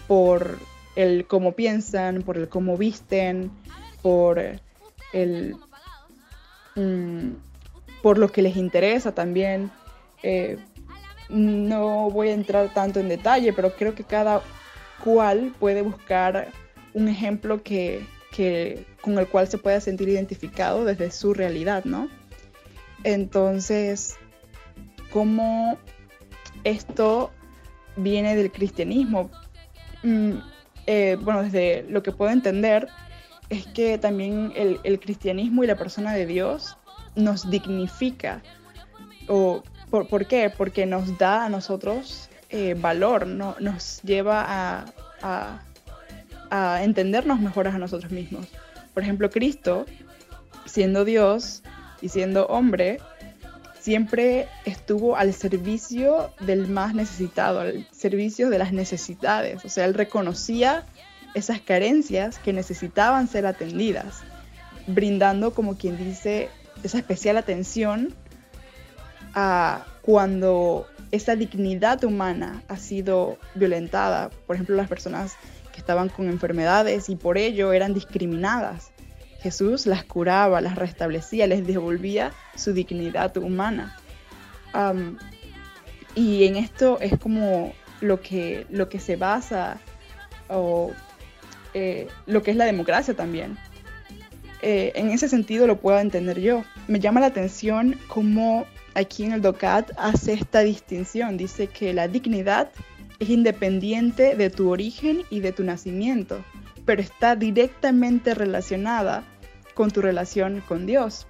por 0.07 0.59
el 0.99 1.29
cómo 1.29 1.53
piensan, 1.53 2.23
por 2.23 2.37
el 2.37 2.49
cómo 2.49 2.77
visten, 2.77 3.53
por 4.03 4.43
el 5.13 5.57
mm, 6.75 7.29
por 8.03 8.19
lo 8.19 8.33
que 8.33 8.43
les 8.43 8.57
interesa 8.57 9.15
también. 9.15 9.71
Eh, 10.25 10.59
no 11.29 12.11
voy 12.11 12.31
a 12.31 12.35
entrar 12.35 12.75
tanto 12.75 12.99
en 12.99 13.09
detalle, 13.09 13.53
pero 13.53 13.77
creo 13.77 13.95
que 13.95 14.03
cada 14.03 14.43
cual 15.05 15.55
puede 15.61 15.83
buscar 15.83 16.49
un 16.95 17.07
ejemplo 17.07 17.63
que, 17.63 18.05
con 19.01 19.19
el 19.21 19.29
cual 19.29 19.47
se 19.47 19.59
pueda 19.59 19.81
sentir 19.81 20.09
identificado 20.09 20.85
desde 20.85 21.13
su 21.13 21.33
realidad, 21.33 21.85
¿no? 21.85 22.09
Entonces, 23.05 24.17
¿cómo 25.13 25.79
esto 26.65 27.31
viene 27.97 28.35
del 28.35 28.51
cristianismo? 28.51 29.31
Eh, 30.91 31.19
bueno, 31.21 31.43
desde 31.43 31.85
lo 31.91 32.03
que 32.03 32.13
puedo 32.13 32.31
entender 32.31 32.89
es 33.51 33.67
que 33.67 33.99
también 33.99 34.55
el, 34.57 34.99
cristianismo 35.01 35.63
y 35.63 35.67
la 35.67 35.77
persona 35.77 36.15
de 36.15 36.25
Dios 36.25 36.79
nos 37.15 37.51
dignifica 37.51 38.43
o 39.29 39.63
¿Por, 39.91 40.27
qué? 40.27 40.51
Porque 40.55 40.87
nos 40.87 41.19
da 41.19 41.45
a 41.45 41.49
nosotros 41.51 42.31
eh, 42.49 42.75
valor, 42.75 43.27
no, 43.27 43.55
nos 43.61 44.01
lleva 44.03 44.45
a, 44.47 45.63
a, 46.51 46.83
entendernos 46.83 47.41
mejor 47.41 47.69
a 47.69 47.79
nosotros 47.79 48.11
mismos. 48.11 48.47
Por 48.95 49.03
ejemplo, 49.03 49.31
Cristo, 49.31 49.85
siendo 50.65 51.05
Dios 51.05 51.63
y 52.03 52.09
siendo 52.09 52.47
hombre, 52.47 52.99
siempre 53.89 54.49
estuvo 54.67 55.17
al 55.17 55.33
servicio 55.33 56.31
del 56.41 56.69
más 56.69 56.95
necesitado, 56.95 57.61
al 57.61 57.89
servicio 57.91 58.51
de 58.51 58.59
las 58.59 58.71
necesidades. 58.71 59.65
O 59.65 59.71
sea, 59.71 59.87
él 59.87 59.95
reconocía 59.95 60.85
esas 61.33 61.63
carencias 61.63 62.39
que 62.39 62.53
necesitaban 62.53 63.29
ser 63.29 63.47
atendidas, 63.47 64.17
brindando, 64.87 65.55
como 65.55 65.79
quien 65.79 65.97
dice, 65.97 66.51
esa 66.85 66.99
especial 66.99 67.39
atención 67.39 68.15
cuando 70.03 70.87
esa 71.11 71.35
dignidad 71.35 72.05
humana 72.05 72.63
ha 72.69 72.77
sido 72.77 73.39
violentada, 73.55 74.29
por 74.47 74.57
ejemplo, 74.57 74.77
las 74.77 74.89
personas 74.89 75.37
que 75.73 75.79
estaban 75.79 76.11
con 76.11 76.29
enfermedades 76.29 77.09
y 77.09 77.17
por 77.17 77.39
ello 77.39 77.73
eran 77.73 77.95
discriminadas. 77.95 78.91
Jesús 79.39 79.87
las 79.87 80.05
curaba, 80.05 80.61
las 80.61 80.77
restablecía, 80.77 81.47
les 81.47 81.67
devolvía 81.67 82.33
su 82.57 82.73
dignidad 82.73 83.37
humana. 83.37 83.97
y 86.15 86.45
en 86.45 86.57
esto 86.57 86.99
es 87.01 87.17
como 87.19 87.73
lo 88.01 88.21
que, 88.21 88.67
lo 88.71 88.89
que 88.89 88.99
se 89.01 89.17
basa 89.17 89.81
o 90.49 90.93
eh, 91.75 92.09
lo 92.27 92.43
que 92.43 92.51
es 92.51 92.57
la 92.57 92.65
democracia 92.65 93.15
también. 93.15 93.57
Eh, 94.63 94.93
en 94.97 95.11
ese 95.11 95.29
sentido 95.29 95.67
lo 95.67 95.81
puedo 95.81 95.99
entender 95.99 96.41
yo. 96.41 96.65
Me 96.89 96.99
llama 96.99 97.21
la 97.21 97.27
atención 97.27 97.97
cómo 98.09 98.67
aquí 98.95 99.25
en 99.25 99.33
el 99.33 99.43
DOCAT 99.43 99.93
hace 99.97 100.33
esta 100.33 100.61
distinción. 100.61 101.37
Dice 101.37 101.69
que 101.69 101.93
la 101.93 102.09
dignidad 102.09 102.71
es 103.19 103.29
independiente 103.31 104.35
de 104.37 104.51
tu 104.51 104.71
origen 104.71 105.23
y 105.31 105.41
de 105.41 105.53
tu 105.53 105.65
nacimiento, 105.65 106.45
pero 106.89 107.03
está 107.03 107.37
directamente 107.37 108.33
relacionada 108.33 109.23
con 109.75 109.91
tu 109.91 110.01
relación 110.01 110.63
con 110.67 110.87
Dios. 110.87 111.27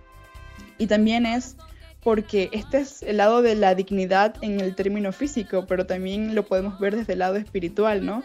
Y 0.79 0.87
también 0.87 1.27
es 1.27 1.57
porque 2.05 2.49
este 2.53 2.79
es 2.79 3.03
el 3.03 3.17
lado 3.17 3.43
de 3.43 3.57
la 3.57 3.75
dignidad 3.75 4.37
en 4.41 4.61
el 4.61 4.77
término 4.77 5.11
físico, 5.11 5.67
pero 5.67 5.85
también 5.85 6.37
lo 6.37 6.47
podemos 6.47 6.79
ver 6.79 6.95
desde 6.95 7.15
el 7.15 7.19
lado 7.19 7.35
espiritual, 7.35 8.07
¿no? 8.07 8.23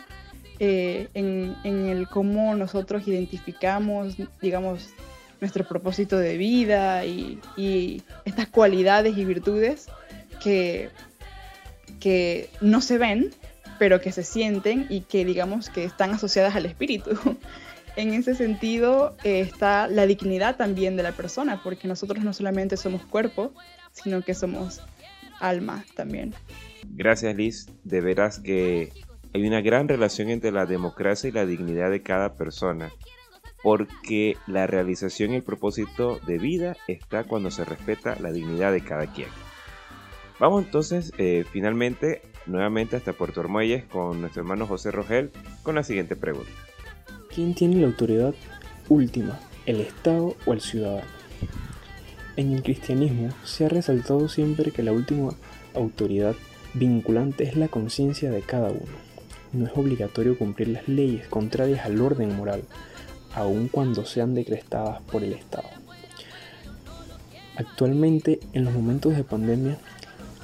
Eh, 0.59 1.07
en, 1.15 1.55
en 1.63 1.87
el 1.87 2.07
cómo 2.07 2.53
nosotros 2.53 3.07
identificamos, 3.07 4.15
digamos, 4.39 4.93
nuestro 5.41 5.67
propósito 5.67 6.19
de 6.19 6.37
vida 6.37 7.03
y, 7.03 8.03
estas 8.25 8.47
cualidades 8.47 9.17
y 9.17 9.25
virtudes 9.25 9.87
que, 10.39 10.91
que 11.99 12.51
no 12.61 12.79
se 12.79 12.99
ven, 12.99 13.31
pero 13.79 14.01
que 14.01 14.11
se 14.11 14.23
sienten 14.23 14.87
y 14.89 15.01
que 15.01 15.25
digamos 15.25 15.69
que 15.69 15.83
están 15.83 16.11
asociadas 16.11 16.55
al 16.55 16.65
espíritu. 16.65 17.11
en 17.95 18.13
ese 18.13 18.35
sentido 18.35 19.15
eh, 19.23 19.41
está 19.41 19.87
la 19.87 20.05
dignidad 20.05 20.55
también 20.55 20.95
de 20.95 21.03
la 21.03 21.11
persona, 21.11 21.61
porque 21.63 21.87
nosotros 21.87 22.23
no 22.23 22.33
solamente 22.33 22.77
somos 22.77 23.05
cuerpo, 23.05 23.53
sino 23.91 24.21
que 24.21 24.33
somos 24.33 24.81
alma 25.39 25.85
también. 25.95 26.33
Gracias 26.89 27.35
Liz, 27.35 27.67
de 27.83 28.01
veras 28.01 28.39
que 28.39 28.91
hay 29.33 29.47
una 29.47 29.61
gran 29.61 29.87
relación 29.87 30.29
entre 30.29 30.51
la 30.51 30.65
democracia 30.65 31.29
y 31.29 31.31
la 31.31 31.45
dignidad 31.45 31.89
de 31.89 32.01
cada 32.01 32.35
persona 32.35 32.91
porque 33.63 34.35
la 34.45 34.67
realización 34.67 35.31
y 35.31 35.37
el 35.37 35.43
propósito 35.43 36.19
de 36.27 36.37
vida 36.37 36.75
está 36.87 37.23
cuando 37.23 37.49
se 37.49 37.63
respeta 37.63 38.17
la 38.19 38.31
dignidad 38.31 38.73
de 38.73 38.83
cada 38.83 39.07
quien. 39.07 39.29
Vamos 40.39 40.65
entonces 40.65 41.13
eh, 41.17 41.45
finalmente 41.51 42.21
nuevamente 42.45 42.95
hasta 42.95 43.13
Puerto 43.13 43.41
Armuelles 43.41 43.85
con 43.85 44.21
nuestro 44.21 44.41
hermano 44.41 44.67
José 44.67 44.91
Rogel 44.91 45.31
con 45.61 45.75
la 45.75 45.83
siguiente 45.83 46.15
pregunta. 46.15 46.51
¿Quién 47.33 47.53
tiene 47.55 47.81
la 47.81 47.87
autoridad 47.87 48.33
última, 48.89 49.39
el 49.65 49.81
Estado 49.81 50.35
o 50.45 50.53
el 50.53 50.61
ciudadano? 50.61 51.07
En 52.35 52.51
el 52.51 52.63
cristianismo 52.63 53.29
se 53.43 53.65
ha 53.65 53.69
resaltado 53.69 54.27
siempre 54.27 54.71
que 54.71 54.83
la 54.83 54.91
última 54.91 55.33
autoridad 55.75 56.35
vinculante 56.73 57.43
es 57.43 57.55
la 57.55 57.67
conciencia 57.67 58.31
de 58.31 58.41
cada 58.41 58.69
uno. 58.69 58.91
No 59.51 59.67
es 59.67 59.71
obligatorio 59.75 60.37
cumplir 60.37 60.69
las 60.69 60.87
leyes 60.87 61.27
contrarias 61.27 61.85
al 61.85 62.01
orden 62.01 62.35
moral, 62.35 62.63
aun 63.35 63.67
cuando 63.67 64.05
sean 64.05 64.33
decretadas 64.33 65.01
por 65.03 65.23
el 65.23 65.33
Estado. 65.33 65.69
Actualmente, 67.55 68.39
en 68.53 68.65
los 68.65 68.73
momentos 68.73 69.15
de 69.15 69.23
pandemia, 69.23 69.77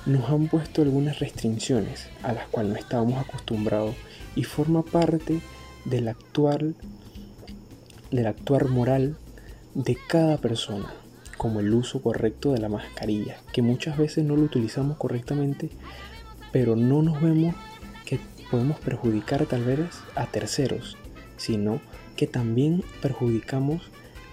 nos 0.05 0.29
han 0.29 0.47
puesto 0.47 0.81
algunas 0.81 1.19
restricciones 1.19 2.07
a 2.23 2.33
las 2.33 2.47
cuales 2.47 2.71
no 2.71 2.77
estábamos 2.77 3.19
acostumbrados 3.19 3.95
y 4.35 4.43
forma 4.43 4.83
parte 4.83 5.41
del 5.85 6.07
actual, 6.07 6.75
del 8.11 8.33
moral 8.69 9.17
de 9.75 9.97
cada 10.07 10.37
persona. 10.37 10.93
como 11.37 11.61
el 11.61 11.73
uso 11.73 12.01
correcto 12.01 12.51
de 12.51 12.59
la 12.59 12.67
mascarilla, 12.67 13.37
que 13.53 13.61
muchas 13.61 13.97
veces 13.97 14.25
no 14.25 14.35
lo 14.35 14.41
utilizamos 14.41 14.97
correctamente, 14.97 15.69
pero 16.51 16.75
no 16.75 17.01
nos 17.01 17.21
vemos 17.21 17.55
que 18.05 18.19
podemos 18.51 18.77
perjudicar 18.79 19.45
tal 19.45 19.63
vez 19.63 19.79
a 20.15 20.25
terceros, 20.25 20.97
sino 21.37 21.79
que 22.17 22.27
también 22.27 22.83
perjudicamos 23.01 23.83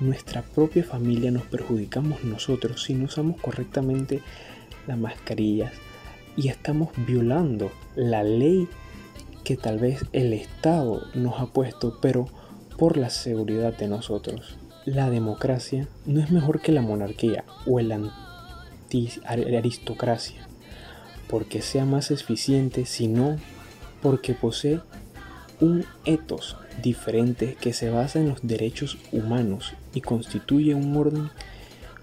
nuestra 0.01 0.43
propia 0.43 0.83
familia, 0.83 1.31
nos 1.31 1.45
perjudicamos 1.45 2.25
nosotros 2.25 2.83
si 2.83 2.95
no 2.95 3.05
usamos 3.05 3.41
correctamente 3.41 4.21
las 4.87 4.99
mascarillas 4.99 5.72
y 6.37 6.49
estamos 6.49 6.91
violando 7.07 7.70
la 7.95 8.22
ley 8.22 8.68
que 9.45 9.57
tal 9.57 9.78
vez 9.78 10.05
el 10.12 10.32
Estado 10.32 11.03
nos 11.14 11.41
ha 11.41 11.47
puesto, 11.47 11.99
pero 12.03 12.26
por 12.76 12.97
la 12.97 13.11
seguridad 13.11 13.76
de 13.76 13.89
nosotros. 13.89 14.59
La 14.84 15.09
democracia 15.09 15.89
no 16.05 16.20
es 16.20 16.30
mejor 16.30 16.61
que 16.61 16.72
la 16.72 16.82
monarquía 16.82 17.45
o 17.66 17.80
la 17.80 18.01
aristocracia, 19.59 20.47
porque 21.28 21.62
sea 21.62 21.84
más 21.84 22.11
eficiente, 22.11 22.87
sino 22.87 23.37
porque 24.03 24.34
posee 24.34 24.80
un 25.61 25.84
etos 26.05 26.57
diferente 26.82 27.57
que 27.61 27.72
se 27.72 27.91
basa 27.91 28.20
en 28.20 28.28
los 28.28 28.47
derechos 28.47 28.99
humanos 29.12 29.72
y 29.95 30.03
constituye 30.03 30.74
un 30.74 30.97
orden 30.97 31.30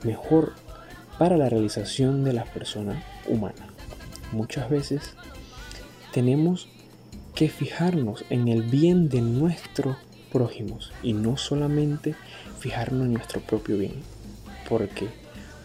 mejor 0.03 0.53
para 1.18 1.38
la 1.38 1.49
realización 1.49 2.24
de 2.24 2.34
la 2.34 2.45
persona 2.45 3.03
humana. 3.28 3.68
Muchas 4.32 4.70
veces 4.70 5.16
tenemos 6.11 6.68
que 7.36 7.49
fijarnos 7.49 8.26
en 8.30 8.47
el 8.47 8.64
bien 8.64 9.09
de 9.09 9.22
nuestros 9.22 9.97
prójimos 10.32 10.91
y 11.01 11.14
no 11.14 11.38
solamente 11.38 12.16
fijarnos 12.59 13.05
en 13.05 13.14
nuestro 13.14 13.41
propio 13.41 13.78
bien, 13.78 13.95
porque 14.70 15.07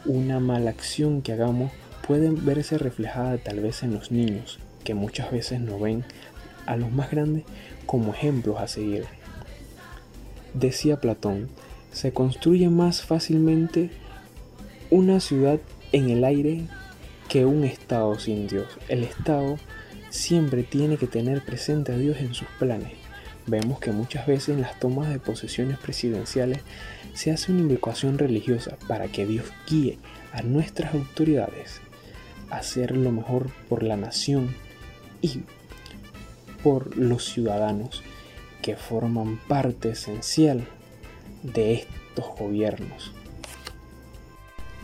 una 0.05 0.41
mala 0.41 0.71
acción 0.71 1.23
que 1.23 1.33
hagamos 1.33 1.73
puede 2.07 2.31
verse 2.31 2.79
reflejada 2.79 3.39
tal 3.39 3.61
vez 3.61 3.83
en 3.83 3.93
los 3.95 4.11
niños, 4.11 4.59
que 4.85 4.95
muchas 4.95 5.31
veces 5.31 5.61
no 5.61 5.79
ven 5.79 6.05
a 6.67 6.77
los 6.77 6.91
más 6.93 7.11
grandes 7.11 7.45
como 7.87 8.13
ejemplos 8.13 8.59
a 8.61 8.69
seguir. 8.69 9.05
Decía 10.55 11.01
Platón, 11.01 11.49
se 11.93 12.13
construye 12.13 12.69
más 12.69 13.03
fácilmente 13.03 13.91
una 14.91 15.21
ciudad 15.21 15.61
en 15.93 16.09
el 16.09 16.25
aire 16.25 16.67
que 17.29 17.45
un 17.45 17.65
Estado 17.65 18.19
sin 18.19 18.47
Dios. 18.47 18.67
El 18.89 19.05
Estado 19.05 19.59
siempre 20.09 20.63
tiene 20.63 20.97
que 20.97 21.07
tener 21.07 21.45
presente 21.45 21.93
a 21.93 21.99
Dios 21.99 22.19
en 22.19 22.33
sus 22.33 22.49
planes. 22.59 22.93
Vemos 23.47 23.81
que 23.81 23.93
muchas 23.93 24.27
veces 24.27 24.51
en 24.51 24.63
las 24.63 24.79
tomas 24.79 25.11
de 25.11 25.19
posesiones 25.19 25.79
presidenciales 25.79 26.61
se 27.15 27.31
hace 27.31 27.53
una 27.53 27.63
invocación 27.63 28.19
religiosa 28.19 28.77
para 28.87 29.09
que 29.09 29.27
Dios 29.27 29.47
guíe 29.69 29.99
a 30.33 30.43
nuestras 30.43 30.95
autoridades 30.95 31.81
a 32.51 32.59
hacer 32.59 32.97
lo 32.97 33.13
mejor 33.13 33.51
por 33.69 33.83
la 33.83 33.97
nación 33.97 34.55
y 35.21 35.43
por 36.63 36.97
los 36.97 37.25
ciudadanos 37.25 38.03
que 38.63 38.77
forman 38.77 39.39
parte 39.49 39.91
esencial 39.91 40.67
de 41.43 41.75
estos 41.75 42.27
gobiernos. 42.39 43.13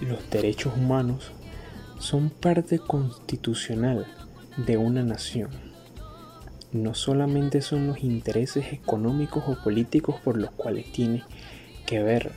Los 0.01 0.29
derechos 0.31 0.75
humanos 0.77 1.31
son 1.99 2.31
parte 2.31 2.79
constitucional 2.79 4.07
de 4.57 4.77
una 4.77 5.03
nación. 5.03 5.51
No 6.73 6.95
solamente 6.95 7.63
son 7.63 7.87
los 7.87 8.03
intereses 8.03 8.73
económicos 8.73 9.45
o 9.47 9.63
políticos 9.63 10.17
por 10.23 10.37
los 10.37 10.51
cuales 10.51 10.91
tiene 10.91 11.23
que 11.87 12.03
ver 12.03 12.33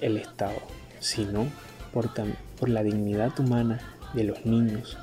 el 0.00 0.16
Estado, 0.16 0.56
sino 1.00 1.46
por, 1.92 2.68
la 2.68 2.82
dignidad 2.82 3.38
humana 3.38 3.80
de 4.14 4.24
los 4.24 4.46
niños, 4.46 4.96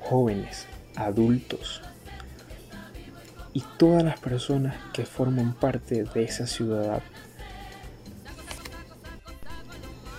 jóvenes, 0.00 0.66
adultos 0.94 1.82
y 3.52 3.62
todas 3.78 4.02
las 4.02 4.18
personas 4.18 4.76
que 4.92 5.04
forman 5.04 5.54
parte 5.54 6.04
de 6.04 6.24
esa 6.24 6.46
ciudad. 6.46 7.02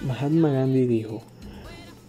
Mahatma 0.01 0.51
Gandhi 0.51 0.85
dijo, 0.85 1.23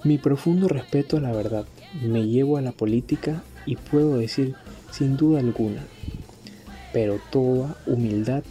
mi 0.05 0.19
profundo 0.19 0.69
respeto 0.69 1.17
a 1.17 1.21
la 1.21 1.33
verdad 1.33 1.67
me 2.03 2.27
llevo 2.27 2.59
a 2.59 2.61
la 2.61 2.73
política 2.73 3.43
y 3.65 3.77
puedo 3.77 4.19
decir 4.19 4.55
sin 4.91 5.17
duda 5.17 5.41
alguna, 5.41 5.87
pero 6.93 7.19
toda 7.31 7.77
humildad, 7.87 8.43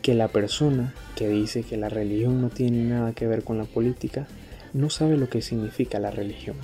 que 0.00 0.14
la 0.14 0.28
persona 0.28 0.94
que 1.16 1.28
dice 1.28 1.62
que 1.62 1.76
la 1.76 1.88
religión 1.88 2.40
no 2.40 2.50
tiene 2.50 2.82
nada 2.84 3.12
que 3.12 3.26
ver 3.26 3.44
con 3.44 3.58
la 3.58 3.64
política 3.64 4.26
no 4.72 4.90
sabe 4.90 5.16
lo 5.16 5.28
que 5.28 5.42
significa 5.42 5.98
la 5.98 6.10
religión. 6.10 6.56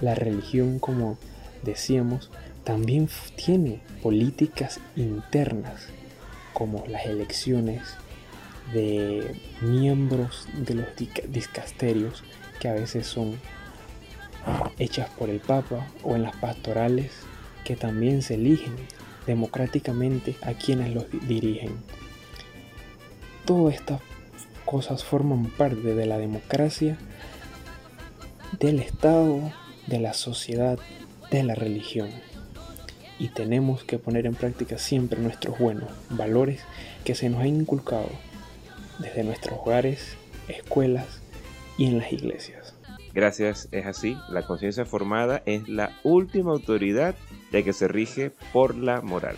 La 0.00 0.14
religión, 0.14 0.78
como 0.78 1.18
decíamos, 1.62 2.30
también 2.64 3.08
tiene 3.36 3.80
políticas 4.02 4.80
internas, 4.96 5.88
como 6.52 6.84
las 6.86 7.06
elecciones 7.06 7.82
de 8.72 9.40
miembros 9.60 10.48
de 10.54 10.74
los 10.74 10.86
discasterios, 11.28 12.22
que 12.58 12.68
a 12.68 12.74
veces 12.74 13.06
son 13.06 13.38
hechas 14.78 15.10
por 15.10 15.30
el 15.30 15.40
Papa 15.40 15.86
o 16.02 16.16
en 16.16 16.22
las 16.22 16.36
pastorales 16.36 17.12
que 17.64 17.76
también 17.76 18.22
se 18.22 18.34
eligen 18.34 18.74
democráticamente 19.26 20.36
a 20.42 20.54
quienes 20.54 20.94
los 20.94 21.06
dirigen. 21.28 21.76
Todas 23.44 23.74
estas 23.74 24.00
cosas 24.64 25.04
forman 25.04 25.46
parte 25.46 25.94
de 25.94 26.06
la 26.06 26.18
democracia, 26.18 26.96
del 28.58 28.80
Estado, 28.80 29.52
de 29.86 30.00
la 30.00 30.14
sociedad, 30.14 30.78
de 31.30 31.42
la 31.42 31.54
religión. 31.54 32.08
Y 33.18 33.28
tenemos 33.28 33.84
que 33.84 33.98
poner 33.98 34.26
en 34.26 34.34
práctica 34.34 34.78
siempre 34.78 35.20
nuestros 35.20 35.58
buenos 35.58 35.90
valores 36.08 36.62
que 37.04 37.14
se 37.14 37.28
nos 37.28 37.40
han 37.40 37.48
inculcado 37.48 38.08
desde 39.00 39.24
nuestros 39.24 39.58
hogares, 39.58 40.16
escuelas 40.48 41.20
y 41.76 41.86
en 41.86 41.98
las 41.98 42.12
iglesias. 42.12 42.74
Gracias, 43.12 43.68
es 43.72 43.86
así. 43.86 44.16
La 44.28 44.46
conciencia 44.46 44.84
formada 44.84 45.42
es 45.46 45.68
la 45.68 45.98
última 46.04 46.52
autoridad 46.52 47.14
ya 47.50 47.62
que 47.62 47.72
se 47.72 47.88
rige 47.88 48.30
por 48.52 48.76
la 48.76 49.00
moral. 49.00 49.36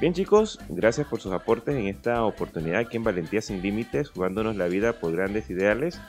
Bien 0.00 0.12
chicos, 0.12 0.58
gracias 0.68 1.06
por 1.06 1.20
sus 1.20 1.32
aportes 1.32 1.76
en 1.76 1.86
esta 1.86 2.24
oportunidad 2.24 2.80
aquí 2.80 2.96
en 2.96 3.04
Valentía 3.04 3.40
sin 3.40 3.62
Límites, 3.62 4.10
jugándonos 4.10 4.56
la 4.56 4.66
vida 4.66 4.94
por 4.94 5.12
grandes 5.12 5.48
ideales. 5.48 6.00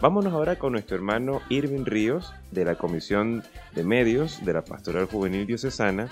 Vámonos 0.00 0.32
ahora 0.32 0.56
con 0.58 0.72
nuestro 0.72 0.96
hermano 0.96 1.42
Irving 1.48 1.84
Ríos 1.84 2.32
de 2.52 2.64
la 2.64 2.76
Comisión 2.76 3.42
de 3.74 3.84
Medios 3.84 4.44
de 4.44 4.52
la 4.52 4.64
Pastoral 4.64 5.06
Juvenil 5.06 5.46
Diocesana 5.46 6.08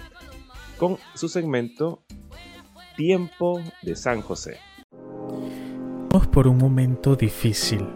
con 0.78 0.98
su 1.14 1.28
segmento 1.28 2.02
Tiempo 2.96 3.62
de 3.82 3.96
San 3.96 4.20
José. 4.20 4.58
Por 6.32 6.48
un 6.48 6.56
momento 6.56 7.14
difícil 7.14 7.86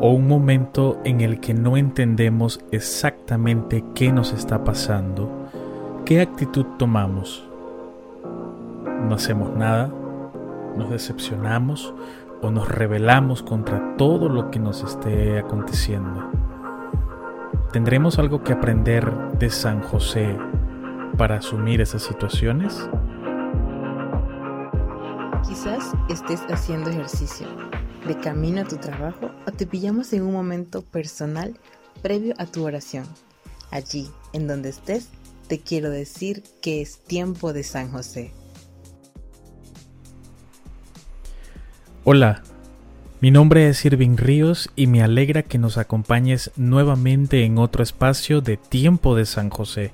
o 0.00 0.10
un 0.10 0.28
momento 0.28 1.00
en 1.04 1.20
el 1.20 1.40
que 1.40 1.52
no 1.52 1.76
entendemos 1.76 2.60
exactamente 2.70 3.84
qué 3.92 4.12
nos 4.12 4.32
está 4.32 4.62
pasando, 4.62 5.48
¿qué 6.04 6.20
actitud 6.20 6.64
tomamos? 6.78 7.44
¿No 9.08 9.16
hacemos 9.16 9.50
nada? 9.56 9.92
¿Nos 10.76 10.90
decepcionamos? 10.90 11.92
¿O 12.40 12.52
nos 12.52 12.68
rebelamos 12.68 13.42
contra 13.42 13.96
todo 13.96 14.28
lo 14.28 14.52
que 14.52 14.60
nos 14.60 14.84
esté 14.84 15.40
aconteciendo? 15.40 16.30
¿Tendremos 17.72 18.20
algo 18.20 18.44
que 18.44 18.52
aprender 18.52 19.12
de 19.40 19.50
San 19.50 19.82
José 19.82 20.36
para 21.16 21.38
asumir 21.38 21.80
esas 21.80 22.02
situaciones? 22.02 22.88
Quizás 25.48 25.92
estés 26.08 26.40
haciendo 26.48 26.88
ejercicio 26.88 27.46
de 28.06 28.18
camino 28.18 28.62
a 28.62 28.64
tu 28.64 28.76
trabajo 28.76 29.30
o 29.46 29.52
te 29.52 29.66
pillamos 29.66 30.12
en 30.14 30.22
un 30.22 30.32
momento 30.32 30.80
personal 30.82 31.54
previo 32.00 32.34
a 32.38 32.46
tu 32.46 32.64
oración. 32.64 33.04
Allí, 33.70 34.08
en 34.32 34.48
donde 34.48 34.70
estés, 34.70 35.10
te 35.46 35.60
quiero 35.60 35.90
decir 35.90 36.42
que 36.62 36.80
es 36.80 36.98
tiempo 36.98 37.52
de 37.52 37.62
San 37.62 37.90
José. 37.92 38.32
Hola, 42.04 42.42
mi 43.20 43.30
nombre 43.30 43.68
es 43.68 43.84
Irving 43.84 44.16
Ríos 44.16 44.70
y 44.76 44.86
me 44.86 45.02
alegra 45.02 45.42
que 45.42 45.58
nos 45.58 45.76
acompañes 45.76 46.52
nuevamente 46.56 47.44
en 47.44 47.58
otro 47.58 47.82
espacio 47.82 48.40
de 48.40 48.56
Tiempo 48.56 49.14
de 49.14 49.26
San 49.26 49.50
José. 49.50 49.92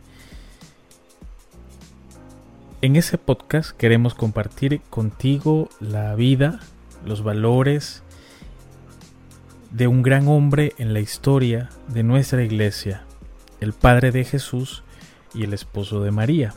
En 2.83 2.97
ese 2.97 3.19
podcast 3.19 3.73
queremos 3.73 4.15
compartir 4.15 4.81
contigo 4.89 5.69
la 5.81 6.15
vida, 6.15 6.61
los 7.05 7.23
valores 7.23 8.03
de 9.71 9.87
un 9.87 10.01
gran 10.01 10.29
hombre 10.29 10.73
en 10.79 10.95
la 10.95 11.01
historia 11.01 11.69
de 11.89 12.05
nuestra 12.05 12.43
iglesia, 12.43 13.03
el 13.61 13.75
Padre 13.75 14.13
de 14.13 14.25
Jesús 14.25 14.83
y 15.35 15.45
el 15.45 15.53
esposo 15.53 16.03
de 16.03 16.11
María. 16.11 16.55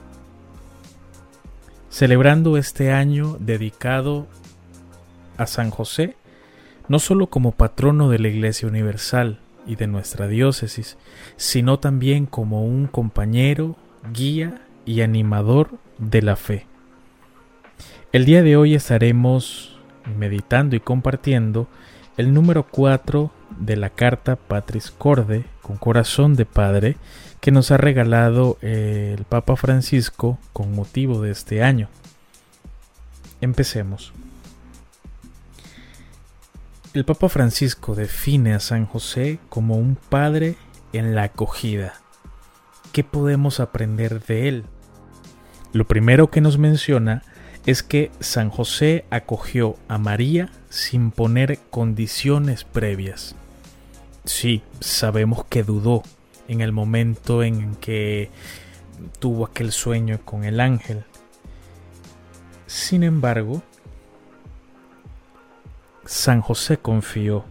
Celebrando 1.90 2.56
este 2.56 2.94
año 2.94 3.36
dedicado 3.42 4.26
a 5.36 5.46
San 5.46 5.72
José, 5.72 6.16
no 6.88 7.00
solo 7.00 7.28
como 7.28 7.52
patrono 7.52 8.10
de 8.10 8.20
la 8.20 8.30
Iglesia 8.30 8.70
Universal 8.70 9.42
y 9.68 9.76
de 9.76 9.88
nuestra 9.88 10.30
diócesis, 10.30 10.98
sino 11.36 11.80
también 11.80 12.28
como 12.28 12.64
un 12.64 12.88
compañero, 12.88 13.76
guía 14.14 14.62
y 14.86 15.02
animador 15.02 15.72
de 15.98 16.22
la 16.22 16.36
fe. 16.36 16.66
El 18.12 18.26
día 18.26 18.44
de 18.44 18.58
hoy 18.58 18.76
estaremos 18.76 19.80
meditando 20.18 20.76
y 20.76 20.80
compartiendo 20.80 21.68
el 22.18 22.34
número 22.34 22.68
4 22.68 23.32
de 23.58 23.76
la 23.76 23.90
carta 23.90 24.36
Patris 24.36 24.92
Corde 24.92 25.46
con 25.62 25.78
corazón 25.78 26.36
de 26.36 26.46
Padre 26.46 26.98
que 27.42 27.52
nos 27.52 27.72
ha 27.72 27.78
regalado 27.78 28.58
el 28.62 29.26
Papa 29.26 29.56
Francisco 29.56 30.38
con 30.54 30.76
motivo 30.76 31.22
de 31.22 31.32
este 31.32 31.64
año. 31.64 31.90
Empecemos. 33.42 34.14
El 36.94 37.06
Papa 37.06 37.28
Francisco 37.28 37.96
define 37.96 38.54
a 38.54 38.60
San 38.60 38.86
José 38.86 39.40
como 39.50 39.76
un 39.76 39.96
padre 39.96 40.56
en 40.94 41.16
la 41.16 41.24
acogida. 41.24 42.03
¿Qué 42.94 43.04
podemos 43.04 43.60
aprender 43.60 44.24
de 44.24 44.48
él? 44.48 44.66
Lo 45.72 45.88
primero 45.88 46.30
que 46.30 46.42
nos 46.42 46.60
menciona 46.60 47.24
es 47.66 47.82
que 47.82 48.12
San 48.20 48.52
José 48.52 49.06
acogió 49.10 49.78
a 49.88 49.98
María 49.98 50.52
sin 50.70 51.10
poner 51.10 51.58
condiciones 51.72 52.66
previas. 52.66 53.36
Sí, 54.26 54.62
sabemos 54.80 55.44
que 55.46 55.64
dudó 55.64 56.04
en 56.48 56.62
el 56.62 56.72
momento 56.72 57.42
en 57.42 57.74
que 57.78 58.30
tuvo 59.18 59.48
aquel 59.48 59.72
sueño 59.72 60.20
con 60.24 60.44
el 60.44 60.60
ángel. 60.60 61.04
Sin 62.68 63.02
embargo, 63.02 63.64
San 66.06 66.42
José 66.42 66.78
confió. 66.78 67.44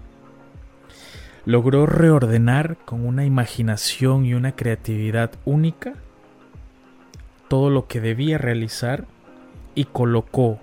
Logró 1.45 1.87
reordenar 1.87 2.77
con 2.85 3.05
una 3.05 3.25
imaginación 3.25 4.25
y 4.25 4.35
una 4.35 4.53
creatividad 4.53 5.33
única 5.45 5.95
todo 7.49 7.69
lo 7.69 7.89
que 7.89 8.01
debía 8.01 8.39
realizar 8.39 9.07
y 9.75 9.87
colocó 9.87 10.61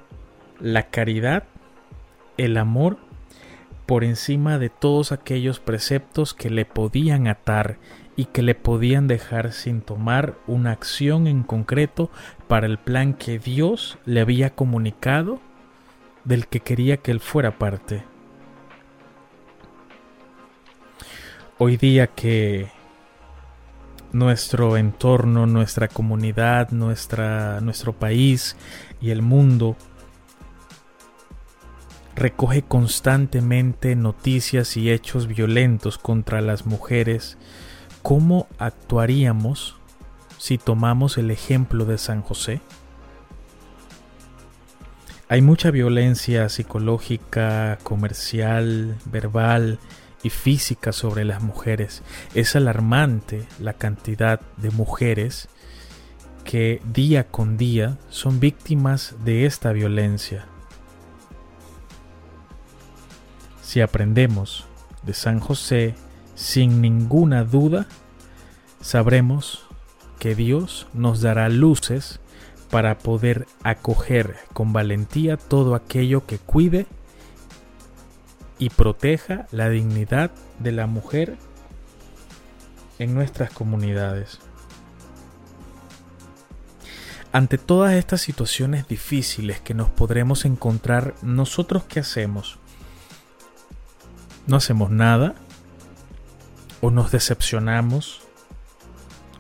la 0.60 0.84
caridad, 0.84 1.44
el 2.38 2.58
amor, 2.58 2.98
por 3.86 4.04
encima 4.04 4.58
de 4.58 4.70
todos 4.70 5.12
aquellos 5.12 5.60
preceptos 5.60 6.34
que 6.34 6.50
le 6.50 6.64
podían 6.64 7.28
atar 7.28 7.78
y 8.16 8.26
que 8.26 8.42
le 8.42 8.56
podían 8.56 9.08
dejar 9.08 9.52
sin 9.52 9.82
tomar 9.82 10.36
una 10.48 10.72
acción 10.72 11.28
en 11.28 11.44
concreto 11.44 12.10
para 12.48 12.68
el 12.68 12.78
plan 12.78 13.14
que 13.14 13.40
Dios 13.40 13.98
le 14.06 14.22
había 14.22 14.52
comunicado 14.52 15.40
del 16.24 16.48
que 16.48 16.60
quería 16.60 16.98
que 16.98 17.12
él 17.12 17.20
fuera 17.20 17.58
parte. 17.58 18.09
Hoy 21.62 21.76
día 21.76 22.08
que 22.08 22.72
nuestro 24.14 24.78
entorno, 24.78 25.46
nuestra 25.46 25.90
comunidad, 25.90 26.70
nuestra, 26.70 27.60
nuestro 27.60 27.92
país 27.92 28.56
y 29.02 29.10
el 29.10 29.22
mundo 29.22 29.76
recoge 32.16 32.62
constantemente 32.62 33.98
noticias 33.98 34.78
y 34.78 34.90
hechos 34.90 35.28
violentos 35.28 35.98
contra 35.98 36.40
las 36.40 36.66
mujeres, 36.66 37.38
¿cómo 38.04 38.48
actuaríamos 38.58 39.76
si 40.38 40.58
tomamos 40.58 41.18
el 41.18 41.30
ejemplo 41.30 41.84
de 41.84 41.98
San 41.98 42.22
José? 42.22 42.62
Hay 45.28 45.42
mucha 45.42 45.72
violencia 45.72 46.48
psicológica, 46.48 47.80
comercial, 47.84 48.96
verbal 49.04 49.78
y 50.24 50.30
física 50.30 50.92
sobre 50.92 51.26
las 51.26 51.42
mujeres. 51.42 52.02
Es 52.34 52.56
alarmante 52.56 53.48
la 53.60 53.74
cantidad 53.74 54.42
de 54.58 54.72
mujeres 54.72 55.50
que 56.44 56.82
día 56.92 57.28
con 57.28 57.58
día 57.58 57.98
son 58.10 58.40
víctimas 58.40 59.16
de 59.24 59.46
esta 59.46 59.72
violencia. 59.72 60.46
Si 63.62 63.82
aprendemos 63.82 64.66
de 65.04 65.14
San 65.14 65.40
José 65.40 65.94
sin 66.34 66.82
ninguna 66.82 67.44
duda, 67.44 67.86
sabremos 68.82 69.68
que 70.18 70.36
Dios 70.36 70.88
nos 70.94 71.22
dará 71.22 71.50
luces 71.50 72.20
para 72.70 72.98
poder 72.98 73.48
acoger 73.64 74.36
con 74.54 74.74
valentía 74.74 75.38
todo 75.38 75.76
aquello 75.76 76.26
que 76.26 76.38
cuide 76.38 76.88
y 78.60 78.70
proteja 78.70 79.48
la 79.52 79.70
dignidad 79.70 80.32
de 80.60 80.74
la 80.74 80.86
mujer 80.86 81.38
en 83.00 83.16
nuestras 83.16 83.50
comunidades. 83.52 84.40
Ante 87.32 87.58
todas 87.58 87.94
estas 87.94 88.22
situaciones 88.22 88.88
difíciles 88.88 89.62
que 89.62 89.74
nos 89.74 89.90
podremos 89.90 90.46
encontrar, 90.46 91.16
¿nosotros 91.22 91.84
qué 91.86 92.02
hacemos? 92.02 92.60
¿No 94.46 94.58
hacemos 94.58 94.90
nada? 94.90 95.36
¿O 96.82 96.92
nos 96.92 97.12
decepcionamos? 97.12 98.22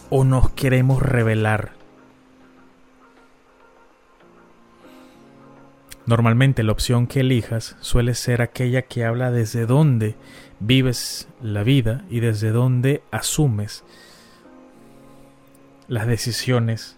¿O 0.10 0.24
nos 0.24 0.52
queremos 0.52 1.02
revelar? 1.02 1.79
Normalmente 6.10 6.64
la 6.64 6.72
opción 6.72 7.06
que 7.06 7.20
elijas 7.20 7.76
suele 7.82 8.16
ser 8.16 8.42
aquella 8.42 8.82
que 8.82 9.06
habla 9.06 9.30
desde 9.30 9.68
dónde 9.68 10.16
vives 10.60 11.28
la 11.40 11.62
vida 11.62 12.04
y 12.10 12.20
desde 12.20 12.50
dónde 12.50 13.04
asumes 13.12 13.84
las 15.88 16.08
decisiones. 16.08 16.98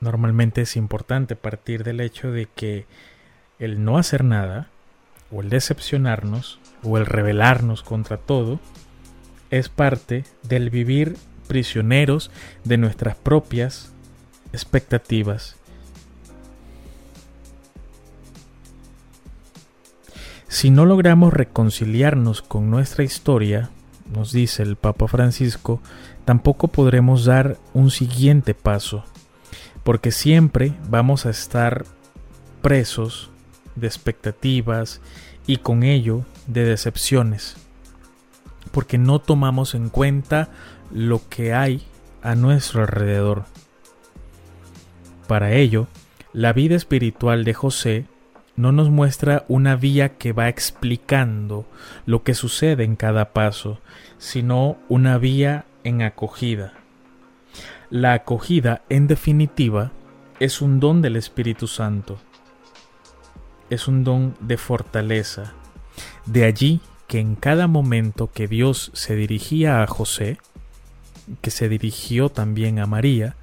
Normalmente 0.00 0.62
es 0.62 0.74
importante 0.74 1.36
partir 1.36 1.84
del 1.84 2.00
hecho 2.00 2.32
de 2.32 2.48
que 2.56 2.86
el 3.60 3.84
no 3.84 3.98
hacer 3.98 4.24
nada, 4.24 4.66
o 5.30 5.42
el 5.42 5.48
decepcionarnos, 5.48 6.58
o 6.82 6.98
el 6.98 7.06
rebelarnos 7.06 7.84
contra 7.84 8.16
todo, 8.16 8.58
es 9.50 9.68
parte 9.68 10.24
del 10.42 10.70
vivir 10.70 11.16
prisioneros 11.44 12.30
de 12.64 12.76
nuestras 12.76 13.16
propias 13.16 13.92
expectativas. 14.52 15.56
Si 20.48 20.70
no 20.70 20.86
logramos 20.86 21.32
reconciliarnos 21.32 22.40
con 22.40 22.70
nuestra 22.70 23.02
historia, 23.02 23.70
nos 24.12 24.30
dice 24.30 24.62
el 24.62 24.76
Papa 24.76 25.08
Francisco, 25.08 25.80
tampoco 26.24 26.68
podremos 26.68 27.24
dar 27.24 27.58
un 27.72 27.90
siguiente 27.90 28.54
paso, 28.54 29.04
porque 29.82 30.12
siempre 30.12 30.72
vamos 30.88 31.26
a 31.26 31.30
estar 31.30 31.84
presos 32.62 33.30
de 33.74 33.88
expectativas 33.88 35.00
y 35.46 35.56
con 35.56 35.82
ello 35.82 36.24
de 36.46 36.64
decepciones, 36.64 37.56
porque 38.70 38.96
no 38.96 39.18
tomamos 39.18 39.74
en 39.74 39.88
cuenta 39.88 40.50
lo 40.92 41.20
que 41.28 41.54
hay 41.54 41.82
a 42.22 42.34
nuestro 42.34 42.82
alrededor. 42.82 43.44
Para 45.26 45.52
ello, 45.52 45.86
la 46.32 46.52
vida 46.52 46.74
espiritual 46.74 47.44
de 47.44 47.54
José 47.54 48.06
no 48.56 48.72
nos 48.72 48.90
muestra 48.90 49.44
una 49.48 49.76
vía 49.76 50.16
que 50.16 50.32
va 50.32 50.48
explicando 50.48 51.66
lo 52.06 52.22
que 52.22 52.34
sucede 52.34 52.84
en 52.84 52.96
cada 52.96 53.32
paso, 53.32 53.80
sino 54.18 54.76
una 54.88 55.18
vía 55.18 55.64
en 55.82 56.02
acogida. 56.02 56.74
La 57.90 58.12
acogida, 58.12 58.82
en 58.88 59.06
definitiva, 59.06 59.92
es 60.40 60.60
un 60.60 60.80
don 60.80 61.02
del 61.02 61.16
Espíritu 61.16 61.66
Santo. 61.66 62.18
Es 63.70 63.88
un 63.88 64.04
don 64.04 64.34
de 64.40 64.56
fortaleza. 64.56 65.52
De 66.26 66.44
allí 66.44 66.80
que 67.06 67.20
en 67.20 67.34
cada 67.34 67.66
momento 67.66 68.30
que 68.32 68.48
Dios 68.48 68.90
se 68.94 69.14
dirigía 69.14 69.82
a 69.82 69.86
José, 69.86 70.38
que 71.40 71.50
se 71.50 71.68
dirigió 71.68 72.28
también 72.28 72.78
a 72.78 72.86
María 72.86 73.36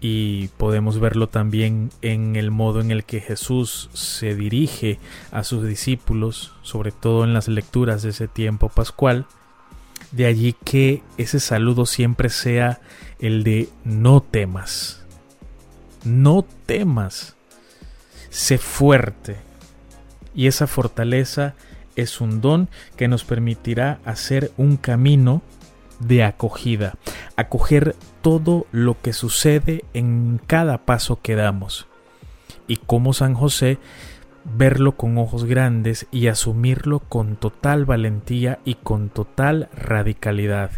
y 0.00 0.48
podemos 0.56 0.98
verlo 0.98 1.28
también 1.28 1.90
en 2.00 2.36
el 2.36 2.50
modo 2.50 2.80
en 2.80 2.90
el 2.90 3.04
que 3.04 3.20
Jesús 3.20 3.90
se 3.92 4.34
dirige 4.34 4.98
a 5.30 5.44
sus 5.44 5.66
discípulos, 5.66 6.54
sobre 6.62 6.90
todo 6.90 7.24
en 7.24 7.34
las 7.34 7.48
lecturas 7.48 8.02
de 8.02 8.10
ese 8.10 8.26
tiempo 8.26 8.70
pascual. 8.70 9.26
De 10.12 10.26
allí 10.26 10.54
que 10.64 11.02
ese 11.18 11.38
saludo 11.38 11.84
siempre 11.84 12.30
sea 12.30 12.80
el 13.18 13.44
de 13.44 13.68
no 13.84 14.22
temas. 14.22 15.04
No 16.02 16.46
temas. 16.64 17.36
Sé 18.30 18.56
fuerte. 18.56 19.36
Y 20.34 20.46
esa 20.46 20.66
fortaleza 20.66 21.54
es 21.94 22.22
un 22.22 22.40
don 22.40 22.68
que 22.96 23.08
nos 23.08 23.24
permitirá 23.24 24.00
hacer 24.06 24.50
un 24.56 24.78
camino 24.78 25.42
de 26.00 26.24
acogida, 26.24 26.94
acoger 27.36 27.94
todo 28.22 28.66
lo 28.72 29.00
que 29.00 29.12
sucede 29.12 29.84
en 29.94 30.40
cada 30.46 30.78
paso 30.78 31.20
que 31.22 31.36
damos. 31.36 31.86
y 32.66 32.76
cómo 32.76 33.12
San 33.12 33.34
José 33.34 33.78
verlo 34.44 34.96
con 34.96 35.18
ojos 35.18 35.44
grandes 35.44 36.06
y 36.12 36.28
asumirlo 36.28 37.00
con 37.00 37.34
total 37.34 37.84
valentía 37.84 38.60
y 38.64 38.76
con 38.76 39.08
total 39.08 39.68
radicalidad. 39.74 40.70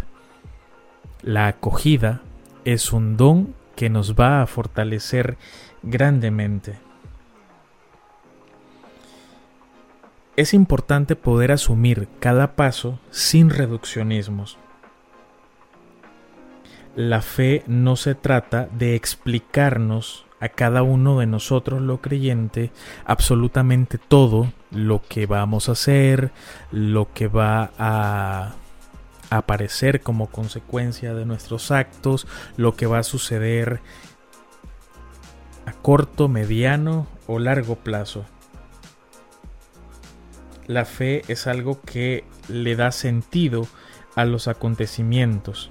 La 1.22 1.48
acogida 1.48 2.22
es 2.64 2.92
un 2.92 3.16
don 3.16 3.54
que 3.76 3.90
nos 3.90 4.14
va 4.14 4.42
a 4.42 4.46
fortalecer 4.46 5.36
grandemente. 5.82 6.78
Es 10.36 10.54
importante 10.54 11.14
poder 11.14 11.52
asumir 11.52 12.08
cada 12.20 12.56
paso 12.56 12.98
sin 13.10 13.50
reduccionismos. 13.50 14.58
La 16.94 17.22
fe 17.22 17.64
no 17.66 17.96
se 17.96 18.14
trata 18.14 18.68
de 18.70 18.94
explicarnos 18.94 20.26
a 20.40 20.50
cada 20.50 20.82
uno 20.82 21.20
de 21.20 21.26
nosotros 21.26 21.80
lo 21.80 22.02
creyente 22.02 22.70
absolutamente 23.06 23.96
todo 23.96 24.52
lo 24.70 25.00
que 25.00 25.24
vamos 25.24 25.68
a 25.68 25.72
hacer, 25.72 26.32
lo 26.70 27.10
que 27.14 27.28
va 27.28 27.70
a 27.78 28.52
aparecer 29.30 30.02
como 30.02 30.26
consecuencia 30.26 31.14
de 31.14 31.24
nuestros 31.24 31.70
actos, 31.70 32.26
lo 32.58 32.74
que 32.74 32.84
va 32.84 32.98
a 32.98 33.04
suceder 33.04 33.80
a 35.64 35.72
corto, 35.72 36.28
mediano 36.28 37.06
o 37.26 37.38
largo 37.38 37.76
plazo. 37.76 38.26
La 40.66 40.84
fe 40.84 41.22
es 41.28 41.46
algo 41.46 41.80
que 41.80 42.24
le 42.48 42.76
da 42.76 42.92
sentido 42.92 43.66
a 44.14 44.26
los 44.26 44.46
acontecimientos 44.46 45.70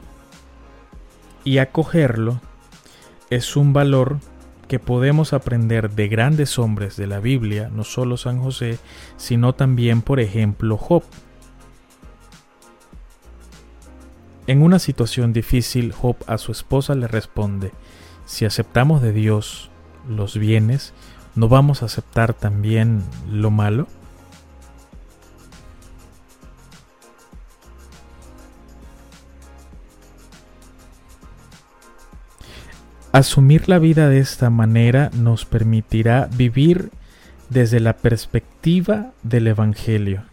y 1.44 1.58
acogerlo 1.58 2.42
es 3.30 3.56
un 3.56 3.74
valor 3.74 4.20
que 4.68 4.80
podemos 4.80 5.34
aprender 5.34 5.92
de 5.92 6.08
grandes 6.08 6.58
hombres 6.60 6.96
de 6.96 7.08
la 7.08 7.20
Biblia, 7.20 7.70
no 7.74 7.84
solo 7.84 8.18
San 8.18 8.40
José, 8.40 8.78
sino 9.18 9.54
también, 9.54 10.02
por 10.02 10.20
ejemplo, 10.20 10.78
Job. 10.78 11.04
En 14.48 14.62
una 14.62 14.80
situación 14.80 15.34
difícil, 15.34 15.92
Job 15.92 16.16
a 16.28 16.38
su 16.38 16.52
esposa 16.52 16.96
le 16.96 17.08
responde, 17.08 17.72
si 18.26 18.46
aceptamos 18.46 19.02
de 19.02 19.12
Dios 19.12 19.70
los 20.08 20.38
bienes, 20.38 20.94
¿no 21.36 21.48
vamos 21.50 21.82
a 21.82 21.86
aceptar 21.86 22.34
también 22.34 23.04
lo 23.30 23.52
malo? 23.52 23.88
Asumir 33.12 33.68
la 33.68 33.78
vida 33.78 34.08
de 34.08 34.20
esta 34.20 34.50
manera 34.50 35.10
nos 35.14 35.44
permitirá 35.44 36.30
vivir 36.34 36.92
desde 37.50 37.82
la 37.82 37.98
perspectiva 37.98 39.12
del 39.22 39.48
Evangelio. 39.48 40.24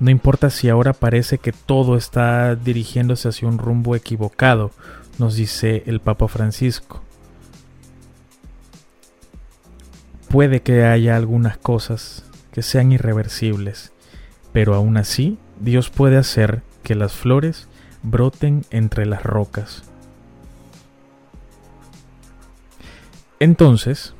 No 0.00 0.10
importa 0.10 0.48
si 0.48 0.70
ahora 0.70 0.94
parece 0.94 1.36
que 1.36 1.52
todo 1.52 1.98
está 1.98 2.54
dirigiéndose 2.54 3.28
hacia 3.28 3.46
un 3.46 3.58
rumbo 3.58 3.94
equivocado, 3.94 4.70
nos 5.18 5.34
dice 5.34 5.82
el 5.84 6.00
Papa 6.00 6.28
Francisco. 6.28 7.02
Puede 10.30 10.62
que 10.62 10.84
haya 10.84 11.16
algunas 11.16 11.58
cosas 11.58 12.24
que 12.52 12.62
sean 12.62 12.92
irreversibles, 12.92 13.92
pero 14.54 14.74
aún 14.74 14.96
así 14.96 15.36
Dios 15.60 15.90
puede 15.90 16.16
hacer 16.16 16.62
que 16.82 16.94
las 16.94 17.12
flores 17.12 17.68
broten 18.02 18.64
entre 18.70 19.04
las 19.04 19.22
rocas. 19.22 19.87
Entonces, 23.40 24.14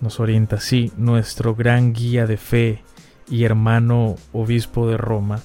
nos 0.00 0.18
orienta 0.18 0.56
así 0.56 0.92
nuestro 0.96 1.54
gran 1.54 1.92
guía 1.92 2.26
de 2.26 2.36
fe 2.36 2.82
y 3.28 3.44
hermano 3.44 4.16
obispo 4.32 4.88
de 4.88 4.96
Roma, 4.96 5.40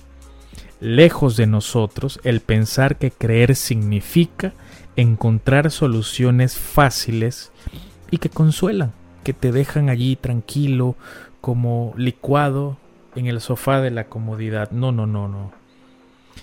lejos 0.80 1.38
de 1.38 1.48
nosotros 1.48 2.20
el 2.24 2.42
pensar 2.42 2.98
que 2.98 3.12
creer 3.12 3.56
significa 3.56 4.54
encontrar 4.96 5.70
soluciones 5.70 6.58
fáciles 6.58 7.52
y 8.10 8.18
que 8.18 8.30
consuelan, 8.30 8.94
que 9.24 9.34
te 9.34 9.52
dejan 9.52 9.90
allí 9.90 10.16
tranquilo, 10.16 10.96
como 11.40 11.94
licuado 11.98 12.78
en 13.16 13.28
el 13.28 13.42
sofá 13.42 13.80
de 13.80 13.92
la 13.92 14.06
comodidad. 14.06 14.72
No, 14.72 14.92
no, 14.92 15.06
no, 15.06 15.28
no. 15.28 15.52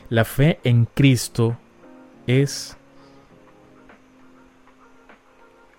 La 0.09 0.24
fe 0.24 0.61
en 0.64 0.86
Cristo 0.86 1.57
es 2.26 2.76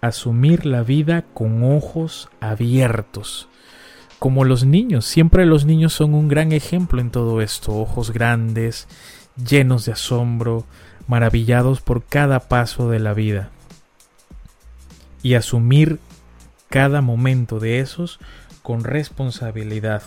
asumir 0.08 0.66
la 0.66 0.84
vida 0.84 1.24
con 1.34 1.64
ojos 1.64 2.30
abiertos. 2.40 3.48
Como 4.20 4.44
los 4.44 4.66
niños, 4.66 5.06
siempre 5.06 5.46
los 5.46 5.66
niños 5.66 5.94
son 5.94 6.14
un 6.14 6.28
gran 6.28 6.52
ejemplo 6.52 7.02
en 7.02 7.12
todo 7.12 7.42
esto, 7.42 7.76
ojos 7.76 8.12
grandes, 8.12 8.88
llenos 9.36 9.86
de 9.86 9.92
asombro, 9.92 10.66
maravillados 11.08 11.82
por 11.82 12.04
cada 12.04 12.40
paso 12.40 12.90
de 12.90 13.00
la 13.00 13.14
vida. 13.14 13.50
Y 15.22 15.34
asumir 15.34 16.00
cada 16.70 17.02
momento 17.02 17.60
de 17.60 17.80
esos 17.80 18.20
con 18.62 18.84
responsabilidad. 18.84 20.04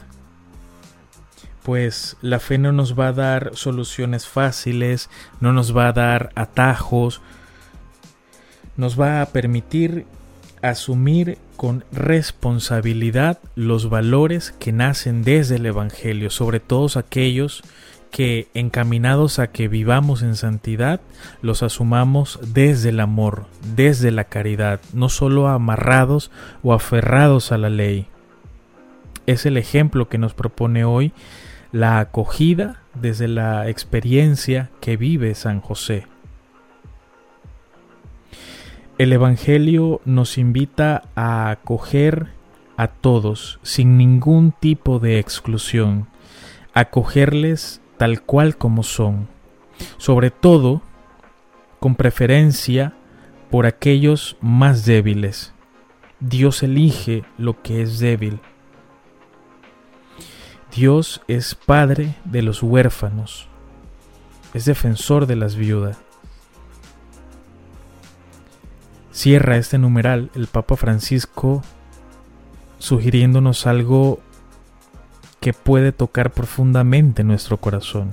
Pues 1.63 2.17
la 2.23 2.41
fe 2.41 2.59
no 2.59 2.73
nos 2.73 2.99
va 2.99 3.09
a 3.09 3.13
dar 3.13 3.51
soluciones 3.55 4.27
fáciles, 4.27 5.11
no 5.41 5.53
nos 5.53 5.77
va 5.77 5.89
a 5.89 5.93
dar 5.93 6.31
atajos, 6.35 7.21
nos 8.79 8.99
va 8.99 9.21
a 9.21 9.27
permitir 9.27 10.07
asumir 10.63 11.37
con 11.57 11.85
responsabilidad 11.93 13.39
los 13.57 13.91
valores 13.91 14.55
que 14.59 14.73
nacen 14.73 15.25
desde 15.25 15.57
el 15.57 15.67
Evangelio, 15.67 16.31
sobre 16.31 16.61
todos 16.61 16.97
aquellos 16.97 17.63
que 18.11 18.49
encaminados 18.55 19.41
a 19.41 19.49
que 19.49 19.69
vivamos 19.69 20.23
en 20.23 20.37
santidad, 20.37 21.01
los 21.43 21.63
asumamos 21.63 22.39
desde 22.55 22.91
el 22.91 23.01
amor, 23.01 23.47
desde 23.75 24.13
la 24.13 24.25
caridad, 24.25 24.81
no 24.95 25.09
solo 25.09 25.49
amarrados 25.49 26.31
o 26.63 26.73
aferrados 26.73 27.53
a 27.53 27.59
la 27.59 27.69
ley. 27.69 28.07
Es 29.27 29.45
el 29.45 29.57
ejemplo 29.57 30.09
que 30.09 30.17
nos 30.17 30.33
propone 30.33 30.85
hoy 30.85 31.13
la 31.73 31.99
acogida 31.99 32.81
desde 32.95 33.29
la 33.29 33.69
experiencia 33.69 34.71
que 34.81 34.97
vive 34.97 35.35
San 35.35 35.61
José. 35.61 36.07
El 38.99 39.13
Evangelio 39.13 40.01
nos 40.05 40.39
invita 40.39 41.05
a 41.15 41.51
acoger 41.51 42.33
a 42.77 42.89
todos 42.89 43.61
sin 43.63 43.97
ningún 43.97 44.51
tipo 44.51 44.99
de 44.99 45.21
exclusión, 45.21 46.09
acogerles 46.75 47.81
tal 47.97 48.23
cual 48.23 48.57
como 48.57 48.83
son, 48.83 49.29
sobre 49.99 50.33
todo 50.33 50.83
con 51.79 51.95
preferencia 51.95 52.93
por 53.53 53.67
aquellos 53.67 54.37
más 54.41 54.85
débiles. 54.85 55.55
Dios 56.19 56.65
elige 56.65 57.23
lo 57.37 57.63
que 57.63 57.83
es 57.83 58.01
débil. 58.01 58.41
Dios 60.75 61.21
es 61.29 61.55
padre 61.55 62.17
de 62.25 62.43
los 62.43 62.65
huérfanos, 62.65 63.47
es 64.55 64.65
defensor 64.65 65.27
de 65.27 65.37
las 65.37 65.55
viudas. 65.55 66.08
Cierra 69.19 69.57
este 69.57 69.79
numeral 69.79 70.31
el 70.37 70.47
Papa 70.47 70.77
Francisco 70.77 71.65
sugiriéndonos 72.79 73.67
algo 73.67 74.21
que 75.41 75.53
puede 75.53 75.91
tocar 75.91 76.31
profundamente 76.31 77.25
nuestro 77.25 77.57
corazón. 77.57 78.13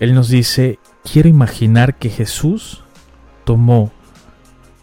Él 0.00 0.12
nos 0.12 0.28
dice, 0.28 0.80
quiero 1.04 1.28
imaginar 1.28 1.98
que 1.98 2.10
Jesús 2.10 2.82
tomó 3.44 3.92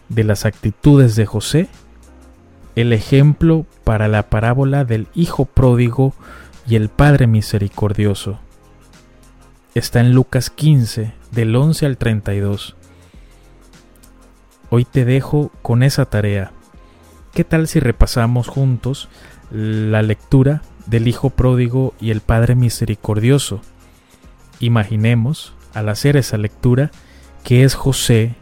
de 0.08 0.24
las 0.24 0.46
actitudes 0.46 1.16
de 1.16 1.26
José 1.26 1.68
el 2.74 2.94
ejemplo 2.94 3.66
para 3.84 4.08
la 4.08 4.30
parábola 4.30 4.86
del 4.86 5.06
Hijo 5.14 5.44
pródigo 5.44 6.14
y 6.66 6.76
el 6.76 6.88
Padre 6.88 7.26
misericordioso. 7.26 8.38
Está 9.74 10.00
en 10.00 10.14
Lucas 10.14 10.48
15, 10.48 11.12
del 11.32 11.54
11 11.54 11.84
al 11.84 11.98
32. 11.98 12.77
Hoy 14.70 14.84
te 14.84 15.04
dejo 15.04 15.50
con 15.62 15.82
esa 15.82 16.04
tarea. 16.04 16.52
¿Qué 17.32 17.44
tal 17.44 17.68
si 17.68 17.80
repasamos 17.80 18.48
juntos 18.48 19.08
la 19.50 20.02
lectura 20.02 20.62
del 20.86 21.08
Hijo 21.08 21.30
Pródigo 21.30 21.94
y 22.00 22.10
el 22.10 22.20
Padre 22.20 22.54
Misericordioso? 22.54 23.60
Imaginemos, 24.60 25.54
al 25.72 25.88
hacer 25.88 26.16
esa 26.16 26.36
lectura, 26.36 26.90
que 27.44 27.64
es 27.64 27.74
José, 27.74 28.34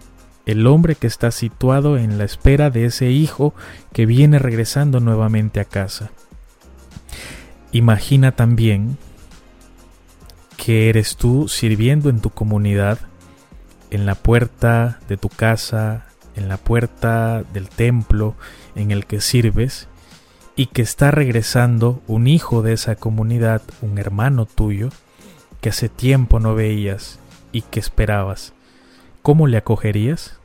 el 0.46 0.66
hombre 0.66 0.94
que 0.94 1.06
está 1.06 1.30
situado 1.30 1.98
en 1.98 2.18
la 2.18 2.24
espera 2.24 2.70
de 2.70 2.86
ese 2.86 3.10
hijo 3.10 3.54
que 3.92 4.06
viene 4.06 4.38
regresando 4.38 5.00
nuevamente 5.00 5.60
a 5.60 5.64
casa. 5.64 6.10
Imagina 7.70 8.32
también 8.32 8.96
que 10.56 10.88
eres 10.88 11.16
tú 11.16 11.46
sirviendo 11.48 12.10
en 12.10 12.20
tu 12.20 12.30
comunidad, 12.30 12.98
en 13.90 14.06
la 14.06 14.14
puerta 14.14 14.98
de 15.08 15.16
tu 15.16 15.28
casa, 15.28 16.05
en 16.36 16.48
la 16.48 16.56
puerta 16.56 17.42
del 17.42 17.68
templo 17.68 18.34
en 18.74 18.90
el 18.90 19.06
que 19.06 19.20
sirves 19.20 19.88
y 20.54 20.66
que 20.66 20.82
está 20.82 21.10
regresando 21.10 22.02
un 22.06 22.26
hijo 22.26 22.62
de 22.62 22.72
esa 22.72 22.96
comunidad, 22.96 23.62
un 23.82 23.98
hermano 23.98 24.46
tuyo, 24.46 24.90
que 25.60 25.70
hace 25.70 25.88
tiempo 25.88 26.40
no 26.40 26.54
veías 26.54 27.18
y 27.52 27.62
que 27.62 27.80
esperabas, 27.80 28.52
¿cómo 29.22 29.46
le 29.46 29.56
acogerías? 29.58 30.38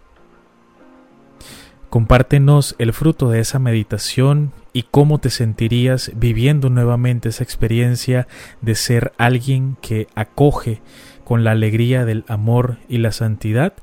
Compártenos 1.90 2.76
el 2.78 2.94
fruto 2.94 3.30
de 3.30 3.42
esa 3.42 3.60
meditación 3.60 4.54
y 4.74 4.84
cómo 4.84 5.20
te 5.20 5.30
sentirías 5.30 6.12
viviendo 6.16 6.70
nuevamente 6.70 7.30
esa 7.30 7.44
experiencia 7.44 8.28
de 8.62 8.76
ser 8.76 9.12
alguien 9.18 9.78
que 9.82 10.08
acoge 10.16 10.82
con 11.26 11.44
la 11.44 11.52
alegría 11.52 12.06
del 12.06 12.24
amor 12.28 12.78
y 12.88 13.00
la 13.00 13.12
santidad. 13.12 13.74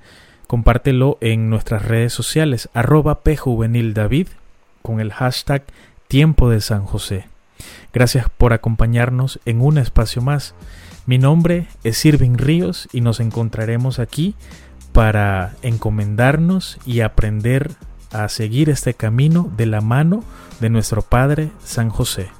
Compártelo 0.48 1.18
en 1.20 1.50
nuestras 1.50 1.84
redes 1.84 2.14
sociales 2.14 2.70
arroba 2.72 3.20
pjuvenildavid 3.20 4.28
con 4.80 4.98
el 4.98 5.12
hashtag 5.12 5.62
tiempo 6.08 6.48
de 6.48 6.62
San 6.62 6.86
José. 6.86 7.26
Gracias 7.92 8.30
por 8.30 8.54
acompañarnos 8.54 9.40
en 9.44 9.60
un 9.60 9.76
espacio 9.76 10.22
más. 10.22 10.54
Mi 11.04 11.18
nombre 11.18 11.66
es 11.84 12.02
Irving 12.06 12.38
Ríos 12.38 12.88
y 12.94 13.02
nos 13.02 13.20
encontraremos 13.20 13.98
aquí 13.98 14.34
para 14.92 15.54
encomendarnos 15.60 16.78
y 16.86 17.00
aprender 17.00 17.72
a 18.10 18.30
seguir 18.30 18.70
este 18.70 18.94
camino 18.94 19.52
de 19.54 19.66
la 19.66 19.82
mano 19.82 20.24
de 20.60 20.70
nuestro 20.70 21.02
Padre 21.02 21.50
San 21.62 21.90
José. 21.90 22.30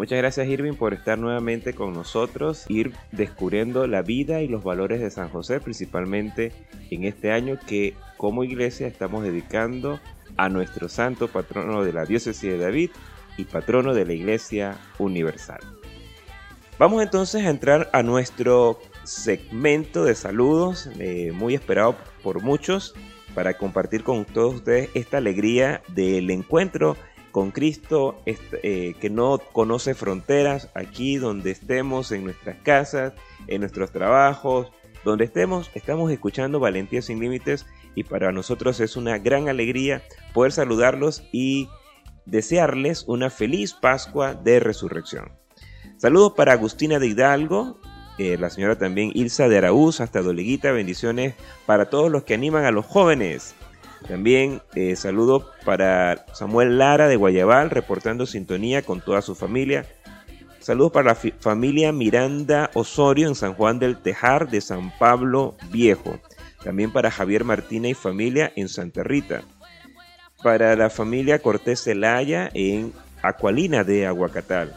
Muchas 0.00 0.16
gracias 0.16 0.48
Irving 0.48 0.76
por 0.76 0.94
estar 0.94 1.18
nuevamente 1.18 1.74
con 1.74 1.92
nosotros, 1.92 2.64
ir 2.70 2.94
descubriendo 3.12 3.86
la 3.86 4.00
vida 4.00 4.40
y 4.40 4.48
los 4.48 4.64
valores 4.64 4.98
de 4.98 5.10
San 5.10 5.28
José, 5.28 5.60
principalmente 5.60 6.52
en 6.90 7.04
este 7.04 7.32
año 7.32 7.58
que 7.66 7.92
como 8.16 8.42
iglesia 8.42 8.86
estamos 8.86 9.24
dedicando 9.24 10.00
a 10.38 10.48
nuestro 10.48 10.88
santo 10.88 11.28
patrono 11.28 11.84
de 11.84 11.92
la 11.92 12.06
diócesis 12.06 12.50
de 12.50 12.56
David, 12.56 12.90
y 13.36 13.44
patrono 13.44 13.92
de 13.92 14.06
la 14.06 14.14
Iglesia 14.14 14.78
Universal. 14.98 15.60
Vamos 16.78 17.02
entonces 17.02 17.44
a 17.44 17.50
entrar 17.50 17.90
a 17.92 18.02
nuestro 18.02 18.80
segmento 19.04 20.04
de 20.04 20.14
saludos, 20.14 20.88
eh, 20.98 21.30
muy 21.34 21.54
esperado 21.54 21.94
por 22.22 22.42
muchos, 22.42 22.94
para 23.34 23.58
compartir 23.58 24.02
con 24.02 24.24
todos 24.24 24.54
ustedes 24.56 24.88
esta 24.94 25.18
alegría 25.18 25.82
del 25.88 26.30
encuentro 26.30 26.96
con 27.30 27.50
Cristo 27.50 28.20
eh, 28.26 28.94
que 29.00 29.10
no 29.10 29.38
conoce 29.52 29.94
fronteras, 29.94 30.70
aquí 30.74 31.16
donde 31.16 31.50
estemos, 31.50 32.12
en 32.12 32.24
nuestras 32.24 32.56
casas, 32.62 33.12
en 33.46 33.60
nuestros 33.60 33.92
trabajos, 33.92 34.70
donde 35.04 35.24
estemos, 35.24 35.70
estamos 35.74 36.10
escuchando 36.10 36.60
Valentía 36.60 37.02
sin 37.02 37.20
Límites 37.20 37.66
y 37.94 38.04
para 38.04 38.32
nosotros 38.32 38.80
es 38.80 38.96
una 38.96 39.18
gran 39.18 39.48
alegría 39.48 40.02
poder 40.34 40.52
saludarlos 40.52 41.22
y 41.32 41.68
desearles 42.26 43.04
una 43.06 43.30
feliz 43.30 43.74
Pascua 43.74 44.34
de 44.34 44.60
Resurrección. 44.60 45.32
Saludos 45.96 46.34
para 46.36 46.52
Agustina 46.52 46.98
de 46.98 47.08
Hidalgo, 47.08 47.80
eh, 48.18 48.36
la 48.38 48.50
señora 48.50 48.76
también 48.76 49.12
Ilsa 49.14 49.48
de 49.48 49.58
Araúz, 49.58 50.00
hasta 50.00 50.22
Doleguita, 50.22 50.72
bendiciones 50.72 51.34
para 51.66 51.88
todos 51.88 52.10
los 52.10 52.24
que 52.24 52.34
animan 52.34 52.64
a 52.64 52.70
los 52.70 52.84
jóvenes. 52.86 53.54
También 54.06 54.62
eh, 54.74 54.96
saludo 54.96 55.50
para 55.64 56.26
Samuel 56.32 56.78
Lara 56.78 57.08
de 57.08 57.16
Guayabal, 57.16 57.70
reportando 57.70 58.26
sintonía 58.26 58.82
con 58.82 59.00
toda 59.00 59.22
su 59.22 59.34
familia. 59.34 59.86
Saludos 60.58 60.92
para 60.92 61.10
la 61.10 61.14
familia 61.14 61.92
Miranda 61.92 62.70
Osorio 62.74 63.28
en 63.28 63.34
San 63.34 63.54
Juan 63.54 63.78
del 63.78 63.96
Tejar 63.98 64.50
de 64.50 64.60
San 64.60 64.92
Pablo 64.98 65.56
Viejo. 65.70 66.18
También 66.62 66.92
para 66.92 67.10
Javier 67.10 67.44
Martínez 67.44 67.92
y 67.92 67.94
familia 67.94 68.52
en 68.56 68.68
Santa 68.68 69.02
Rita 69.02 69.42
para 70.42 70.74
la 70.76 70.90
familia 70.90 71.40
Cortés 71.40 71.82
Celaya 71.82 72.50
en 72.54 72.92
Acualina 73.22 73.84
de 73.84 74.06
Aguacatal. 74.06 74.74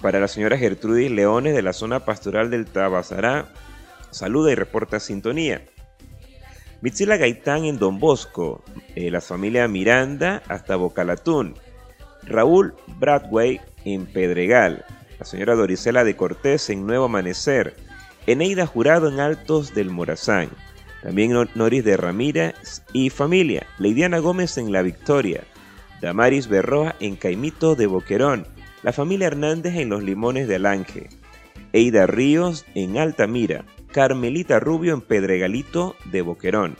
Para 0.00 0.20
la 0.20 0.28
señora 0.28 0.58
Gertrudis 0.58 1.10
Leones 1.10 1.54
de 1.54 1.62
la 1.62 1.72
zona 1.72 2.04
pastoral 2.04 2.50
del 2.50 2.66
Tabasará, 2.66 3.48
saluda 4.10 4.52
y 4.52 4.54
reporta 4.54 5.00
sintonía. 5.00 5.62
Mitzila 6.82 7.16
Gaitán 7.16 7.64
en 7.64 7.78
Don 7.78 8.00
Bosco, 8.00 8.60
eh, 8.96 9.08
la 9.12 9.20
familia 9.20 9.68
Miranda 9.68 10.42
hasta 10.48 10.74
Bocalatún. 10.74 11.54
Raúl 12.24 12.74
Bradway 12.98 13.60
en 13.84 14.06
Pedregal, 14.06 14.84
la 15.20 15.24
señora 15.24 15.54
Dorisela 15.54 16.02
de 16.02 16.16
Cortés 16.16 16.70
en 16.70 16.84
Nuevo 16.84 17.04
Amanecer. 17.04 17.76
Eneida 18.26 18.66
Jurado 18.66 19.08
en 19.08 19.20
Altos 19.20 19.74
del 19.74 19.90
Morazán. 19.90 20.48
También 21.04 21.32
Noris 21.54 21.84
de 21.84 21.96
Ramírez 21.96 22.82
y 22.92 23.10
familia. 23.10 23.64
Leidiana 23.78 24.18
Gómez 24.18 24.58
en 24.58 24.72
La 24.72 24.82
Victoria. 24.82 25.44
Damaris 26.00 26.48
Berroa 26.48 26.96
en 26.98 27.14
Caimito 27.14 27.76
de 27.76 27.86
Boquerón. 27.86 28.44
La 28.82 28.92
familia 28.92 29.28
Hernández 29.28 29.76
en 29.76 29.88
Los 29.88 30.02
Limones 30.02 30.48
de 30.48 30.56
Alange. 30.56 31.08
Eida 31.72 32.08
Ríos 32.08 32.66
en 32.74 32.98
Altamira. 32.98 33.64
Carmelita 33.92 34.58
Rubio 34.58 34.94
en 34.94 35.02
Pedregalito 35.02 35.94
de 36.06 36.22
Boquerón. 36.22 36.76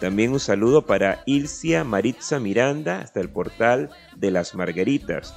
También 0.00 0.32
un 0.32 0.40
saludo 0.40 0.86
para 0.86 1.22
Ilcia 1.26 1.84
Maritza 1.84 2.40
Miranda 2.40 3.00
hasta 3.00 3.20
el 3.20 3.28
portal 3.28 3.90
de 4.16 4.30
las 4.30 4.54
Margaritas. 4.54 5.34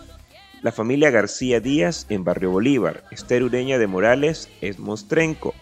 La 0.62 0.72
familia 0.72 1.09
García 1.09 1.59
Díaz 1.59 2.05
en 2.09 2.24
Barrio 2.24 2.51
Bolívar. 2.51 3.03
Esther 3.12 3.43
Ureña 3.43 3.78
de 3.78 3.88
Morales 3.88 4.49
es 4.62 4.80
Mostrenco. 4.80 5.53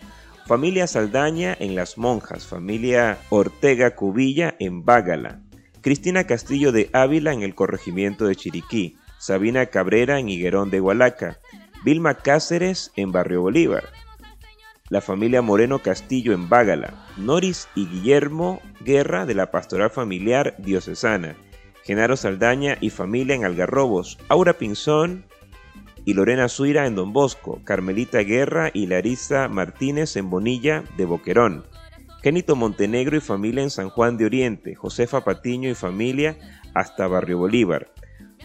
Familia 0.45 0.87
Saldaña 0.87 1.55
en 1.59 1.75
Las 1.75 1.97
Monjas, 1.97 2.47
familia 2.47 3.17
Ortega 3.29 3.95
Cubilla 3.95 4.55
en 4.59 4.83
Bágala, 4.83 5.41
Cristina 5.81 6.25
Castillo 6.25 6.71
de 6.71 6.89
Ávila 6.91 7.33
en 7.33 7.43
el 7.43 7.53
corregimiento 7.53 8.25
de 8.25 8.35
Chiriquí, 8.35 8.97
Sabina 9.19 9.67
Cabrera 9.67 10.19
en 10.19 10.27
Higuerón 10.27 10.71
de 10.71 10.81
Hualaca, 10.81 11.39
Vilma 11.85 12.15
Cáceres 12.15 12.91
en 12.95 13.11
Barrio 13.11 13.43
Bolívar, 13.43 13.83
la 14.89 15.01
familia 15.01 15.41
Moreno 15.41 15.79
Castillo 15.79 16.33
en 16.33 16.49
Bágala, 16.49 17.05
Noris 17.17 17.67
y 17.75 17.85
Guillermo 17.85 18.61
Guerra 18.81 19.25
de 19.25 19.35
la 19.35 19.51
Pastoral 19.51 19.91
Familiar 19.91 20.55
Diocesana, 20.57 21.35
Genaro 21.83 22.17
Saldaña 22.17 22.77
y 22.81 22.89
familia 22.89 23.35
en 23.35 23.45
Algarrobos, 23.45 24.17
Aura 24.27 24.53
Pinzón 24.53 25.25
y 26.05 26.13
Lorena 26.13 26.49
Suira 26.49 26.87
en 26.87 26.95
Don 26.95 27.13
Bosco, 27.13 27.61
Carmelita 27.63 28.19
Guerra 28.19 28.71
y 28.73 28.87
Larisa 28.87 29.47
Martínez 29.47 30.15
en 30.15 30.29
Bonilla 30.29 30.83
de 30.97 31.05
Boquerón, 31.05 31.65
Genito 32.23 32.55
Montenegro 32.55 33.15
y 33.15 33.21
familia 33.21 33.63
en 33.63 33.69
San 33.69 33.89
Juan 33.89 34.17
de 34.17 34.25
Oriente, 34.25 34.75
Josefa 34.75 35.23
Patiño 35.23 35.69
y 35.69 35.75
familia 35.75 36.37
hasta 36.73 37.07
Barrio 37.07 37.37
Bolívar, 37.37 37.93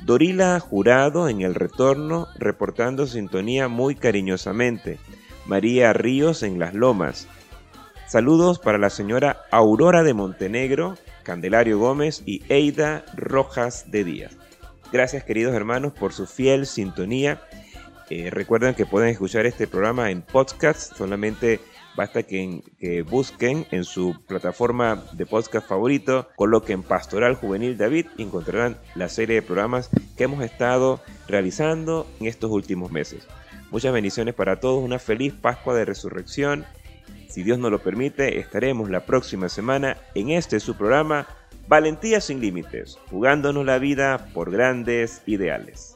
Dorila 0.05 0.61
Jurado 0.61 1.29
en 1.29 1.41
El 1.41 1.55
Retorno 1.55 2.27
reportando 2.39 3.07
sintonía 3.07 3.69
muy 3.69 3.95
cariñosamente, 3.95 4.99
María 5.47 5.93
Ríos 5.93 6.43
en 6.43 6.59
Las 6.59 6.75
Lomas. 6.75 7.29
Saludos 8.07 8.59
para 8.59 8.79
la 8.79 8.91
señora 8.91 9.43
Aurora 9.51 10.03
de 10.03 10.15
Montenegro, 10.15 10.97
Candelario 11.23 11.79
Gómez 11.79 12.23
y 12.25 12.43
Eida 12.49 13.05
Rojas 13.15 13.91
de 13.91 14.05
Díaz. 14.05 14.37
Gracias 14.93 15.25
queridos 15.25 15.55
hermanos 15.55 15.93
por 15.93 16.13
su 16.13 16.27
fiel 16.27 16.67
sintonía. 16.67 17.43
Eh, 18.11 18.31
recuerden 18.31 18.75
que 18.75 18.87
pueden 18.87 19.09
escuchar 19.09 19.47
este 19.47 19.67
programa 19.67 20.11
en 20.11 20.23
podcast, 20.23 20.95
solamente 20.95 21.61
basta 21.97 22.23
que, 22.23 22.63
que, 22.79 23.03
busquen 23.03 23.67
en 23.71 23.85
su 23.85 24.15
plataforma 24.27 25.03
de 25.13 25.27
podcast 25.27 25.67
favorito, 25.67 26.29
coloquen 26.37 26.83
Pastoral 26.83 27.35
Juvenil 27.35 27.79
David 27.79 28.07
y 28.17 28.23
encontrarán 28.23 28.77
la 28.95 29.09
serie 29.09 29.37
de 29.37 29.43
programas 29.43 29.91
que 30.17 30.25
hemos 30.25 30.45
estado 30.45 31.01
realizando 31.27 32.07
en 32.21 32.27
estos 32.27 32.51
últimos 32.51 32.93
meses. 32.93 33.27
Muchas 33.75 33.93
bendiciones 33.93 34.37
para 34.37 34.61
todos, 34.61 34.85
una 34.85 35.01
feliz 35.01 35.35
Pascua 35.35 35.75
de 35.75 35.85
Resurrección. 35.85 36.65
Si 37.29 37.43
Dios 37.43 37.59
nos 37.59 37.73
lo 37.73 37.81
permite, 37.81 38.39
estaremos 38.39 38.89
la 38.89 39.05
próxima 39.05 39.49
semana 39.49 39.97
en 40.15 40.31
este 40.31 40.61
su 40.61 40.77
programa 40.77 41.27
Valentía 41.67 42.21
sin 42.21 42.41
límites, 42.41 43.01
jugándonos 43.11 43.67
la 43.67 43.79
vida 43.79 44.29
por 44.33 44.53
grandes 44.53 45.23
ideales. 45.27 45.94